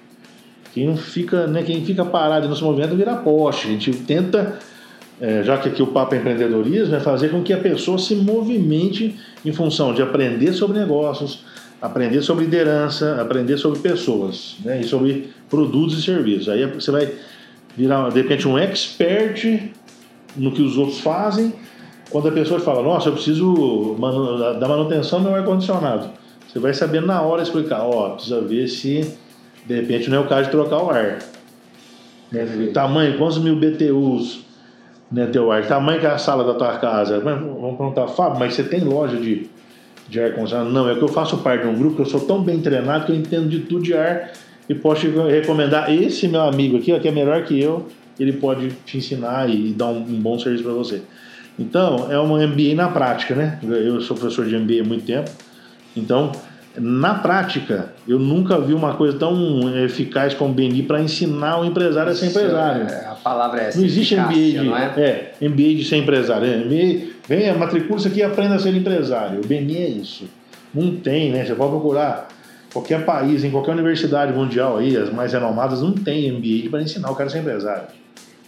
Quem 0.73 0.87
não 0.87 0.97
fica, 0.97 1.45
né, 1.47 1.63
quem 1.63 1.85
fica 1.85 2.03
parado 2.03 2.49
nesse 2.49 2.63
movimento 2.63 2.95
vira 2.95 3.15
poste. 3.15 3.67
A 3.67 3.71
gente 3.71 3.93
tenta, 3.93 4.59
é, 5.21 5.43
já 5.43 5.57
que 5.57 5.69
aqui 5.69 5.83
o 5.83 5.87
papo 5.87 6.15
é 6.15 6.17
empreendedorismo, 6.17 6.95
é 6.95 6.99
fazer 6.99 7.29
com 7.29 7.43
que 7.43 7.53
a 7.53 7.57
pessoa 7.57 7.99
se 7.99 8.15
movimente 8.15 9.15
em 9.45 9.51
função 9.53 9.93
de 9.93 10.01
aprender 10.01 10.51
sobre 10.53 10.79
negócios, 10.79 11.45
aprender 11.79 12.21
sobre 12.21 12.45
liderança, 12.45 13.21
aprender 13.21 13.57
sobre 13.57 13.79
pessoas, 13.79 14.55
né, 14.65 14.81
e 14.81 14.83
sobre 14.83 15.29
produtos 15.49 15.99
e 15.99 16.01
serviços. 16.01 16.49
Aí 16.49 16.65
você 16.65 16.89
vai 16.89 17.11
virar, 17.77 18.09
de 18.09 18.21
repente, 18.21 18.47
um 18.47 18.57
expert 18.57 19.71
no 20.35 20.51
que 20.51 20.61
os 20.61 20.77
outros 20.77 20.99
fazem. 20.99 21.53
Quando 22.09 22.27
a 22.27 22.31
pessoa 22.31 22.59
fala, 22.59 22.81
nossa, 22.83 23.09
eu 23.09 23.13
preciso 23.13 23.95
da 24.59 24.67
manutenção 24.67 25.21
do 25.21 25.29
meu 25.29 25.35
ar-condicionado. 25.35 26.09
Você 26.47 26.59
vai 26.59 26.73
saber 26.73 27.01
na 27.01 27.21
hora 27.21 27.41
explicar, 27.41 27.81
ó, 27.81 28.07
oh, 28.07 28.09
precisa 28.11 28.39
ver 28.41 28.67
se 28.67 29.17
de 29.65 29.75
repente 29.75 30.09
não 30.09 30.17
é 30.17 30.19
o 30.19 30.27
caso 30.27 30.45
de 30.45 30.51
trocar 30.51 30.83
o 30.83 30.89
ar. 30.91 31.19
Né? 32.31 32.69
Tamanho, 32.73 33.17
quantos 33.17 33.39
mil 33.39 33.55
BTUs 33.55 34.41
né, 35.11 35.25
teu 35.27 35.51
ar? 35.51 35.65
Tamanho 35.67 35.99
que 35.99 36.05
é 36.05 36.09
a 36.09 36.17
sala 36.17 36.43
da 36.43 36.53
tua 36.53 36.77
casa. 36.77 37.19
Vamos 37.19 37.77
perguntar, 37.77 38.07
Fábio, 38.07 38.39
mas 38.39 38.53
você 38.53 38.63
tem 38.63 38.81
loja 38.81 39.17
de, 39.17 39.49
de 40.07 40.19
ar-condicionado? 40.19 40.69
Não, 40.69 40.87
é 40.87 40.95
que 40.95 41.01
eu 41.01 41.07
faço 41.07 41.37
parte 41.37 41.63
de 41.63 41.67
um 41.69 41.75
grupo 41.75 41.95
que 41.95 42.01
eu 42.03 42.05
sou 42.05 42.19
tão 42.19 42.43
bem 42.43 42.59
treinado 42.59 43.05
que 43.05 43.11
eu 43.11 43.15
entendo 43.15 43.49
de 43.49 43.59
tudo 43.61 43.81
de 43.81 43.95
ar 43.95 44.31
e 44.69 44.75
posso 44.75 45.01
te 45.01 45.07
recomendar 45.07 45.91
esse 45.91 46.27
meu 46.27 46.41
amigo 46.41 46.77
aqui, 46.77 46.93
ó, 46.93 46.99
que 46.99 47.07
é 47.07 47.11
melhor 47.11 47.43
que 47.43 47.59
eu, 47.59 47.87
ele 48.19 48.33
pode 48.33 48.69
te 48.85 48.97
ensinar 48.97 49.49
e 49.49 49.73
dar 49.73 49.87
um, 49.87 49.97
um 49.97 50.21
bom 50.21 50.37
serviço 50.37 50.63
para 50.63 50.73
você. 50.73 51.01
Então, 51.57 52.11
é 52.11 52.17
uma 52.17 52.45
MBA 52.45 52.75
na 52.75 52.89
prática, 52.89 53.35
né? 53.35 53.59
Eu 53.63 54.01
sou 54.01 54.17
professor 54.17 54.45
de 54.45 54.57
MBA 54.57 54.81
há 54.81 54.87
muito 54.87 55.05
tempo, 55.05 55.29
então 55.95 56.31
na 56.75 57.13
prática, 57.13 57.93
eu 58.07 58.17
nunca 58.17 58.59
vi 58.59 58.73
uma 58.73 58.95
coisa 58.95 59.17
tão 59.17 59.77
eficaz 59.77 60.33
como 60.33 60.51
o 60.51 60.53
BNI 60.55 60.83
para 60.83 61.01
ensinar 61.01 61.59
o 61.59 61.65
empresário 61.65 62.11
a 62.11 62.15
ser 62.15 62.27
empresário. 62.27 62.87
É, 62.87 63.05
a 63.05 63.15
palavra 63.15 63.61
é 63.61 63.67
essa. 63.67 63.77
Não 63.77 63.85
existe 63.85 64.15
MBA 64.15 64.33
de, 64.33 64.69
é? 64.99 65.33
é? 65.39 65.47
MBA 65.47 65.75
de 65.75 65.85
ser 65.85 65.97
empresário. 65.97 66.47
É, 66.47 66.57
MBA, 66.57 67.11
venha, 67.27 67.53
matricule-se 67.53 68.07
aqui 68.07 68.19
e 68.19 68.23
aprenda 68.23 68.55
a 68.55 68.59
ser 68.59 68.75
empresário. 68.75 69.39
O 69.39 69.45
BNI 69.47 69.77
é 69.77 69.87
isso. 69.87 70.27
Não 70.73 70.95
tem, 70.95 71.31
né? 71.31 71.45
Você 71.45 71.53
pode 71.53 71.69
procurar 71.69 72.27
qualquer 72.73 73.05
país, 73.05 73.43
em 73.43 73.51
qualquer 73.51 73.73
universidade 73.73 74.33
mundial 74.33 74.77
aí, 74.77 74.97
as 74.97 75.11
mais 75.11 75.31
renomadas, 75.31 75.83
não 75.83 75.93
tem 75.93 76.31
MBA 76.31 76.71
para 76.71 76.81
ensinar 76.81 77.11
o 77.11 77.15
cara 77.15 77.29
a 77.29 77.31
ser 77.31 77.39
empresário. 77.39 77.83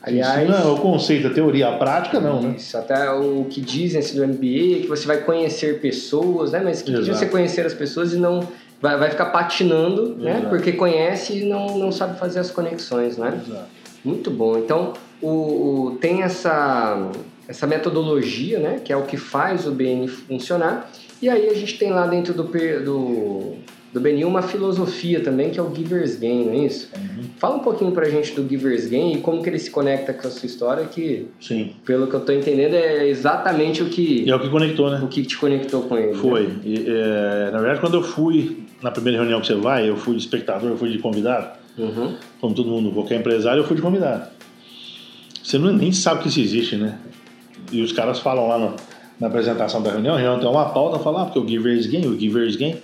Aliás, 0.05 0.47
Ensina 0.47 0.67
o 0.67 0.79
conceito, 0.79 1.27
a 1.27 1.29
teoria, 1.31 1.69
a 1.69 1.77
prática 1.77 2.19
não, 2.19 2.39
né? 2.39 2.55
Isso, 2.57 2.77
até 2.77 3.09
o 3.11 3.45
que 3.49 3.59
dizem 3.59 3.99
assim, 3.99 4.15
do 4.17 4.27
MBA, 4.27 4.81
que 4.81 4.87
você 4.87 5.07
vai 5.07 5.17
conhecer 5.17 5.79
pessoas, 5.81 6.51
né? 6.51 6.61
Mas 6.63 6.83
que 6.83 6.93
adianta 6.93 7.17
você 7.17 7.25
conhecer 7.25 7.65
as 7.65 7.73
pessoas 7.73 8.13
e 8.13 8.17
não 8.17 8.47
vai, 8.79 8.97
vai 8.97 9.09
ficar 9.09 9.25
patinando, 9.27 10.15
né? 10.15 10.31
Exato. 10.31 10.43
né? 10.43 10.49
Porque 10.49 10.73
conhece 10.73 11.39
e 11.39 11.45
não, 11.45 11.77
não 11.77 11.91
sabe 11.91 12.19
fazer 12.19 12.39
as 12.39 12.51
conexões, 12.51 13.17
né? 13.17 13.41
Exato. 13.43 13.65
Muito 14.03 14.29
bom. 14.29 14.59
Então, 14.59 14.93
o, 15.19 15.29
o, 15.29 15.97
tem 15.99 16.21
essa, 16.21 17.09
essa 17.47 17.65
metodologia, 17.65 18.59
né? 18.59 18.79
Que 18.83 18.93
é 18.93 18.97
o 18.97 19.03
que 19.03 19.17
faz 19.17 19.65
o 19.65 19.71
BN 19.71 20.07
funcionar. 20.07 20.91
E 21.19 21.27
aí 21.27 21.49
a 21.49 21.53
gente 21.55 21.79
tem 21.79 21.91
lá 21.91 22.05
dentro 22.05 22.31
do, 22.31 22.43
do 22.43 23.53
do 23.95 24.01
Benil 24.01 24.27
uma 24.27 24.41
filosofia 24.41 25.21
também 25.21 25.51
que 25.51 25.57
é 25.57 25.63
o 25.63 25.73
Giver's 25.73 26.17
Gain, 26.17 26.47
não 26.47 26.51
é 26.51 26.57
isso? 26.65 26.89
Uhum. 26.97 27.23
Fala 27.37 27.55
um 27.55 27.59
pouquinho 27.59 27.93
pra 27.93 28.09
gente 28.09 28.33
do 28.33 28.45
Giver's 28.45 28.87
Gain 28.87 29.13
e 29.13 29.21
como 29.21 29.41
que 29.41 29.47
ele 29.47 29.57
se 29.57 29.71
conecta 29.71 30.13
com 30.13 30.27
a 30.27 30.29
sua 30.29 30.45
história, 30.45 30.83
que, 30.83 31.27
Sim. 31.39 31.71
pelo 31.85 32.05
que 32.05 32.13
eu 32.13 32.19
tô 32.19 32.33
entendendo, 32.33 32.73
é 32.73 33.07
exatamente 33.07 33.81
o 33.81 33.85
que... 33.85 34.29
É 34.29 34.35
o 34.35 34.39
que 34.41 34.49
conectou, 34.49 34.91
né? 34.91 34.99
O 35.01 35.07
que 35.07 35.23
te 35.23 35.37
conectou 35.37 35.83
com 35.83 35.97
ele. 35.97 36.13
Foi. 36.15 36.43
Né? 36.43 36.55
E, 36.65 36.85
é, 36.85 37.51
na 37.53 37.59
verdade, 37.59 37.79
quando 37.79 37.93
eu 37.93 38.03
fui, 38.03 38.65
na 38.83 38.91
primeira 38.91 39.17
reunião 39.17 39.39
que 39.39 39.47
você 39.47 39.55
vai, 39.55 39.89
eu 39.89 39.95
fui 39.95 40.17
de 40.17 40.21
espectador, 40.21 40.71
eu 40.71 40.77
fui 40.77 40.91
de 40.91 40.99
convidado, 40.99 41.57
uhum. 41.77 42.15
como 42.41 42.53
todo 42.53 42.69
mundo, 42.69 42.91
qualquer 42.91 43.17
empresário, 43.17 43.61
eu 43.61 43.65
fui 43.65 43.77
de 43.77 43.81
convidado. 43.81 44.27
Você 45.41 45.57
não, 45.57 45.71
nem 45.71 45.93
sabe 45.93 46.21
que 46.21 46.27
isso 46.27 46.41
existe, 46.41 46.75
né? 46.75 46.97
E 47.71 47.81
os 47.81 47.93
caras 47.93 48.19
falam 48.19 48.45
lá 48.49 48.57
no, 48.57 48.75
na 49.21 49.27
apresentação 49.27 49.81
da 49.81 49.89
reunião, 49.89 50.15
a 50.15 50.17
reunião 50.17 50.37
tem 50.37 50.49
uma 50.49 50.65
pauta, 50.65 50.99
falar 50.99 51.21
ah, 51.21 51.25
porque 51.27 51.39
o 51.39 51.47
Giver's 51.47 51.87
Gain, 51.87 52.07
o 52.07 52.19
Giver's 52.19 52.57
Gain 52.57 52.75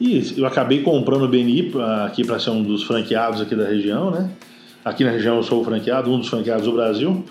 e 0.00 0.34
eu 0.36 0.46
acabei 0.46 0.82
comprando 0.82 1.22
o 1.22 1.28
BNI 1.28 1.72
aqui 2.04 2.24
para 2.24 2.38
ser 2.38 2.50
um 2.50 2.62
dos 2.62 2.84
franqueados 2.84 3.40
aqui 3.40 3.56
da 3.56 3.66
região, 3.66 4.10
né? 4.10 4.30
Aqui 4.84 5.04
na 5.04 5.10
região 5.10 5.36
eu 5.36 5.42
sou 5.42 5.60
o 5.60 5.64
franqueado, 5.64 6.12
um 6.12 6.18
dos 6.18 6.28
franqueados 6.28 6.64
do 6.64 6.72
Brasil. 6.72 7.24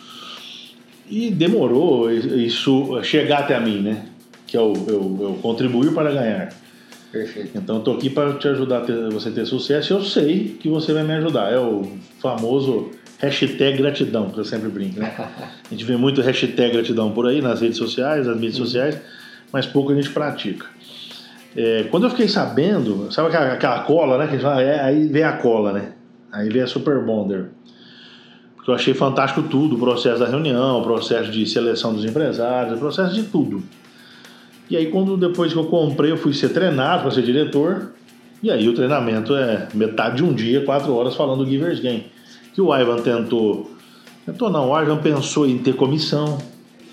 E 1.10 1.32
demorou 1.32 2.12
isso 2.12 3.02
chegar 3.04 3.40
até 3.40 3.56
a 3.56 3.60
mim, 3.60 3.80
né? 3.80 4.06
Que 4.46 4.58
é 4.58 4.62
o 4.62 4.74
eu, 4.88 5.18
eu 5.22 5.40
contribuir 5.42 5.94
para 5.94 6.12
ganhar. 6.12 6.54
Perfeito. 7.12 7.52
Então 7.56 7.78
estou 7.78 7.96
aqui 7.96 8.10
para 8.10 8.34
te 8.34 8.48
ajudar 8.50 8.80
a 8.80 8.82
ter, 8.82 9.10
você 9.10 9.32
ter 9.32 9.46
sucesso. 9.46 9.94
Eu 9.94 10.04
sei 10.04 10.58
que 10.60 10.68
você 10.68 10.92
vai 10.92 11.04
me 11.04 11.14
ajudar. 11.14 11.52
É 11.52 11.58
o 11.58 11.88
famoso 12.20 12.92
hashtag 13.20 13.78
gratidão, 13.78 14.30
que 14.30 14.38
eu 14.38 14.46
sempre 14.46 14.70
brinco, 14.70 15.00
né? 15.00 15.14
A 15.18 15.72
gente 15.72 15.86
vê 15.86 15.96
muito 15.98 16.22
hashtag 16.22 16.74
gratidão 16.74 17.12
por 17.12 17.28
aí 17.28 17.42
nas 17.42 17.62
redes 17.62 17.78
sociais, 17.78 18.28
nas 18.28 18.36
mídias 18.36 18.58
sociais, 18.58 19.00
mas 19.52 19.66
pouco 19.66 19.92
a 19.92 19.96
gente 19.96 20.10
pratica. 20.10 20.66
É, 21.58 21.86
quando 21.90 22.04
eu 22.04 22.12
fiquei 22.12 22.28
sabendo, 22.28 23.12
sabe 23.12 23.30
aquela, 23.30 23.54
aquela 23.54 23.80
cola, 23.80 24.20
né? 24.20 24.28
Que 24.28 24.38
fala, 24.38 24.62
é, 24.62 24.80
aí 24.80 25.08
vem 25.08 25.24
a 25.24 25.34
cola, 25.34 25.74
né? 25.74 25.94
Aí 26.32 26.50
vem 26.50 26.62
a 26.62 26.68
Super 26.68 27.04
Bonder. 27.04 27.48
Porque 28.56 28.70
eu 28.70 28.76
achei 28.76 28.94
fantástico 28.94 29.42
tudo, 29.42 29.76
o 29.76 29.80
processo 29.80 30.20
da 30.20 30.28
reunião, 30.28 30.80
o 30.80 30.84
processo 30.84 31.32
de 31.32 31.48
seleção 31.48 31.96
dos 31.96 32.06
empresários, 32.06 32.78
o 32.78 32.80
processo 32.80 33.16
de 33.16 33.24
tudo. 33.24 33.64
E 34.70 34.78
aí 34.78 34.92
quando 34.92 35.18
depois 35.18 35.52
que 35.52 35.58
eu 35.58 35.66
comprei, 35.66 36.12
eu 36.12 36.18
fui 36.18 36.32
ser 36.32 36.50
treinado 36.50 37.02
para 37.02 37.12
ser 37.12 37.24
diretor. 37.24 37.92
E 38.44 38.52
aí 38.52 38.70
o 38.70 38.74
treinamento 38.76 39.34
é 39.36 39.68
metade 39.74 40.18
de 40.18 40.24
um 40.24 40.36
dia, 40.36 40.64
quatro 40.64 40.94
horas 40.94 41.16
falando 41.16 41.44
do 41.44 41.50
Givers 41.50 41.80
Game. 41.80 42.06
Que 42.54 42.62
o 42.62 42.76
Ivan 42.76 42.98
tentou. 42.98 43.72
Tentou 44.28 44.52
não, 44.52 44.70
o 44.70 44.80
Ivan 44.80 44.98
pensou 44.98 45.48
em 45.48 45.58
ter 45.58 45.76
comissão 45.76 46.38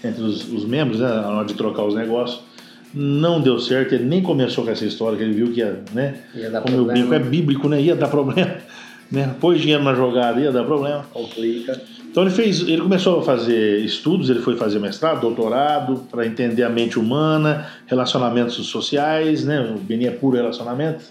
entre 0.03 0.23
os, 0.23 0.51
os 0.51 0.65
membros, 0.65 1.01
né? 1.01 1.09
Na 1.09 1.29
hora 1.29 1.47
de 1.47 1.53
trocar 1.53 1.85
os 1.85 1.95
negócios 1.95 2.54
não 2.95 3.41
deu 3.41 3.59
certo, 3.59 3.95
ele 3.95 4.05
nem 4.05 4.23
começou 4.23 4.65
com 4.65 4.71
essa 4.71 4.85
história, 4.85 5.19
que 5.19 5.25
ele 5.25 5.33
viu 5.33 5.53
que 5.53 5.61
ia, 5.61 5.83
né? 5.93 6.15
Ia 6.35 6.51
dar 6.51 6.61
como 6.61 6.77
problema. 6.77 7.01
eu 7.01 7.09
brinco, 7.09 7.15
é 7.15 7.19
bíblico, 7.31 7.69
né? 7.69 7.81
Ia 7.83 7.97
dar 7.97 8.09
problema. 8.09 8.57
Né? 9.13 9.33
Pôs 9.39 9.61
dinheiro 9.61 9.85
na 9.85 9.95
jogada, 9.95 10.41
ia 10.41 10.51
dar 10.51 10.65
problema. 10.65 11.05
Complica. 11.13 11.81
Então 12.11 12.23
ele 12.23 12.33
fez, 12.33 12.61
ele 12.61 12.81
começou 12.81 13.21
a 13.21 13.23
fazer 13.23 13.85
estudos, 13.85 14.31
ele 14.31 14.41
foi 14.41 14.57
fazer 14.57 14.81
mestrado, 14.81 15.21
doutorado, 15.21 16.05
para 16.11 16.27
entender 16.27 16.63
a 16.63 16.71
mente 16.71 16.99
humana, 16.99 17.67
relacionamentos 17.87 18.55
sociais, 18.67 19.45
né? 19.45 19.61
O 19.61 19.79
Beni 19.79 20.07
é 20.07 20.11
puro 20.11 20.37
relacionamento. 20.37 21.05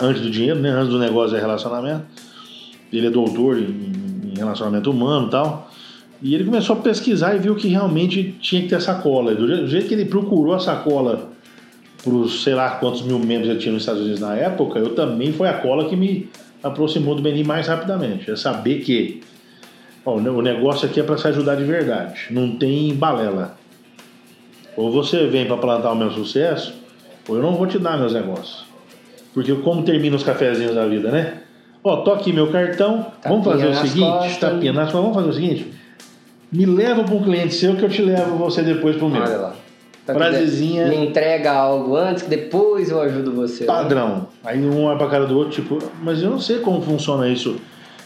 Antes 0.00 0.22
do 0.22 0.30
dinheiro, 0.30 0.58
né? 0.58 0.70
Antes 0.70 0.88
do 0.88 0.98
negócio 0.98 1.36
é 1.36 1.40
relacionamento. 1.40 2.02
Ele 2.92 3.06
é 3.06 3.10
doutor 3.10 3.58
em, 3.58 4.32
em 4.32 4.34
relacionamento 4.36 4.90
humano 4.90 5.28
e 5.28 5.30
tal. 5.30 5.69
E 6.22 6.34
ele 6.34 6.44
começou 6.44 6.76
a 6.76 6.80
pesquisar 6.80 7.34
e 7.34 7.38
viu 7.38 7.54
que 7.54 7.68
realmente 7.68 8.34
tinha 8.40 8.62
que 8.62 8.68
ter 8.68 8.80
sacola. 8.80 9.34
Do 9.34 9.66
jeito 9.66 9.88
que 9.88 9.94
ele 9.94 10.04
procurou 10.04 10.54
a 10.54 10.58
sacola 10.58 11.30
para 12.02 12.12
os 12.12 12.42
sei 12.42 12.54
lá 12.54 12.70
quantos 12.72 13.02
mil 13.02 13.18
membros 13.18 13.50
ele 13.50 13.58
tinha 13.58 13.72
nos 13.72 13.82
Estados 13.82 14.02
Unidos 14.02 14.20
na 14.20 14.34
época, 14.34 14.78
eu 14.78 14.94
também 14.94 15.32
foi 15.32 15.48
a 15.48 15.54
cola 15.54 15.88
que 15.88 15.96
me 15.96 16.28
aproximou 16.62 17.14
do 17.14 17.22
Benin 17.22 17.44
mais 17.44 17.66
rapidamente. 17.66 18.30
É 18.30 18.36
saber 18.36 18.80
que 18.80 19.22
ó, 20.04 20.14
o 20.14 20.42
negócio 20.42 20.88
aqui 20.88 21.00
é 21.00 21.02
para 21.02 21.16
se 21.16 21.28
ajudar 21.28 21.56
de 21.56 21.64
verdade, 21.64 22.26
não 22.30 22.56
tem 22.56 22.94
balela. 22.94 23.58
Ou 24.76 24.90
você 24.90 25.26
vem 25.26 25.46
para 25.46 25.56
plantar 25.56 25.92
o 25.92 25.96
meu 25.96 26.10
sucesso, 26.10 26.74
ou 27.28 27.36
eu 27.36 27.42
não 27.42 27.54
vou 27.54 27.66
te 27.66 27.78
dar 27.78 27.98
meus 27.98 28.14
negócios. 28.14 28.64
Porque 29.34 29.54
como 29.56 29.82
termina 29.82 30.16
os 30.16 30.22
cafezinhos 30.22 30.74
da 30.74 30.86
vida, 30.86 31.10
né? 31.10 31.40
Ó, 31.82 31.96
tô 31.98 32.12
aqui 32.12 32.32
meu 32.32 32.50
cartão, 32.50 33.06
vamos 33.24 33.44
fazer 33.44 33.68
o 33.68 33.74
seguinte, 33.74 34.38
tapinha 34.38 34.72
nas 34.72 34.92
vamos 34.92 35.14
fazer 35.14 35.28
o 35.28 35.32
seguinte, 35.32 35.72
me 36.52 36.66
leva 36.66 37.04
para 37.04 37.14
um 37.14 37.22
cliente 37.22 37.54
seu 37.54 37.76
que 37.76 37.84
eu 37.84 37.88
te 37.88 38.02
levo 38.02 38.36
você 38.36 38.62
depois 38.62 38.96
para 38.96 39.06
o 39.06 39.10
meu. 39.10 39.22
Olha 39.22 39.36
lá. 39.36 39.54
Tá 40.06 40.14
Frasezinha. 40.14 40.86
Me 40.88 40.96
entrega 40.96 41.52
algo 41.52 41.96
antes, 41.96 42.22
que 42.22 42.30
depois 42.30 42.90
eu 42.90 43.00
ajudo 43.00 43.32
você. 43.32 43.60
Né? 43.60 43.66
Padrão. 43.66 44.08
Né? 44.08 44.26
Aí 44.44 44.64
um 44.64 44.84
olha 44.84 44.96
para 44.96 45.06
a 45.06 45.10
cara 45.10 45.26
do 45.26 45.36
outro, 45.36 45.52
tipo, 45.52 45.78
mas 46.02 46.22
eu 46.22 46.30
não 46.30 46.40
sei 46.40 46.58
como 46.58 46.80
funciona 46.80 47.28
isso. 47.28 47.56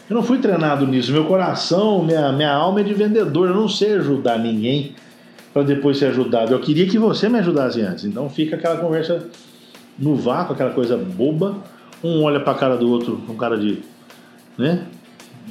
Eu 0.09 0.14
não 0.14 0.22
fui 0.22 0.38
treinado 0.38 0.86
nisso. 0.86 1.12
Meu 1.12 1.24
coração, 1.24 2.03
minha, 2.03 2.30
minha 2.32 2.53
alma 2.53 2.80
é 2.80 2.82
de 2.82 2.92
vendedor. 2.92 3.49
Eu 3.49 3.55
não 3.55 3.68
sei 3.68 3.95
ajudar 3.95 4.38
ninguém 4.38 4.95
para 5.53 5.62
depois 5.62 5.97
ser 5.97 6.07
ajudado. 6.07 6.53
Eu 6.53 6.61
queria 6.61 6.86
que 6.86 6.99
você 6.99 7.28
me 7.28 7.38
ajudasse 7.38 7.80
antes. 7.80 8.05
Então 8.05 8.28
fica 8.28 8.57
aquela 8.57 8.76
conversa 8.76 9.26
no 9.99 10.14
vácuo, 10.14 10.53
aquela 10.53 10.70
coisa 10.70 10.97
boba. 10.97 11.57
Um 12.03 12.22
olha 12.22 12.40
para 12.40 12.53
a 12.53 12.57
cara 12.57 12.76
do 12.76 12.90
outro 12.90 13.22
com 13.26 13.34
cara 13.34 13.57
de. 13.57 13.78
né? 14.59 14.82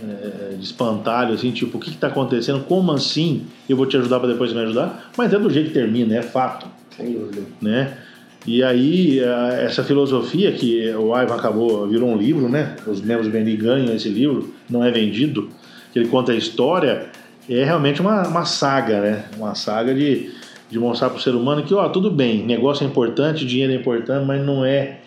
É, 0.01 0.55
de 0.55 0.63
espantalho, 0.63 1.33
assim, 1.33 1.51
tipo, 1.51 1.77
o 1.77 1.81
que 1.81 1.89
está 1.89 2.07
acontecendo? 2.07 2.63
Como 2.65 2.91
assim 2.91 3.43
eu 3.67 3.77
vou 3.77 3.85
te 3.85 3.97
ajudar 3.97 4.19
para 4.19 4.29
depois 4.29 4.53
me 4.53 4.59
ajudar? 4.59 5.11
Mas 5.17 5.33
é 5.33 5.39
do 5.39 5.49
jeito 5.49 5.67
que 5.67 5.73
termina, 5.73 6.15
é 6.15 6.21
fato. 6.21 6.67
Sem 6.95 7.13
dúvida. 7.13 7.41
Né? 7.61 7.97
E 8.45 8.61
aí, 8.61 9.19
essa 9.19 9.83
filosofia 9.83 10.51
que 10.51 10.89
o 10.95 11.17
Ivan 11.17 11.35
acabou, 11.35 11.87
virou 11.87 12.09
um 12.09 12.17
livro, 12.17 12.49
né? 12.49 12.75
Os 12.85 13.01
membros 13.01 13.27
do 13.27 13.31
BNI 13.31 13.55
ganham 13.55 13.95
esse 13.95 14.09
livro, 14.09 14.53
não 14.69 14.83
é 14.83 14.91
vendido, 14.91 15.49
que 15.93 15.99
ele 15.99 16.09
conta 16.09 16.33
a 16.33 16.35
história, 16.35 17.07
é 17.49 17.63
realmente 17.63 18.01
uma, 18.01 18.27
uma 18.27 18.43
saga, 18.43 18.99
né? 18.99 19.25
Uma 19.37 19.55
saga 19.55 19.93
de, 19.93 20.29
de 20.69 20.77
mostrar 20.77 21.09
para 21.09 21.19
o 21.19 21.21
ser 21.21 21.35
humano 21.35 21.63
que, 21.63 21.73
ó, 21.73 21.87
tudo 21.87 22.11
bem, 22.11 22.43
negócio 22.45 22.83
é 22.83 22.87
importante, 22.87 23.45
dinheiro 23.45 23.71
é 23.71 23.75
importante, 23.77 24.25
mas 24.25 24.45
não 24.45 24.65
é, 24.65 24.99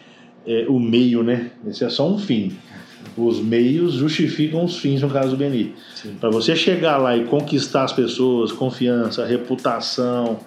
é 0.46 0.64
o 0.66 0.80
meio, 0.80 1.22
né? 1.22 1.50
Esse 1.66 1.84
é 1.84 1.90
só 1.90 2.08
um 2.08 2.18
fim. 2.18 2.56
Os 3.16 3.40
meios 3.40 3.94
justificam 3.94 4.64
os 4.64 4.78
fins, 4.78 5.02
no 5.02 5.10
caso 5.10 5.30
do 5.30 5.36
BNI. 5.36 5.74
Para 6.20 6.30
você 6.30 6.54
chegar 6.56 6.96
lá 6.96 7.16
e 7.16 7.24
conquistar 7.24 7.84
as 7.84 7.92
pessoas, 7.92 8.52
confiança, 8.52 9.24
reputação, 9.24 10.38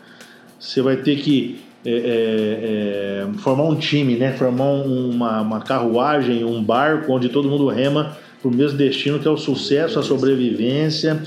você 0.60 0.82
vai 0.82 0.98
ter 0.98 1.18
que 1.18 1.60
é, 1.86 1.92
é, 1.92 3.26
é, 3.26 3.28
formar 3.40 3.64
um 3.64 3.76
time, 3.76 4.16
né? 4.16 4.34
Formar 4.34 4.66
uma, 4.66 5.42
uma 5.42 5.62
carruagem, 5.62 6.44
um 6.44 6.62
barco 6.62 7.14
onde 7.14 7.30
todo 7.30 7.48
mundo 7.48 7.68
rema 7.68 8.18
para 8.42 8.50
o 8.50 8.54
mesmo 8.54 8.78
destino 8.78 9.20
que 9.20 9.28
é 9.28 9.32
o 9.32 9.38
sucesso, 9.38 10.00
a 10.00 10.04
sobrevivência. 10.04 11.22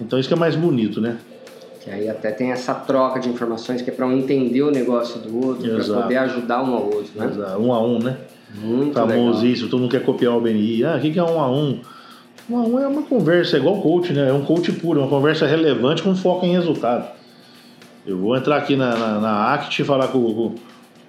Então 0.00 0.18
isso 0.18 0.28
que 0.28 0.34
é 0.34 0.36
mais 0.36 0.54
bonito, 0.54 1.00
né? 1.00 1.16
Que 1.82 1.90
aí 1.90 2.08
até 2.08 2.30
tem 2.30 2.52
essa 2.52 2.74
troca 2.74 3.18
de 3.20 3.28
informações 3.28 3.80
que 3.80 3.88
é 3.88 3.92
para 3.92 4.06
um 4.06 4.12
entender 4.12 4.62
o 4.62 4.70
negócio 4.70 5.20
do 5.20 5.46
outro, 5.46 5.68
para 5.68 6.02
poder 6.02 6.16
ajudar 6.18 6.62
um 6.62 6.74
ao 6.74 6.84
outro, 6.84 7.10
né? 7.14 7.26
Exato. 7.26 7.62
Um 7.62 7.72
a 7.72 7.82
um, 7.82 7.98
né? 7.98 8.18
Muito 8.54 8.94
Famoso 8.94 9.40
legal. 9.40 9.46
isso, 9.46 9.68
todo 9.68 9.80
mundo 9.80 9.90
quer 9.90 10.04
copiar 10.04 10.36
o 10.36 10.40
BNI. 10.40 10.84
Ah, 10.84 10.96
o 10.96 11.00
que 11.00 11.18
é 11.18 11.22
um 11.22 11.40
a 11.40 11.50
um? 11.50 11.80
Um 12.48 12.56
a 12.56 12.62
um 12.62 12.78
é 12.78 12.86
uma 12.86 13.02
conversa, 13.02 13.56
é 13.56 13.60
igual 13.60 13.80
coach, 13.80 14.12
né? 14.12 14.28
É 14.28 14.32
um 14.32 14.44
coach 14.44 14.70
puro, 14.72 15.00
uma 15.00 15.08
conversa 15.08 15.46
relevante 15.46 16.02
com 16.02 16.14
foco 16.14 16.46
em 16.46 16.52
resultado. 16.52 17.08
Eu 18.06 18.18
vou 18.18 18.36
entrar 18.36 18.56
aqui 18.56 18.76
na, 18.76 18.96
na, 18.96 19.20
na 19.20 19.54
ACT, 19.54 19.82
falar 19.82 20.08
com, 20.08 20.22
com, 20.22 20.54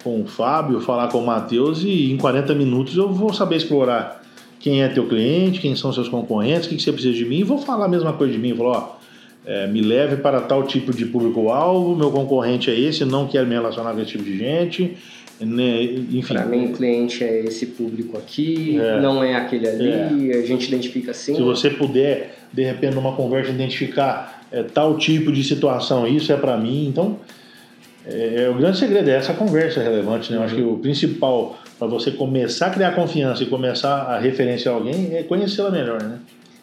com, 0.03 0.21
o 0.21 0.25
Fábio, 0.25 0.81
falar 0.81 1.09
com 1.09 1.19
o 1.19 1.25
Matheus 1.25 1.83
e 1.83 2.11
em 2.11 2.17
40 2.17 2.55
minutos 2.55 2.97
eu 2.97 3.13
vou 3.13 3.31
saber 3.31 3.57
explorar 3.57 4.23
quem 4.59 4.81
é 4.81 4.87
teu 4.87 5.07
cliente, 5.07 5.59
quem 5.59 5.75
são 5.75 5.93
seus 5.93 6.09
concorrentes, 6.09 6.65
o 6.65 6.69
que, 6.69 6.75
que 6.75 6.81
você 6.81 6.91
precisa 6.91 7.13
de 7.13 7.23
mim 7.23 7.37
e 7.37 7.43
vou 7.43 7.59
falar 7.59 7.85
a 7.85 7.87
mesma 7.87 8.13
coisa 8.13 8.33
de 8.33 8.39
mim. 8.39 8.53
Vou 8.53 8.73
falar, 8.73 8.85
ó, 8.85 8.97
é, 9.45 9.67
me 9.67 9.79
leve 9.79 10.17
para 10.17 10.41
tal 10.41 10.63
tipo 10.63 10.91
de 10.91 11.05
público-alvo, 11.05 11.95
meu 11.95 12.09
concorrente 12.09 12.71
é 12.71 12.77
esse, 12.77 13.05
não 13.05 13.27
quero 13.27 13.45
me 13.45 13.53
relacionar 13.53 13.93
com 13.93 13.99
esse 14.01 14.11
tipo 14.11 14.23
de 14.23 14.37
gente. 14.37 14.97
Né? 15.39 15.83
Enfim. 16.11 16.33
Para 16.33 16.45
mim, 16.45 16.71
o 16.71 16.73
cliente 16.73 17.23
é 17.23 17.41
esse 17.41 17.67
público 17.67 18.17
aqui, 18.17 18.79
é. 18.79 18.99
não 18.99 19.23
é 19.23 19.35
aquele 19.35 19.67
ali, 19.67 20.31
é. 20.31 20.37
a 20.37 20.45
gente 20.45 20.67
identifica 20.67 21.11
assim. 21.11 21.35
Se 21.35 21.41
você 21.41 21.69
puder, 21.69 22.35
de 22.51 22.63
repente, 22.63 22.95
numa 22.95 23.15
conversa, 23.15 23.51
identificar 23.51 24.43
é, 24.51 24.63
tal 24.63 24.97
tipo 24.97 25.31
de 25.31 25.43
situação, 25.43 26.07
isso 26.07 26.31
é 26.31 26.37
para 26.37 26.57
mim. 26.57 26.87
Então, 26.87 27.19
é, 28.05 28.43
é, 28.43 28.49
o 28.49 28.55
grande 28.55 28.77
segredo 28.77 29.09
é 29.09 29.13
essa 29.15 29.33
conversa 29.33 29.81
relevante. 29.81 30.31
Né? 30.31 30.37
Eu 30.37 30.43
acho 30.43 30.55
que 30.55 30.61
o 30.61 30.77
principal 30.77 31.57
para 31.77 31.87
você 31.87 32.11
começar 32.11 32.67
a 32.67 32.69
criar 32.71 32.95
confiança 32.95 33.43
e 33.43 33.45
começar 33.45 34.03
a 34.03 34.17
referenciar 34.17 34.73
alguém 34.73 35.15
é 35.15 35.23
conhecê-la 35.23 35.69
melhor, 35.69 36.01
né? 36.01 36.17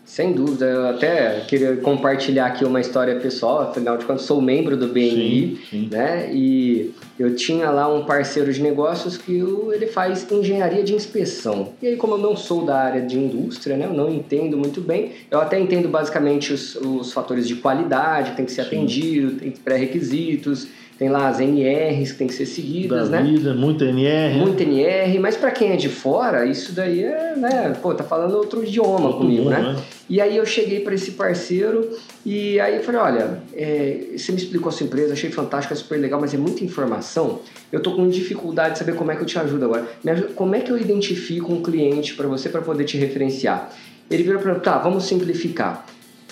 Sem 0.04 0.32
dúvida, 0.32 0.66
eu 0.66 0.86
até 0.88 1.40
queria 1.48 1.76
compartilhar 1.76 2.46
aqui 2.46 2.64
uma 2.64 2.80
história 2.80 3.16
pessoal, 3.16 3.70
afinal 3.70 3.96
de 3.96 4.04
contas 4.04 4.22
sou 4.22 4.40
membro 4.40 4.76
do 4.76 4.88
BNI, 4.88 5.56
sim, 5.56 5.58
sim. 5.70 5.88
né? 5.90 6.30
E 6.32 6.92
eu 7.18 7.34
tinha 7.36 7.70
lá 7.70 7.92
um 7.92 8.04
parceiro 8.04 8.52
de 8.52 8.62
negócios 8.62 9.16
que 9.16 9.42
ele 9.72 9.86
faz 9.86 10.30
engenharia 10.30 10.82
de 10.82 10.94
inspeção. 10.94 11.72
E 11.80 11.86
aí, 11.86 11.96
como 11.96 12.14
eu 12.14 12.18
não 12.18 12.36
sou 12.36 12.64
da 12.64 12.76
área 12.76 13.02
de 13.02 13.18
indústria, 13.18 13.76
né? 13.76 13.86
Eu 13.86 13.92
não 13.92 14.10
entendo 14.10 14.56
muito 14.56 14.80
bem, 14.80 15.12
eu 15.30 15.40
até 15.40 15.58
entendo 15.58 15.88
basicamente 15.88 16.52
os, 16.52 16.74
os 16.76 17.12
fatores 17.12 17.46
de 17.46 17.56
qualidade 17.56 18.32
tem 18.32 18.44
que 18.44 18.52
ser 18.52 18.62
sim. 18.62 18.68
atendido, 18.68 19.38
tem 19.38 19.50
pré-requisitos, 19.52 20.68
tem 20.98 21.08
lá 21.08 21.28
as 21.28 21.40
NRs 21.40 22.12
que 22.12 22.18
tem 22.18 22.26
que 22.28 22.34
ser 22.34 22.46
seguidas, 22.46 23.08
da 23.08 23.20
né? 23.20 23.30
Vida, 23.30 23.52
muita 23.52 23.84
NR. 23.84 24.38
Muita 24.38 24.62
NR, 24.62 25.18
mas 25.18 25.36
para 25.36 25.50
quem 25.50 25.72
é 25.72 25.76
de 25.76 25.88
fora, 25.88 26.46
isso 26.46 26.72
daí 26.72 27.02
é, 27.02 27.34
né? 27.36 27.76
Pô, 27.82 27.92
tá 27.94 28.04
falando 28.04 28.34
outro 28.36 28.62
idioma 28.62 29.06
outro 29.06 29.18
comigo, 29.18 29.50
né? 29.50 29.60
né? 29.60 29.76
E 30.08 30.20
aí 30.20 30.36
eu 30.36 30.46
cheguei 30.46 30.80
para 30.80 30.94
esse 30.94 31.12
parceiro 31.12 31.90
e 32.24 32.60
aí 32.60 32.76
eu 32.76 32.82
falei, 32.82 33.00
olha, 33.00 33.42
é, 33.54 34.10
você 34.16 34.30
me 34.30 34.38
explicou 34.38 34.68
a 34.68 34.72
sua 34.72 34.86
empresa, 34.86 35.14
achei 35.14 35.30
fantástica, 35.30 35.74
super 35.74 35.98
legal, 35.98 36.20
mas 36.20 36.32
é 36.32 36.38
muita 36.38 36.62
informação. 36.62 37.40
Eu 37.72 37.80
tô 37.80 37.96
com 37.96 38.08
dificuldade 38.08 38.74
de 38.74 38.78
saber 38.78 38.94
como 38.94 39.10
é 39.10 39.16
que 39.16 39.22
eu 39.22 39.26
te 39.26 39.38
ajudo 39.38 39.64
agora. 39.64 39.88
Ajuda, 40.06 40.28
como 40.34 40.54
é 40.54 40.60
que 40.60 40.70
eu 40.70 40.78
identifico 40.78 41.52
um 41.52 41.60
cliente 41.60 42.14
para 42.14 42.28
você 42.28 42.48
para 42.48 42.60
poder 42.60 42.84
te 42.84 42.96
referenciar? 42.96 43.72
Ele 44.08 44.22
virou 44.22 44.40
para 44.40 44.54
mim, 44.54 44.60
tá, 44.60 44.78
vamos 44.78 45.04
simplificar. 45.04 45.86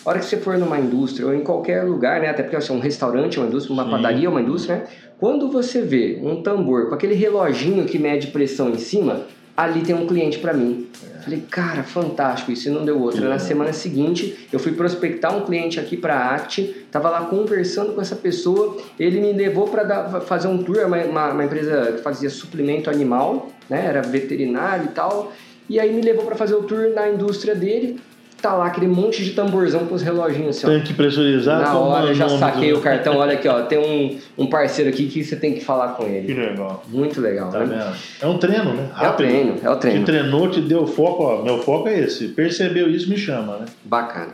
A 0.04 0.10
hora 0.10 0.18
que 0.18 0.24
você 0.24 0.36
for 0.36 0.58
numa 0.58 0.78
indústria 0.78 1.26
ou 1.26 1.34
em 1.34 1.44
qualquer 1.44 1.84
lugar, 1.84 2.20
né? 2.20 2.28
Até 2.28 2.42
porque 2.42 2.56
assim, 2.56 2.72
um 2.72 2.80
restaurante 2.80 3.38
é 3.38 3.40
uma 3.40 3.48
indústria, 3.48 3.72
uma 3.72 3.84
Sim. 3.84 3.90
padaria 3.90 4.26
é 4.26 4.28
uma 4.28 4.40
indústria, 4.40 4.76
né? 4.76 4.84
Quando 5.18 5.48
você 5.48 5.80
vê 5.80 6.18
um 6.20 6.42
tambor 6.42 6.88
com 6.88 6.94
aquele 6.94 7.14
reloginho 7.14 7.84
que 7.84 7.98
mede 7.98 8.26
pressão 8.28 8.70
em 8.70 8.78
cima, 8.78 9.26
ali 9.56 9.82
tem 9.82 9.94
um 9.94 10.04
cliente 10.04 10.38
para 10.38 10.52
mim. 10.52 10.88
Falei, 11.22 11.44
cara, 11.48 11.84
fantástico, 11.84 12.50
isso 12.50 12.68
não 12.70 12.84
deu 12.84 13.00
outra. 13.00 13.28
Na 13.28 13.38
semana 13.38 13.72
seguinte, 13.72 14.48
eu 14.52 14.58
fui 14.58 14.72
prospectar 14.72 15.36
um 15.36 15.42
cliente 15.42 15.78
aqui 15.78 15.96
para 15.96 16.16
a 16.16 16.34
ACT, 16.34 16.86
tava 16.90 17.08
lá 17.08 17.26
conversando 17.26 17.92
com 17.92 18.00
essa 18.00 18.16
pessoa, 18.16 18.76
ele 18.98 19.20
me 19.20 19.32
levou 19.32 19.68
para 19.68 20.20
fazer 20.22 20.48
um 20.48 20.58
tour, 20.58 20.84
uma, 20.84 20.96
uma, 21.04 21.32
uma, 21.32 21.44
empresa 21.44 21.92
que 21.92 22.02
fazia 22.02 22.28
suplemento 22.28 22.90
animal, 22.90 23.52
né? 23.70 23.86
Era 23.86 24.02
veterinário 24.02 24.86
e 24.86 24.88
tal. 24.88 25.32
E 25.68 25.78
aí 25.78 25.92
me 25.92 26.02
levou 26.02 26.24
para 26.24 26.34
fazer 26.34 26.56
o 26.56 26.64
tour 26.64 26.90
na 26.92 27.08
indústria 27.08 27.54
dele 27.54 28.00
tá 28.42 28.54
lá 28.54 28.66
aquele 28.66 28.88
monte 28.88 29.24
de 29.24 29.30
tamborzão 29.30 29.86
com 29.86 29.94
os 29.94 30.02
reloginhos 30.02 30.56
assim, 30.56 30.66
ó. 30.66 30.70
Tanque 30.70 30.92
pressurizado. 30.92 31.62
Na 31.62 31.78
hora 31.78 32.06
eu 32.08 32.14
já 32.14 32.28
saquei 32.28 32.72
do... 32.72 32.78
o 32.78 32.82
cartão, 32.82 33.16
olha 33.16 33.34
aqui, 33.34 33.46
ó, 33.48 33.62
tem 33.62 33.78
um, 33.78 34.18
um 34.42 34.46
parceiro 34.46 34.90
aqui 34.90 35.06
que 35.06 35.22
você 35.22 35.36
tem 35.36 35.54
que 35.54 35.64
falar 35.64 35.94
com 35.94 36.04
ele. 36.04 36.26
Que 36.26 36.34
legal. 36.34 36.84
Muito 36.88 37.20
legal, 37.20 37.50
tá 37.50 37.60
né? 37.60 37.66
Vendo? 37.66 37.96
É 38.20 38.26
um 38.26 38.38
treino, 38.38 38.74
né? 38.74 38.88
Rápido. 38.92 39.04
É 39.04 39.10
o 39.10 39.16
treino, 39.16 39.56
é 39.62 39.70
o 39.70 39.76
treino. 39.76 40.00
Te 40.00 40.06
treinou, 40.06 40.50
te 40.50 40.60
deu 40.60 40.86
foco, 40.86 41.22
ó, 41.22 41.42
meu 41.42 41.62
foco 41.62 41.88
é 41.88 42.00
esse. 42.00 42.28
Percebeu 42.28 42.90
isso, 42.90 43.08
me 43.08 43.16
chama, 43.16 43.58
né? 43.58 43.66
Bacana. 43.84 44.32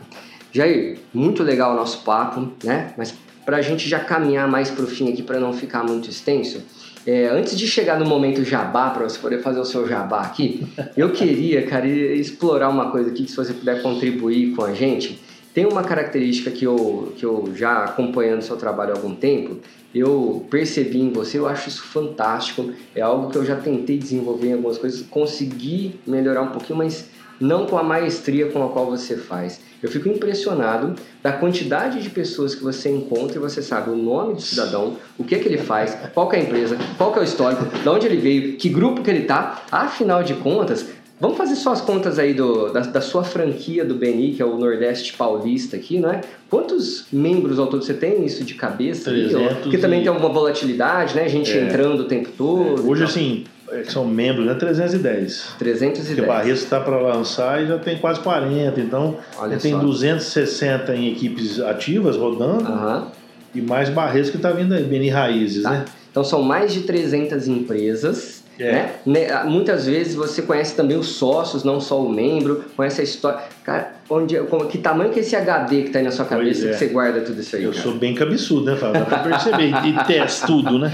Jair, 0.51 0.97
muito 1.13 1.43
legal 1.43 1.73
o 1.73 1.75
nosso 1.75 2.03
papo, 2.03 2.51
né? 2.63 2.91
Mas 2.97 3.13
pra 3.45 3.61
gente 3.61 3.87
já 3.87 3.99
caminhar 3.99 4.47
mais 4.47 4.71
pro 4.71 4.87
fim 4.87 5.11
aqui, 5.11 5.21
para 5.21 5.39
não 5.39 5.53
ficar 5.53 5.83
muito 5.83 6.09
extenso, 6.09 6.61
é, 7.05 7.27
antes 7.27 7.57
de 7.57 7.67
chegar 7.67 7.99
no 7.99 8.05
momento 8.05 8.43
jabá, 8.43 8.89
para 8.89 9.07
você 9.07 9.17
poder 9.19 9.41
fazer 9.41 9.59
o 9.59 9.65
seu 9.65 9.87
jabá 9.87 10.21
aqui, 10.21 10.67
eu 10.97 11.11
queria, 11.11 11.65
cara, 11.65 11.87
explorar 11.87 12.69
uma 12.69 12.91
coisa 12.91 13.09
aqui 13.09 13.23
que 13.23 13.31
se 13.31 13.37
você 13.37 13.53
puder 13.53 13.81
contribuir 13.81 14.55
com 14.55 14.63
a 14.63 14.73
gente. 14.73 15.19
Tem 15.53 15.65
uma 15.65 15.83
característica 15.83 16.51
que 16.51 16.65
eu, 16.65 17.13
que 17.17 17.25
eu 17.25 17.51
já 17.55 17.83
acompanhando 17.83 18.41
seu 18.41 18.55
trabalho 18.55 18.93
há 18.93 18.95
algum 18.95 19.15
tempo, 19.15 19.57
eu 19.93 20.45
percebi 20.49 20.99
em 20.99 21.11
você, 21.11 21.39
eu 21.39 21.47
acho 21.47 21.69
isso 21.69 21.83
fantástico. 21.83 22.71
É 22.95 23.01
algo 23.01 23.31
que 23.31 23.37
eu 23.37 23.43
já 23.43 23.55
tentei 23.55 23.97
desenvolver 23.97 24.49
em 24.49 24.53
algumas 24.53 24.77
coisas, 24.77 25.01
consegui 25.01 25.99
melhorar 26.05 26.43
um 26.43 26.51
pouquinho, 26.51 26.77
mas 26.77 27.09
não 27.39 27.65
com 27.65 27.77
a 27.77 27.83
maestria 27.83 28.47
com 28.47 28.63
a 28.63 28.69
qual 28.69 28.85
você 28.85 29.15
faz. 29.15 29.59
Eu 29.81 29.89
fico 29.89 30.09
impressionado 30.09 30.95
da 31.23 31.31
quantidade 31.31 32.01
de 32.01 32.09
pessoas 32.09 32.53
que 32.53 32.63
você 32.63 32.89
encontra 32.89 33.37
e 33.37 33.39
você 33.39 33.61
sabe 33.61 33.89
o 33.89 33.95
nome 33.95 34.33
do 34.33 34.41
cidadão, 34.41 34.97
o 35.17 35.23
que 35.23 35.35
é 35.35 35.39
que 35.39 35.47
ele 35.47 35.57
faz, 35.57 35.97
qual 36.13 36.31
é 36.33 36.37
a 36.37 36.41
empresa, 36.41 36.77
qual 36.97 37.15
é 37.15 37.19
o 37.19 37.23
histórico, 37.23 37.65
de 37.65 37.87
onde 37.87 38.05
ele 38.05 38.17
veio, 38.17 38.57
que 38.57 38.67
grupo 38.67 39.01
que 39.01 39.09
ele 39.09 39.23
tá. 39.23 39.63
Afinal 39.71 40.21
de 40.21 40.33
contas, 40.33 40.85
vamos 41.17 41.37
fazer 41.37 41.55
só 41.55 41.71
as 41.71 41.79
contas 41.79 42.19
aí 42.19 42.33
do, 42.33 42.73
da, 42.73 42.81
da 42.81 43.01
sua 43.01 43.23
franquia 43.23 43.85
do 43.85 43.95
BNI, 43.95 44.33
que 44.33 44.41
é 44.41 44.45
o 44.45 44.57
Nordeste 44.57 45.13
Paulista 45.13 45.77
aqui, 45.77 45.97
não 45.97 46.11
é? 46.11 46.21
Quantos 46.49 47.05
membros 47.11 47.57
ao 47.57 47.67
todo 47.67 47.83
você 47.83 47.93
tem 47.93 48.25
isso 48.25 48.43
de 48.43 48.55
cabeça? 48.55 49.11
300 49.11 49.59
Porque 49.59 49.77
também 49.77 49.99
tem 50.01 50.09
alguma 50.09 50.29
volatilidade, 50.29 51.15
né? 51.15 51.29
Gente 51.29 51.51
é. 51.51 51.63
entrando 51.63 52.01
o 52.01 52.05
tempo 52.05 52.29
todo. 52.37 52.81
É. 52.81 52.85
Hoje, 52.85 53.03
assim, 53.03 53.45
é 53.71 53.83
são 53.85 54.05
membros, 54.05 54.45
né? 54.45 54.53
310. 54.53 55.55
310. 55.57 56.07
Porque 56.07 56.27
Barreto 56.27 56.57
está 56.57 56.79
para 56.79 56.99
lançar 56.99 57.63
e 57.63 57.67
já 57.67 57.77
tem 57.77 57.97
quase 57.97 58.19
40. 58.19 58.79
Então, 58.79 59.17
tem 59.61 59.71
só. 59.71 59.79
260 59.79 60.95
em 60.95 61.11
equipes 61.11 61.59
ativas 61.59 62.15
rodando. 62.15 62.69
Uhum. 62.69 63.07
E 63.53 63.61
mais 63.61 63.89
Barretos 63.89 64.29
que 64.29 64.37
está 64.37 64.51
vindo 64.51 64.73
aí, 64.73 64.83
Beni 64.83 65.09
Raízes, 65.09 65.63
tá. 65.63 65.71
né? 65.71 65.85
Então, 66.11 66.23
são 66.23 66.41
mais 66.41 66.73
de 66.73 66.81
300 66.81 67.47
empresas. 67.47 68.43
É. 68.59 68.71
Né? 68.73 68.91
né? 69.05 69.43
Muitas 69.45 69.85
vezes 69.85 70.15
você 70.15 70.41
conhece 70.41 70.75
também 70.75 70.97
os 70.97 71.07
sócios, 71.15 71.63
não 71.63 71.79
só 71.79 72.03
o 72.03 72.09
membro, 72.11 72.65
conhece 72.75 72.99
a 72.99 73.03
história. 73.03 73.39
Cara, 73.63 73.93
onde, 74.09 74.37
como, 74.43 74.65
que 74.65 74.77
tamanho 74.77 75.11
que 75.11 75.19
é 75.19 75.21
esse 75.21 75.35
HD 75.35 75.83
que 75.83 75.87
está 75.87 75.99
aí 75.99 76.05
na 76.05 76.11
sua 76.11 76.25
cabeça 76.25 76.67
é. 76.67 76.71
que 76.71 76.77
você 76.77 76.87
guarda 76.87 77.21
tudo 77.21 77.39
isso 77.39 77.55
aí? 77.55 77.63
Eu 77.63 77.71
cara? 77.71 77.83
sou 77.83 77.93
bem 77.93 78.13
cabeçudo, 78.13 78.65
né, 78.65 78.75
Fábio? 78.75 78.99
Dá 78.99 79.05
para 79.05 79.19
perceber. 79.19 79.71
e 79.87 80.05
testa 80.05 80.45
tudo, 80.45 80.77
né? 80.77 80.91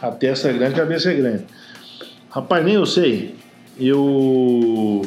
A 0.00 0.10
testa 0.12 0.48
é 0.48 0.52
grande, 0.52 0.74
a 0.74 0.76
cabeça 0.76 1.10
é 1.10 1.14
grande. 1.14 1.44
Rapaz, 2.32 2.64
nem 2.64 2.74
eu 2.74 2.86
sei. 2.86 3.34
Eu. 3.78 5.02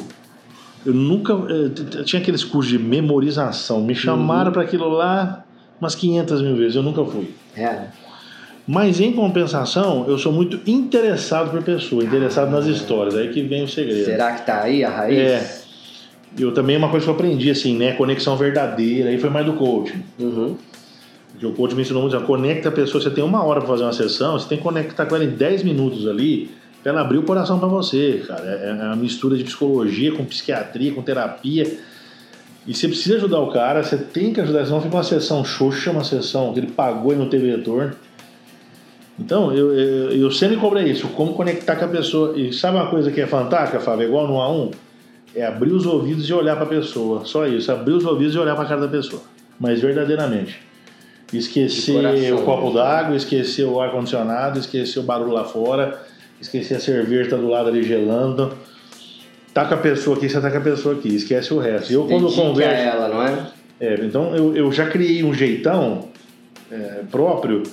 Eu 0.86 0.94
nunca. 0.94 1.34
Eu 1.34 2.04
tinha 2.04 2.22
aqueles 2.22 2.44
cursos 2.44 2.72
de 2.72 2.78
memorização. 2.78 3.82
Me 3.82 3.96
chamaram 3.96 4.48
uhum. 4.48 4.54
para 4.54 4.62
aquilo 4.62 4.88
lá 4.90 5.44
umas 5.82 5.96
500 5.96 6.42
mil 6.44 6.56
vezes. 6.56 6.76
Eu 6.76 6.84
nunca 6.84 7.04
fui. 7.04 7.34
É. 7.58 7.88
Mas 8.68 9.00
em 9.00 9.12
compensação, 9.12 10.06
eu 10.08 10.18
sou 10.18 10.32
muito 10.32 10.60
interessado 10.70 11.52
por 11.52 11.62
pessoa, 11.64 12.04
interessado 12.04 12.48
ah, 12.48 12.52
nas 12.52 12.66
histórias. 12.66 13.16
Aí 13.16 13.30
que 13.30 13.42
vem 13.42 13.64
o 13.64 13.68
segredo. 13.68 14.06
Será 14.06 14.34
que 14.34 14.46
tá 14.46 14.62
aí 14.62 14.84
a 14.84 14.90
raiz? 14.90 15.18
É. 15.18 15.62
Eu 16.38 16.52
também, 16.52 16.76
uma 16.76 16.90
coisa 16.90 17.06
que 17.06 17.10
eu 17.10 17.16
aprendi, 17.16 17.50
assim, 17.50 17.76
né? 17.78 17.94
Conexão 17.94 18.36
verdadeira. 18.36 19.10
Aí 19.10 19.18
foi 19.18 19.30
mais 19.30 19.46
do 19.46 19.54
coaching. 19.54 20.04
Uhum. 20.20 20.56
que 21.40 21.46
o 21.46 21.54
coach 21.54 21.76
me 21.76 21.82
ensinou 21.82 22.02
muito, 22.02 22.20
conecta 22.22 22.70
a 22.70 22.72
pessoa, 22.72 23.02
você 23.02 23.10
tem 23.10 23.24
uma 23.24 23.44
hora 23.44 23.60
para 23.62 23.70
fazer 23.70 23.84
uma 23.84 23.94
sessão, 23.94 24.38
você 24.38 24.48
tem 24.48 24.58
que 24.58 24.64
conectar 24.64 25.06
com 25.06 25.16
ela 25.16 25.26
em 25.26 25.30
10 25.30 25.64
minutos 25.64 26.08
ali, 26.08 26.50
ela 26.86 27.02
abrir 27.02 27.18
o 27.18 27.24
coração 27.24 27.58
para 27.58 27.68
você, 27.68 28.24
cara. 28.28 28.46
É, 28.46 28.70
é 28.70 28.74
uma 28.74 28.96
mistura 28.96 29.36
de 29.36 29.44
psicologia 29.44 30.12
com 30.12 30.24
psiquiatria, 30.24 30.94
com 30.94 31.02
terapia. 31.02 31.80
E 32.68 32.74
você 32.74 32.88
precisa 32.88 33.16
ajudar 33.18 33.40
o 33.40 33.52
cara, 33.52 33.84
você 33.84 33.98
tem 33.98 34.34
que 34.34 34.42
ajudar, 34.42 34.66
senão 34.66 34.82
fica 34.82 34.96
uma 34.96 35.04
sessão 35.04 35.44
xoxa, 35.44 35.92
uma 35.92 36.04
sessão 36.04 36.54
que 36.54 36.60
ele 36.60 36.72
pagou 36.72 37.14
e 37.14 37.16
não 37.16 37.28
teve 37.28 37.50
retorno. 37.50 37.94
Então, 39.20 39.54
eu, 39.54 39.74
eu, 39.74 40.12
eu 40.12 40.32
sempre 40.32 40.58
cobrei 40.58 40.86
isso, 40.86 41.08
como 41.10 41.34
conectar 41.34 41.76
com 41.76 41.86
a 41.86 41.88
pessoa. 41.88 42.38
E 42.38 42.54
sabe 42.54 42.78
uma 42.78 42.88
coisa 42.88 43.12
que 43.12 43.22
é 43.22 43.28
fantástica, 43.28 43.80
Fábio? 43.80 44.04
É 44.04 44.08
igual 44.08 44.28
no 44.28 44.36
A1? 44.36 44.76
É 45.36 45.46
abrir 45.46 45.72
os 45.72 45.86
ouvidos 45.86 46.28
e 46.30 46.34
olhar 46.34 46.56
para 46.56 46.66
a 46.66 46.70
pessoa. 46.70 47.26
Só 47.26 47.48
isso, 47.48 47.72
abrir 47.72 47.94
os 47.94 48.06
ouvidos 48.06 48.36
e 48.36 48.40
olhar 48.40 48.56
para 48.56 48.66
a 48.66 48.68
cara 48.68 48.82
da 48.82 48.88
pessoa. 48.88 49.22
Mas 49.60 49.82
verdadeiramente. 49.82 50.62
Esquecer 51.34 51.94
coração, 51.94 52.38
o 52.38 52.42
copo 52.44 52.72
d'água, 52.72 53.16
esquecer 53.16 53.64
o 53.64 53.80
ar-condicionado, 53.80 54.60
esquecer 54.60 55.00
o 55.00 55.04
barulho 55.04 55.32
lá 55.32 55.44
fora, 55.44 56.05
esquecer 56.40 56.76
a 56.76 56.80
cerveja 56.80 57.32
tá 57.32 57.38
do 57.38 57.48
lado 57.48 57.70
ali 57.70 57.84
gelando. 57.84 58.54
Tá 59.54 59.66
com 59.66 59.74
a 59.74 59.78
pessoa 59.78 60.18
aqui, 60.18 60.28
você 60.28 60.40
tá 60.42 60.52
com 60.52 60.58
a 60.58 60.62
pessoa 60.62 60.96
aqui, 60.96 61.16
esquece 61.16 61.54
o 61.54 61.60
resto. 61.60 61.92
Eu 61.94 62.06
quando 62.06 62.32
converso. 62.34 62.74
ela, 62.74 63.08
não 63.08 63.24
é? 63.24 63.48
É, 63.80 63.96
então 64.04 64.36
eu, 64.36 64.56
eu 64.56 64.72
já 64.72 64.88
criei 64.88 65.24
um 65.24 65.34
jeitão 65.34 66.10
é, 66.72 67.02
próprio 67.10 67.64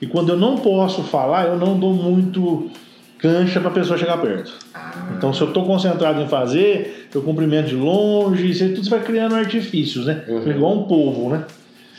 e 0.00 0.06
quando 0.06 0.30
eu 0.30 0.36
não 0.36 0.56
posso 0.58 1.02
falar, 1.02 1.46
eu 1.46 1.56
não 1.56 1.78
dou 1.78 1.92
muito 1.92 2.70
cancha 3.18 3.60
para 3.60 3.70
a 3.70 3.72
pessoa 3.72 3.98
chegar 3.98 4.18
perto. 4.18 4.52
Ah. 4.72 5.14
Então, 5.16 5.32
se 5.32 5.40
eu 5.40 5.48
estou 5.48 5.64
concentrado 5.64 6.20
em 6.22 6.28
fazer, 6.28 7.08
eu 7.12 7.20
cumprimento 7.22 7.68
de 7.68 7.74
longe, 7.74 8.68
tudo 8.68 8.84
você 8.84 8.90
vai 8.90 9.02
criando 9.02 9.34
artifícios, 9.34 10.06
né? 10.06 10.24
Uhum. 10.28 10.50
Igual 10.50 10.78
um 10.78 10.82
povo, 10.84 11.30
né? 11.30 11.44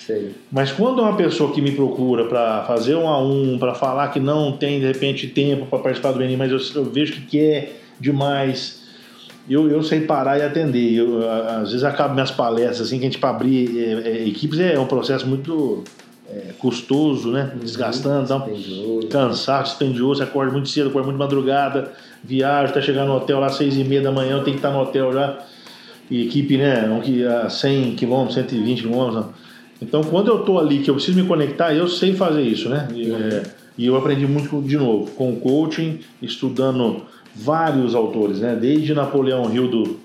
Sei. 0.09 0.31
Mas 0.51 0.71
quando 0.71 1.01
é 1.01 1.03
uma 1.03 1.15
pessoa 1.15 1.53
que 1.53 1.61
me 1.61 1.71
procura 1.71 2.25
para 2.25 2.63
fazer 2.63 2.95
um 2.95 3.07
a 3.07 3.21
um, 3.21 3.59
para 3.59 3.75
falar 3.75 4.07
que 4.07 4.19
não 4.19 4.51
tem 4.51 4.79
de 4.79 4.87
repente 4.87 5.27
tempo 5.27 5.67
para 5.67 5.77
participar 5.77 6.13
do 6.13 6.17
Benin, 6.17 6.35
mas 6.35 6.51
eu, 6.51 6.81
eu, 6.81 6.89
vejo 6.89 7.13
que 7.13 7.21
quer 7.27 7.79
demais, 7.99 8.81
eu, 9.47 9.69
eu 9.69 9.83
sei 9.83 10.01
parar 10.01 10.39
e 10.39 10.41
atender. 10.41 10.93
Eu, 10.93 11.29
às 11.29 11.69
vezes 11.69 11.83
acabo 11.83 12.15
minhas 12.15 12.31
palestras 12.31 12.87
assim, 12.87 12.97
que 12.97 13.05
a 13.05 13.07
gente 13.07 13.19
para 13.19 13.29
abrir 13.29 13.77
é, 13.77 14.09
é, 14.09 14.27
equipes 14.27 14.59
é 14.59 14.79
um 14.79 14.87
processo 14.87 15.27
muito 15.27 15.83
é, 16.27 16.53
custoso, 16.57 17.29
né? 17.29 17.51
Uhum. 17.53 17.59
Desgastando, 17.59 18.23
então, 18.23 18.49
cansado, 19.11 19.65
dispendioso, 19.65 20.23
acorda 20.23 20.51
muito 20.51 20.69
cedo, 20.69 20.89
acorda 20.89 21.05
muito 21.05 21.17
de 21.17 21.23
madrugada, 21.23 21.91
viaja, 22.23 22.73
tá 22.73 22.81
chegando 22.81 23.09
no 23.09 23.17
hotel 23.17 23.39
lá 23.39 23.45
às 23.45 23.57
seis 23.57 23.77
e 23.77 23.83
meia 23.83 24.01
da 24.01 24.11
manhã, 24.11 24.43
tem 24.43 24.53
que 24.53 24.57
estar 24.57 24.71
no 24.71 24.79
hotel 24.79 25.13
já. 25.13 25.37
E 26.09 26.25
equipe, 26.25 26.57
né? 26.57 26.89
A 27.45 27.47
100 27.47 27.95
km, 27.95 28.31
120 28.31 28.81
km. 28.81 29.29
Então, 29.81 30.03
quando 30.03 30.27
eu 30.27 30.39
tô 30.39 30.59
ali, 30.59 30.79
que 30.79 30.89
eu 30.89 30.95
preciso 30.95 31.21
me 31.21 31.27
conectar, 31.27 31.73
eu 31.73 31.87
sei 31.87 32.13
fazer 32.13 32.41
isso, 32.41 32.67
né? 32.69 32.87
E, 32.93 33.11
é, 33.11 33.43
e 33.77 33.85
eu 33.85 33.95
aprendi 33.95 34.27
muito, 34.27 34.61
de 34.61 34.77
novo, 34.77 35.11
com 35.11 35.31
o 35.31 35.37
coaching, 35.37 35.99
estudando 36.21 37.03
vários 37.33 37.95
autores, 37.95 38.39
né? 38.39 38.57
Desde 38.59 38.93
Napoleão 38.93 39.53
Hill 39.53 39.69
do, 39.69 39.99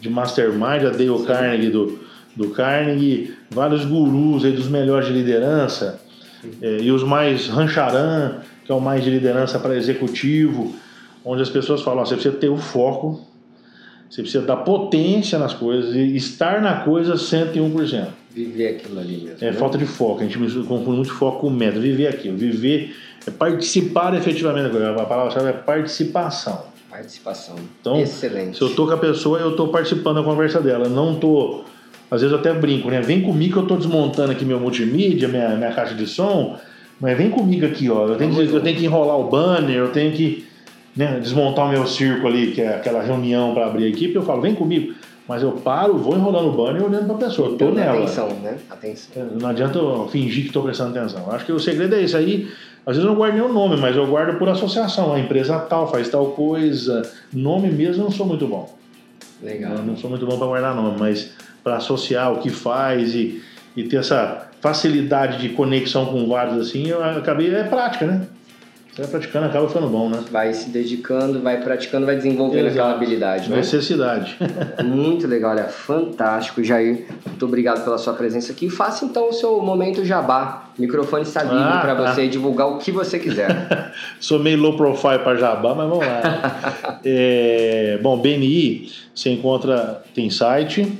de 0.00 0.08
Mastermind, 0.08 0.84
a 0.84 0.90
Dale 0.90 1.24
Carnegie 1.26 1.70
do 1.70 2.10
do 2.34 2.50
Carnegie, 2.50 3.34
vários 3.50 3.84
gurus 3.84 4.44
aí 4.44 4.52
dos 4.52 4.68
melhores 4.68 5.06
de 5.06 5.12
liderança, 5.12 6.00
é, 6.62 6.78
e 6.80 6.90
os 6.90 7.02
mais 7.02 7.48
Rancharan, 7.48 8.38
que 8.64 8.72
é 8.72 8.74
o 8.74 8.80
mais 8.80 9.04
de 9.04 9.10
liderança 9.10 9.58
para 9.58 9.76
executivo, 9.76 10.74
onde 11.24 11.42
as 11.42 11.50
pessoas 11.50 11.82
falam: 11.82 12.04
você 12.04 12.14
precisa 12.14 12.36
ter 12.36 12.48
o 12.48 12.56
foco, 12.56 13.26
você 14.08 14.22
precisa 14.22 14.44
dar 14.44 14.56
potência 14.58 15.38
nas 15.38 15.52
coisas 15.52 15.94
e 15.94 16.16
estar 16.16 16.62
na 16.62 16.80
coisa 16.80 17.14
101%. 17.14 18.08
Viver 18.34 18.68
aquilo 18.68 19.00
ali 19.00 19.16
mesmo. 19.18 19.38
É 19.40 19.50
né? 19.50 19.52
falta 19.52 19.76
de 19.76 19.86
foco, 19.86 20.20
a 20.20 20.24
gente 20.24 20.38
confunde 20.38 20.96
muito 20.96 21.12
foco 21.12 21.40
com 21.40 21.50
meta. 21.50 21.80
Viver 21.80 22.06
aquilo, 22.06 22.36
viver 22.36 22.94
é 23.26 23.30
participar 23.30 24.14
efetivamente 24.14 24.64
da 24.64 24.70
coisa. 24.70 24.90
A 24.92 25.04
palavra 25.04 25.48
é 25.48 25.52
participação. 25.52 26.64
Participação. 26.88 27.56
Então, 27.80 28.00
Excelente. 28.00 28.56
se 28.56 28.62
eu 28.62 28.68
estou 28.68 28.86
com 28.86 28.92
a 28.92 28.98
pessoa, 28.98 29.38
eu 29.38 29.50
estou 29.50 29.68
participando 29.68 30.16
da 30.16 30.22
conversa 30.22 30.60
dela. 30.60 30.88
Não 30.88 31.14
estou 31.14 31.64
às 32.10 32.20
vezes 32.20 32.32
eu 32.32 32.40
até 32.40 32.52
brinco, 32.52 32.90
né? 32.90 33.00
Vem 33.00 33.22
comigo 33.22 33.52
que 33.52 33.58
eu 33.58 33.62
estou 33.62 33.76
desmontando 33.76 34.32
aqui 34.32 34.44
meu 34.44 34.58
multimídia, 34.58 35.28
minha, 35.28 35.50
minha 35.50 35.72
caixa 35.72 35.94
de 35.94 36.06
som, 36.06 36.58
mas 37.00 37.16
vem 37.16 37.30
comigo 37.30 37.64
aqui, 37.64 37.88
ó. 37.88 38.08
Eu 38.08 38.16
tenho, 38.16 38.34
que, 38.34 38.52
eu 38.52 38.60
tenho 38.60 38.76
que 38.76 38.84
enrolar 38.84 39.16
o 39.16 39.30
banner, 39.30 39.76
eu 39.76 39.88
tenho 39.92 40.10
que 40.12 40.44
né, 40.96 41.20
desmontar 41.20 41.66
o 41.66 41.68
meu 41.68 41.86
circo 41.86 42.26
ali, 42.26 42.50
que 42.50 42.60
é 42.60 42.74
aquela 42.74 43.00
reunião 43.00 43.54
para 43.54 43.66
abrir 43.66 43.84
a 43.84 43.88
equipe. 43.88 44.16
Eu 44.16 44.22
falo, 44.22 44.40
vem 44.40 44.56
comigo. 44.56 44.92
Mas 45.30 45.44
eu 45.44 45.52
paro, 45.52 45.96
vou 45.96 46.16
enrolando 46.16 46.48
o 46.48 46.52
banner 46.52 46.82
e 46.82 46.84
olhando 46.84 47.06
para 47.06 47.14
a 47.14 47.28
pessoa. 47.28 47.52
Estou 47.52 47.72
nela. 47.72 47.98
Atenção, 47.98 48.30
né? 48.40 48.58
Atenção. 48.68 49.22
É, 49.22 49.40
não 49.40 49.48
adianta 49.48 49.78
eu 49.78 50.08
fingir 50.08 50.42
que 50.42 50.48
estou 50.48 50.64
prestando 50.64 50.98
atenção. 50.98 51.30
Acho 51.30 51.46
que 51.46 51.52
o 51.52 51.60
segredo 51.60 51.94
é 51.94 52.00
isso 52.00 52.16
aí. 52.16 52.50
Às 52.84 52.96
vezes 52.96 53.04
eu 53.04 53.10
não 53.12 53.14
guardo 53.14 53.34
nem 53.34 53.42
o 53.44 53.52
nome, 53.52 53.76
mas 53.76 53.94
eu 53.94 54.04
guardo 54.08 54.36
por 54.40 54.48
associação. 54.48 55.12
A 55.12 55.20
empresa 55.20 55.56
tal 55.60 55.88
faz 55.88 56.08
tal 56.08 56.32
coisa. 56.32 57.08
Nome 57.32 57.70
mesmo 57.70 58.02
eu 58.02 58.06
não 58.06 58.10
sou 58.10 58.26
muito 58.26 58.44
bom. 58.48 58.76
Legal. 59.40 59.74
Eu 59.74 59.84
não 59.84 59.96
sou 59.96 60.10
muito 60.10 60.26
bom 60.26 60.36
para 60.36 60.48
guardar 60.48 60.74
nome, 60.74 60.96
mas 60.98 61.30
para 61.62 61.76
associar 61.76 62.32
o 62.32 62.38
que 62.38 62.50
faz 62.50 63.14
e, 63.14 63.40
e 63.76 63.84
ter 63.84 63.98
essa 63.98 64.48
facilidade 64.60 65.38
de 65.38 65.50
conexão 65.50 66.06
com 66.06 66.26
vários 66.26 66.58
assim, 66.58 66.88
eu 66.88 67.04
acabei, 67.04 67.54
é 67.54 67.62
prática, 67.62 68.04
né? 68.04 68.26
Vai 69.00 69.08
praticando, 69.08 69.46
acaba 69.46 69.66
ficando 69.66 69.88
bom, 69.88 70.10
né? 70.10 70.22
Vai 70.30 70.52
se 70.52 70.68
dedicando, 70.68 71.40
vai 71.40 71.58
praticando, 71.62 72.04
vai 72.04 72.16
desenvolvendo 72.16 72.66
Exato. 72.66 72.80
aquela 72.80 72.94
habilidade. 72.94 73.48
Né? 73.48 73.56
Necessidade. 73.56 74.36
Muito 74.84 75.26
legal, 75.26 75.52
olha, 75.52 75.64
fantástico, 75.64 76.62
Jair. 76.62 77.06
Muito 77.24 77.46
obrigado 77.46 77.82
pela 77.82 77.96
sua 77.96 78.12
presença 78.12 78.52
aqui. 78.52 78.68
Faça 78.68 79.06
então 79.06 79.30
o 79.30 79.32
seu 79.32 79.58
momento 79.62 80.04
jabá. 80.04 80.68
O 80.76 80.82
microfone 80.82 81.22
está 81.22 81.42
livre 81.42 81.56
ah, 81.56 81.80
para 81.80 81.94
tá. 81.94 82.12
você 82.12 82.28
divulgar 82.28 82.68
o 82.68 82.76
que 82.76 82.92
você 82.92 83.18
quiser. 83.18 83.94
Sou 84.20 84.38
meio 84.38 84.60
low 84.60 84.76
profile 84.76 85.20
para 85.20 85.34
jabá, 85.34 85.74
mas 85.74 85.88
vamos 85.88 86.06
lá. 86.06 87.00
é, 87.02 87.98
bom, 88.02 88.18
BNI, 88.18 88.92
você 89.14 89.30
encontra, 89.30 90.02
tem 90.14 90.28
site, 90.28 90.92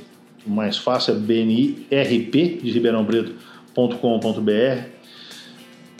o 0.43 0.49
mais 0.49 0.75
fácil 0.75 1.13
é 1.13 1.17
bnirp 1.17 2.33
de 2.63 2.71
Ribeirão 2.71 3.05
Preto.com.br. 3.05 5.00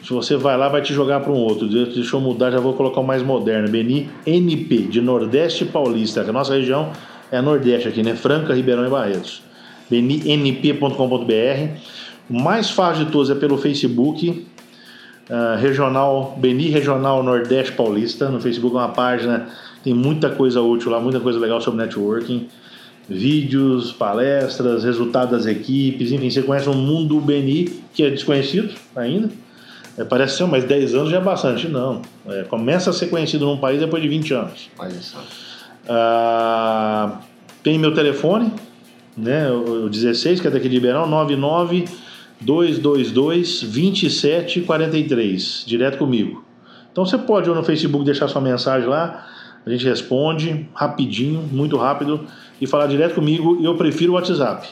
Se 0.04 0.12
você 0.12 0.36
vai 0.36 0.58
lá, 0.58 0.68
vai 0.68 0.82
te 0.82 0.94
jogar 0.94 1.20
para 1.20 1.32
um 1.32 1.36
outro. 1.36 1.68
Deixa 1.68 2.16
eu 2.16 2.20
mudar, 2.20 2.52
já 2.52 2.60
vou 2.60 2.74
colocar 2.74 3.02
o 3.02 3.04
mais 3.04 3.22
moderno. 3.22 3.70
BNNP, 3.70 4.78
de 4.90 5.02
Nordeste 5.02 5.66
Paulista. 5.66 6.22
A 6.22 6.32
nossa 6.32 6.56
região 6.56 6.92
é 7.32 7.42
Nordeste 7.42 7.88
aqui, 7.88 8.02
né? 8.02 8.16
Franca, 8.16 8.54
Ribeirão 8.54 8.86
e 8.86 8.90
Barretos. 8.90 9.44
bnip.com.br. 9.90 10.96
O 12.30 12.42
mais 12.42 12.72
fácil 12.72 13.06
de 13.06 13.12
todos 13.12 13.30
é 13.30 13.36
pelo 13.36 13.58
Facebook. 13.58 14.48
Uh, 15.30 15.58
regional, 15.60 16.36
Beni 16.38 16.68
Regional 16.68 17.22
Nordeste 17.24 17.74
Paulista. 17.74 18.30
No 18.30 18.42
Facebook 18.42 18.76
é 18.76 18.80
uma 18.80 18.90
página, 18.90 19.50
tem 19.84 19.94
muita 19.94 20.30
coisa 20.30 20.62
útil 20.62 20.92
lá, 20.92 21.00
muita 21.00 21.20
coisa 21.20 21.40
legal 21.40 21.62
sobre 21.62 21.86
networking 21.86 22.50
vídeos, 23.12 23.92
palestras, 23.92 24.84
resultados 24.84 25.32
das 25.32 25.46
equipes, 25.46 26.12
enfim, 26.12 26.30
você 26.30 26.42
conhece 26.42 26.70
um 26.70 26.74
mundo 26.74 27.20
BNI 27.20 27.82
que 27.94 28.04
é 28.04 28.10
desconhecido 28.10 28.74
ainda. 28.96 29.30
É, 29.98 30.04
parece 30.04 30.38
ser, 30.38 30.46
mas 30.46 30.64
10 30.64 30.96
anos 30.96 31.10
já 31.10 31.18
é 31.18 31.22
bastante. 31.22 31.68
Não. 31.68 32.02
É, 32.28 32.44
começa 32.44 32.90
a 32.90 32.94
ser 32.94 33.08
conhecido 33.08 33.46
num 33.46 33.58
país 33.58 33.80
depois 33.80 34.02
de 34.02 34.10
20 34.10 34.34
anos. 34.34 34.70
Olha 34.78 35.02
só. 35.02 35.20
Ah, 35.88 37.20
tem 37.64 37.78
meu 37.78 37.94
telefone, 37.94 38.52
né, 39.18 39.52
o 39.52 39.90
16, 39.90 40.40
que 40.40 40.48
é 40.48 40.52
daqui 40.52 40.70
de 40.70 40.76
Ribeirão, 40.76 41.06
99 41.08 41.86
222 42.40 43.62
2743, 43.62 45.64
direto 45.68 45.98
comigo. 45.98 46.46
Então 46.92 47.06
você 47.06 47.18
pode 47.18 47.50
ou 47.50 47.56
no 47.56 47.64
Facebook 47.64 48.04
deixar 48.04 48.28
sua 48.28 48.42
mensagem 48.42 48.90
lá, 48.90 49.26
a 49.66 49.70
gente 49.70 49.86
responde 49.86 50.68
rapidinho, 50.74 51.42
muito 51.52 51.78
rápido, 51.78 52.26
e 52.60 52.68
falar 52.68 52.88
direto 52.88 53.16
comigo. 53.16 53.58
E 53.62 53.66
eu 53.66 53.76
prefiro 53.76 54.14
o 54.14 54.16
WhatsApp. 54.16 54.68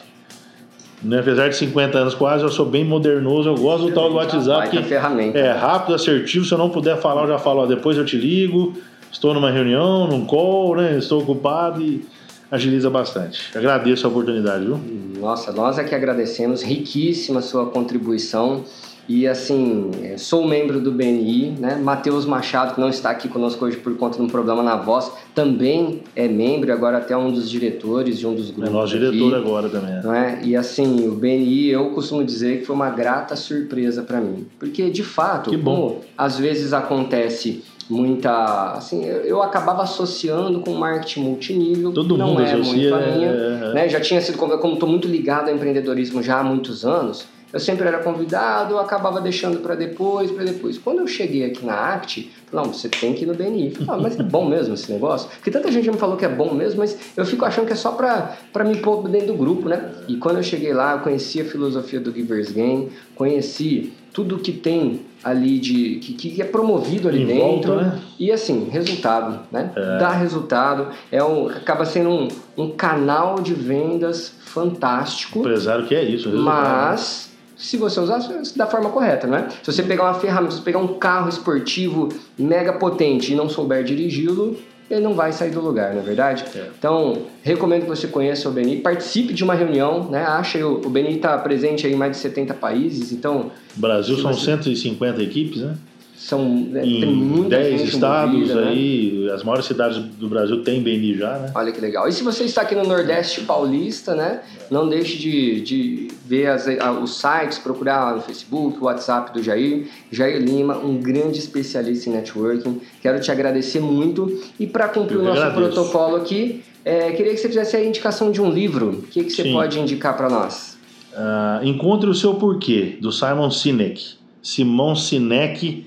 Né? 1.02 1.20
Apesar 1.20 1.48
de 1.48 1.56
50 1.56 1.98
anos 1.98 2.14
quase, 2.14 2.44
eu 2.44 2.50
sou 2.50 2.66
bem 2.66 2.84
modernoso, 2.84 3.48
eu 3.48 3.54
gosto 3.54 3.86
do 3.86 3.92
tal 3.92 4.10
do 4.10 4.16
WhatsApp. 4.16 4.68
Que 4.70 4.82
ferramenta. 4.82 5.38
É 5.38 5.50
rápido, 5.52 5.94
assertivo. 5.94 6.44
Se 6.44 6.52
eu 6.52 6.58
não 6.58 6.70
puder 6.70 7.00
falar, 7.00 7.22
eu 7.22 7.28
já 7.28 7.38
falo, 7.38 7.60
ó, 7.60 7.66
depois 7.66 7.96
eu 7.96 8.04
te 8.04 8.16
ligo. 8.16 8.74
Estou 9.10 9.34
numa 9.34 9.50
reunião, 9.50 10.06
num 10.06 10.24
call, 10.24 10.76
né? 10.76 10.96
Estou 10.96 11.20
ocupado 11.22 11.82
e 11.82 12.04
agiliza 12.50 12.88
bastante. 12.88 13.40
Agradeço 13.56 14.06
a 14.06 14.10
oportunidade, 14.10 14.64
viu? 14.64 14.80
Nossa, 15.18 15.52
nós 15.52 15.78
é 15.78 15.84
que 15.84 15.94
agradecemos. 15.94 16.62
Riquíssima 16.62 17.40
a 17.40 17.42
sua 17.42 17.66
contribuição. 17.66 18.64
E 19.12 19.26
assim, 19.26 19.90
é, 20.04 20.16
sou 20.16 20.46
membro 20.46 20.80
do 20.80 20.92
BNI, 20.92 21.56
né? 21.58 21.74
Matheus 21.74 22.24
Machado, 22.24 22.76
que 22.76 22.80
não 22.80 22.88
está 22.88 23.10
aqui 23.10 23.28
conosco 23.28 23.64
hoje 23.64 23.76
por 23.76 23.96
conta 23.96 24.18
de 24.18 24.22
um 24.22 24.28
problema 24.28 24.62
na 24.62 24.76
voz, 24.76 25.10
também 25.34 26.02
é 26.14 26.28
membro, 26.28 26.72
agora 26.72 26.98
até 26.98 27.16
um 27.16 27.32
dos 27.32 27.50
diretores 27.50 28.20
de 28.20 28.26
um 28.28 28.36
dos 28.36 28.52
grupos. 28.52 28.70
É 28.70 28.72
nosso 28.72 28.96
diretor 28.96 29.34
agora 29.34 29.68
também. 29.68 29.94
É? 29.94 30.40
E 30.44 30.54
assim, 30.54 31.08
o 31.08 31.16
BNI, 31.16 31.70
eu 31.70 31.90
costumo 31.90 32.22
dizer 32.22 32.60
que 32.60 32.66
foi 32.66 32.76
uma 32.76 32.88
grata 32.88 33.34
surpresa 33.34 34.04
para 34.04 34.20
mim. 34.20 34.46
Porque, 34.60 34.88
de 34.90 35.02
fato, 35.02 35.50
que 35.50 35.56
bom. 35.56 36.02
às 36.16 36.38
vezes 36.38 36.72
acontece 36.72 37.64
muita 37.88 38.74
assim 38.74 39.04
eu 39.04 39.42
acabava 39.42 39.82
associando 39.82 40.60
com 40.60 40.74
marketing 40.74 41.22
multinível 41.22 41.90
todo 41.90 42.16
não 42.16 42.28
mundo 42.28 42.42
é 42.42 42.52
associa, 42.52 42.72
muito 42.72 42.94
a 42.94 43.16
minha 43.16 43.28
é, 43.28 43.60
é. 43.64 43.74
né 43.74 43.88
já 43.88 43.98
tinha 43.98 44.20
sido 44.20 44.38
como 44.38 44.74
estou 44.74 44.88
muito 44.88 45.08
ligado 45.08 45.48
ao 45.48 45.56
empreendedorismo 45.56 46.22
já 46.22 46.38
há 46.38 46.44
muitos 46.44 46.84
anos 46.84 47.26
eu 47.52 47.60
sempre 47.60 47.86
era 47.86 47.98
convidado, 47.98 48.74
eu 48.74 48.78
acabava 48.78 49.20
deixando 49.20 49.58
para 49.60 49.74
depois, 49.74 50.30
para 50.30 50.44
depois. 50.44 50.78
Quando 50.78 51.00
eu 51.00 51.06
cheguei 51.06 51.44
aqui 51.44 51.64
na 51.64 51.94
ACT, 51.94 52.30
não, 52.52 52.64
você 52.64 52.88
tem 52.88 53.12
que 53.12 53.24
ir 53.24 53.26
no 53.26 53.34
BNI. 53.34 53.70
Falei, 53.70 53.88
ah, 53.88 53.98
mas 54.02 54.18
é 54.18 54.22
bom 54.22 54.44
mesmo 54.46 54.74
esse 54.74 54.90
negócio? 54.92 55.28
Porque 55.28 55.50
tanta 55.50 55.70
gente 55.70 55.90
me 55.90 55.96
falou 55.96 56.16
que 56.16 56.24
é 56.24 56.28
bom 56.28 56.54
mesmo, 56.54 56.80
mas 56.80 56.96
eu 57.16 57.24
fico 57.24 57.44
achando 57.44 57.66
que 57.66 57.72
é 57.72 57.76
só 57.76 57.92
para 57.92 58.64
me 58.64 58.76
pôr 58.78 59.08
dentro 59.08 59.28
do 59.28 59.34
grupo, 59.34 59.68
né? 59.68 59.92
E 60.08 60.16
quando 60.16 60.36
eu 60.36 60.42
cheguei 60.42 60.72
lá, 60.72 60.92
eu 60.92 61.00
conheci 61.00 61.40
a 61.40 61.44
filosofia 61.44 62.00
do 62.00 62.12
Giver's 62.12 62.52
Game, 62.52 62.90
conheci 63.14 63.92
tudo 64.12 64.38
que 64.38 64.52
tem 64.52 65.02
ali 65.22 65.58
de 65.58 65.96
que, 65.96 66.14
que 66.14 66.42
é 66.42 66.44
promovido 66.44 67.08
ali 67.08 67.24
dentro 67.24 67.76
né? 67.76 68.00
e 68.18 68.32
assim 68.32 68.68
resultado 68.70 69.40
né 69.52 69.70
É. 69.76 69.98
dá 69.98 70.10
resultado 70.10 70.88
é 71.12 71.22
um 71.22 71.46
acaba 71.48 71.84
sendo 71.84 72.08
um, 72.08 72.28
um 72.56 72.70
canal 72.70 73.36
de 73.36 73.52
vendas 73.54 74.34
fantástico 74.40 75.40
Empresário 75.40 75.86
que 75.86 75.94
é 75.94 76.02
isso, 76.02 76.30
resultado. 76.30 76.42
mas 76.44 77.30
se 77.60 77.76
você 77.76 78.00
usar 78.00 78.18
da 78.56 78.66
forma 78.66 78.90
correta, 78.90 79.26
né? 79.26 79.48
Se 79.62 79.72
você 79.72 79.82
pegar 79.82 80.04
uma 80.04 80.14
ferramenta, 80.14 80.52
se 80.52 80.58
você 80.58 80.64
pegar 80.64 80.78
um 80.78 80.94
carro 80.98 81.28
esportivo 81.28 82.08
mega 82.38 82.72
potente 82.72 83.32
e 83.32 83.36
não 83.36 83.48
souber 83.48 83.84
dirigi-lo, 83.84 84.56
ele 84.90 85.00
não 85.00 85.14
vai 85.14 85.32
sair 85.32 85.50
do 85.52 85.60
lugar, 85.60 85.92
não 85.92 86.00
é 86.00 86.04
verdade? 86.04 86.44
É. 86.54 86.66
Então, 86.76 87.22
recomendo 87.42 87.82
que 87.82 87.88
você 87.88 88.08
conheça 88.08 88.48
o 88.48 88.52
BNI, 88.52 88.78
participe 88.78 89.32
de 89.32 89.44
uma 89.44 89.54
reunião, 89.54 90.10
né? 90.10 90.24
Acha 90.24 90.58
aí, 90.58 90.64
o 90.64 90.80
o 90.84 90.90
BNI 90.90 91.16
está 91.16 91.38
presente 91.38 91.86
aí 91.86 91.92
em 91.92 91.96
mais 91.96 92.12
de 92.12 92.18
70 92.18 92.54
países, 92.54 93.12
então 93.12 93.52
Brasil 93.76 94.16
são 94.18 94.32
você- 94.32 94.46
150 94.46 95.22
equipes, 95.22 95.60
né? 95.62 95.76
São 96.22 96.68
é, 96.74 96.80
tem 96.82 97.02
Em 97.02 97.14
muita 97.16 97.56
10 97.56 97.80
gente 97.80 97.94
estados 97.94 98.48
né? 98.54 98.68
aí, 98.68 99.30
as 99.34 99.42
maiores 99.42 99.64
cidades 99.64 99.96
do 99.98 100.28
Brasil 100.28 100.62
têm 100.62 100.82
BNI 100.82 101.14
já, 101.16 101.38
né? 101.38 101.50
Olha 101.54 101.72
que 101.72 101.80
legal. 101.80 102.06
E 102.06 102.12
se 102.12 102.22
você 102.22 102.44
está 102.44 102.60
aqui 102.60 102.74
no 102.74 102.84
Nordeste 102.84 103.40
Paulista, 103.40 104.14
né? 104.14 104.40
Não 104.70 104.86
deixe 104.86 105.16
de, 105.16 105.62
de 105.62 106.08
ver 106.26 106.48
as- 106.48 106.66
os 107.02 107.18
sites, 107.18 107.56
procurar 107.58 108.04
lá 108.04 108.16
no 108.16 108.20
Facebook, 108.22 108.78
o 108.78 108.84
WhatsApp 108.84 109.32
do 109.32 109.42
Jair. 109.42 109.86
Jair 110.12 110.38
Lima, 110.42 110.76
um 110.76 110.98
grande 110.98 111.38
especialista 111.38 112.10
em 112.10 112.12
networking. 112.12 112.80
Quero 113.00 113.18
te 113.18 113.30
agradecer 113.32 113.80
muito. 113.80 114.40
E 114.60 114.66
para 114.66 114.88
cumprir 114.88 115.16
Eu 115.16 115.22
o 115.22 115.24
nosso 115.24 115.40
agradeço. 115.40 115.72
protocolo 115.72 116.16
aqui, 116.16 116.62
é, 116.84 117.12
queria 117.12 117.32
que 117.32 117.38
você 117.38 117.48
fizesse 117.48 117.76
a 117.76 117.82
indicação 117.84 118.30
de 118.30 118.42
um 118.42 118.50
livro. 118.50 118.90
O 118.90 119.02
que, 119.02 119.24
que 119.24 119.30
você 119.30 119.42
Sim. 119.44 119.52
pode 119.54 119.78
indicar 119.80 120.14
para 120.16 120.28
nós? 120.28 120.76
Ah, 121.14 121.60
Encontre 121.64 122.10
o 122.10 122.14
seu 122.14 122.34
porquê, 122.34 122.98
do 123.00 123.10
Simon 123.10 123.50
Sinek. 123.50 124.20
Simon 124.42 124.94
Sinek, 124.94 125.86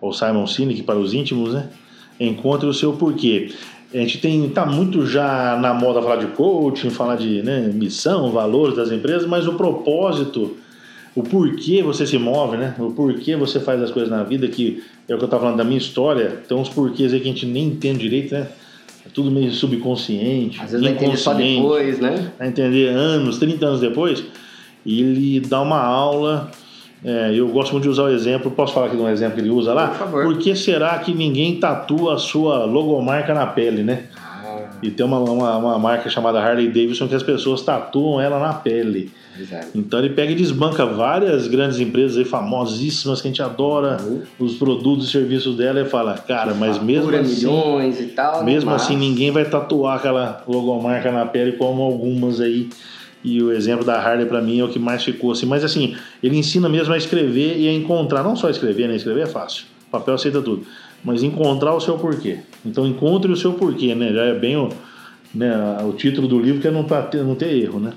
ou 0.00 0.12
Simon 0.12 0.46
Sinek 0.46 0.82
para 0.82 0.98
os 0.98 1.14
íntimos, 1.14 1.54
né? 1.54 1.68
Encontre 2.18 2.66
o 2.66 2.74
seu 2.74 2.92
porquê. 2.94 3.50
A 3.94 3.98
gente 3.98 4.18
tem 4.18 4.48
tá 4.50 4.66
muito 4.66 5.06
já 5.06 5.56
na 5.60 5.72
moda 5.72 6.02
falar 6.02 6.16
de 6.16 6.26
coaching, 6.28 6.90
falar 6.90 7.16
de 7.16 7.42
né, 7.42 7.70
missão, 7.72 8.30
valores 8.32 8.76
das 8.76 8.90
empresas, 8.90 9.26
mas 9.26 9.46
o 9.46 9.54
propósito, 9.54 10.56
o 11.14 11.22
porquê 11.22 11.82
você 11.82 12.06
se 12.06 12.18
move, 12.18 12.56
né? 12.56 12.74
O 12.78 12.90
porquê 12.90 13.36
você 13.36 13.60
faz 13.60 13.80
as 13.80 13.90
coisas 13.90 14.10
na 14.10 14.22
vida, 14.22 14.48
que 14.48 14.82
é 15.08 15.14
o 15.14 15.18
que 15.18 15.24
eu 15.24 15.26
estava 15.26 15.44
falando 15.44 15.58
da 15.58 15.64
minha 15.64 15.78
história, 15.78 16.42
tem 16.48 16.56
uns 16.56 16.68
porquês 16.68 17.12
aí 17.12 17.20
que 17.20 17.28
a 17.28 17.32
gente 17.32 17.46
nem 17.46 17.68
entende 17.68 18.00
direito, 18.00 18.34
né? 18.34 18.48
É 19.06 19.08
tudo 19.08 19.30
meio 19.30 19.52
subconsciente, 19.52 20.60
Às 20.60 20.72
vezes 20.72 20.84
vai 20.84 20.94
entender 20.94 21.16
só 21.16 21.30
inconsciente 21.30 21.62
depois, 21.62 21.98
né? 22.00 22.32
a 22.40 22.46
entender 22.48 22.88
anos, 22.88 23.38
30 23.38 23.66
anos 23.66 23.80
depois, 23.80 24.24
e 24.84 25.00
ele 25.00 25.40
dá 25.40 25.62
uma 25.62 25.80
aula. 25.80 26.50
É, 27.04 27.32
eu 27.34 27.48
gosto 27.48 27.72
muito 27.72 27.84
de 27.84 27.90
usar 27.90 28.04
o 28.04 28.08
exemplo, 28.08 28.50
posso 28.50 28.72
falar 28.74 28.86
aqui 28.86 28.96
de 28.96 29.02
um 29.02 29.08
exemplo 29.08 29.34
que 29.34 29.40
ele 29.40 29.50
usa 29.50 29.72
lá? 29.74 29.88
Por 29.88 29.96
favor. 29.98 30.24
Por 30.24 30.38
que 30.38 30.54
será 30.56 30.98
que 30.98 31.12
ninguém 31.14 31.56
tatua 31.60 32.14
a 32.14 32.18
sua 32.18 32.64
logomarca 32.64 33.32
na 33.34 33.46
pele, 33.46 33.82
né? 33.82 34.04
Ah, 34.16 34.60
E 34.82 34.90
tem 34.90 35.04
uma, 35.06 35.18
uma, 35.20 35.56
uma 35.56 35.78
marca 35.78 36.08
chamada 36.08 36.40
Harley 36.40 36.68
Davidson 36.68 37.06
que 37.08 37.14
as 37.14 37.22
pessoas 37.22 37.62
tatuam 37.62 38.20
ela 38.20 38.38
na 38.38 38.54
pele. 38.54 39.10
exato. 39.38 39.68
Então 39.74 39.98
ele 39.98 40.10
pega 40.10 40.32
e 40.32 40.34
desbanca 40.34 40.84
várias 40.86 41.46
grandes 41.48 41.78
empresas 41.78 42.16
aí 42.18 42.24
famosíssimas 42.24 43.20
que 43.20 43.28
a 43.28 43.30
gente 43.30 43.42
adora 43.42 43.98
Uhum. 44.02 44.22
os 44.38 44.54
produtos 44.56 45.08
e 45.08 45.10
serviços 45.12 45.56
dela 45.56 45.80
e 45.80 45.84
fala, 45.84 46.14
cara, 46.14 46.54
mas 46.54 46.82
mesmo 46.82 47.14
assim, 47.14 47.46
milhões 47.46 48.00
e 48.00 48.06
tal. 48.06 48.42
mesmo 48.44 48.70
assim, 48.70 48.96
ninguém 48.96 49.30
vai 49.30 49.44
tatuar 49.44 49.96
aquela 49.98 50.42
logomarca 50.48 51.12
na 51.12 51.24
pele 51.26 51.52
como 51.52 51.82
algumas 51.82 52.40
aí. 52.40 52.68
E 53.26 53.42
o 53.42 53.52
exemplo 53.52 53.84
da 53.84 54.00
Harley 54.00 54.24
para 54.24 54.40
mim 54.40 54.60
é 54.60 54.64
o 54.64 54.68
que 54.68 54.78
mais 54.78 55.02
ficou 55.02 55.32
assim. 55.32 55.46
Mas 55.46 55.64
assim, 55.64 55.96
ele 56.22 56.38
ensina 56.38 56.68
mesmo 56.68 56.94
a 56.94 56.96
escrever 56.96 57.58
e 57.58 57.68
a 57.68 57.72
encontrar, 57.72 58.22
não 58.22 58.36
só 58.36 58.48
escrever, 58.48 58.86
né? 58.86 58.94
Escrever 58.94 59.22
é 59.22 59.26
fácil. 59.26 59.64
O 59.88 59.90
papel 59.90 60.14
aceita 60.14 60.40
tudo. 60.40 60.64
Mas 61.02 61.24
encontrar 61.24 61.74
o 61.74 61.80
seu 61.80 61.98
porquê. 61.98 62.38
Então 62.64 62.86
encontre 62.86 63.32
o 63.32 63.36
seu 63.36 63.54
porquê, 63.54 63.96
né? 63.96 64.12
Já 64.12 64.22
é 64.26 64.32
bem 64.32 64.56
o, 64.56 64.68
né, 65.34 65.52
o 65.84 65.92
título 65.92 66.28
do 66.28 66.38
livro 66.38 66.60
que 66.60 66.68
é 66.68 66.70
não, 66.70 66.84
tá, 66.84 67.10
não 67.14 67.34
ter 67.34 67.52
erro, 67.52 67.80
né? 67.80 67.94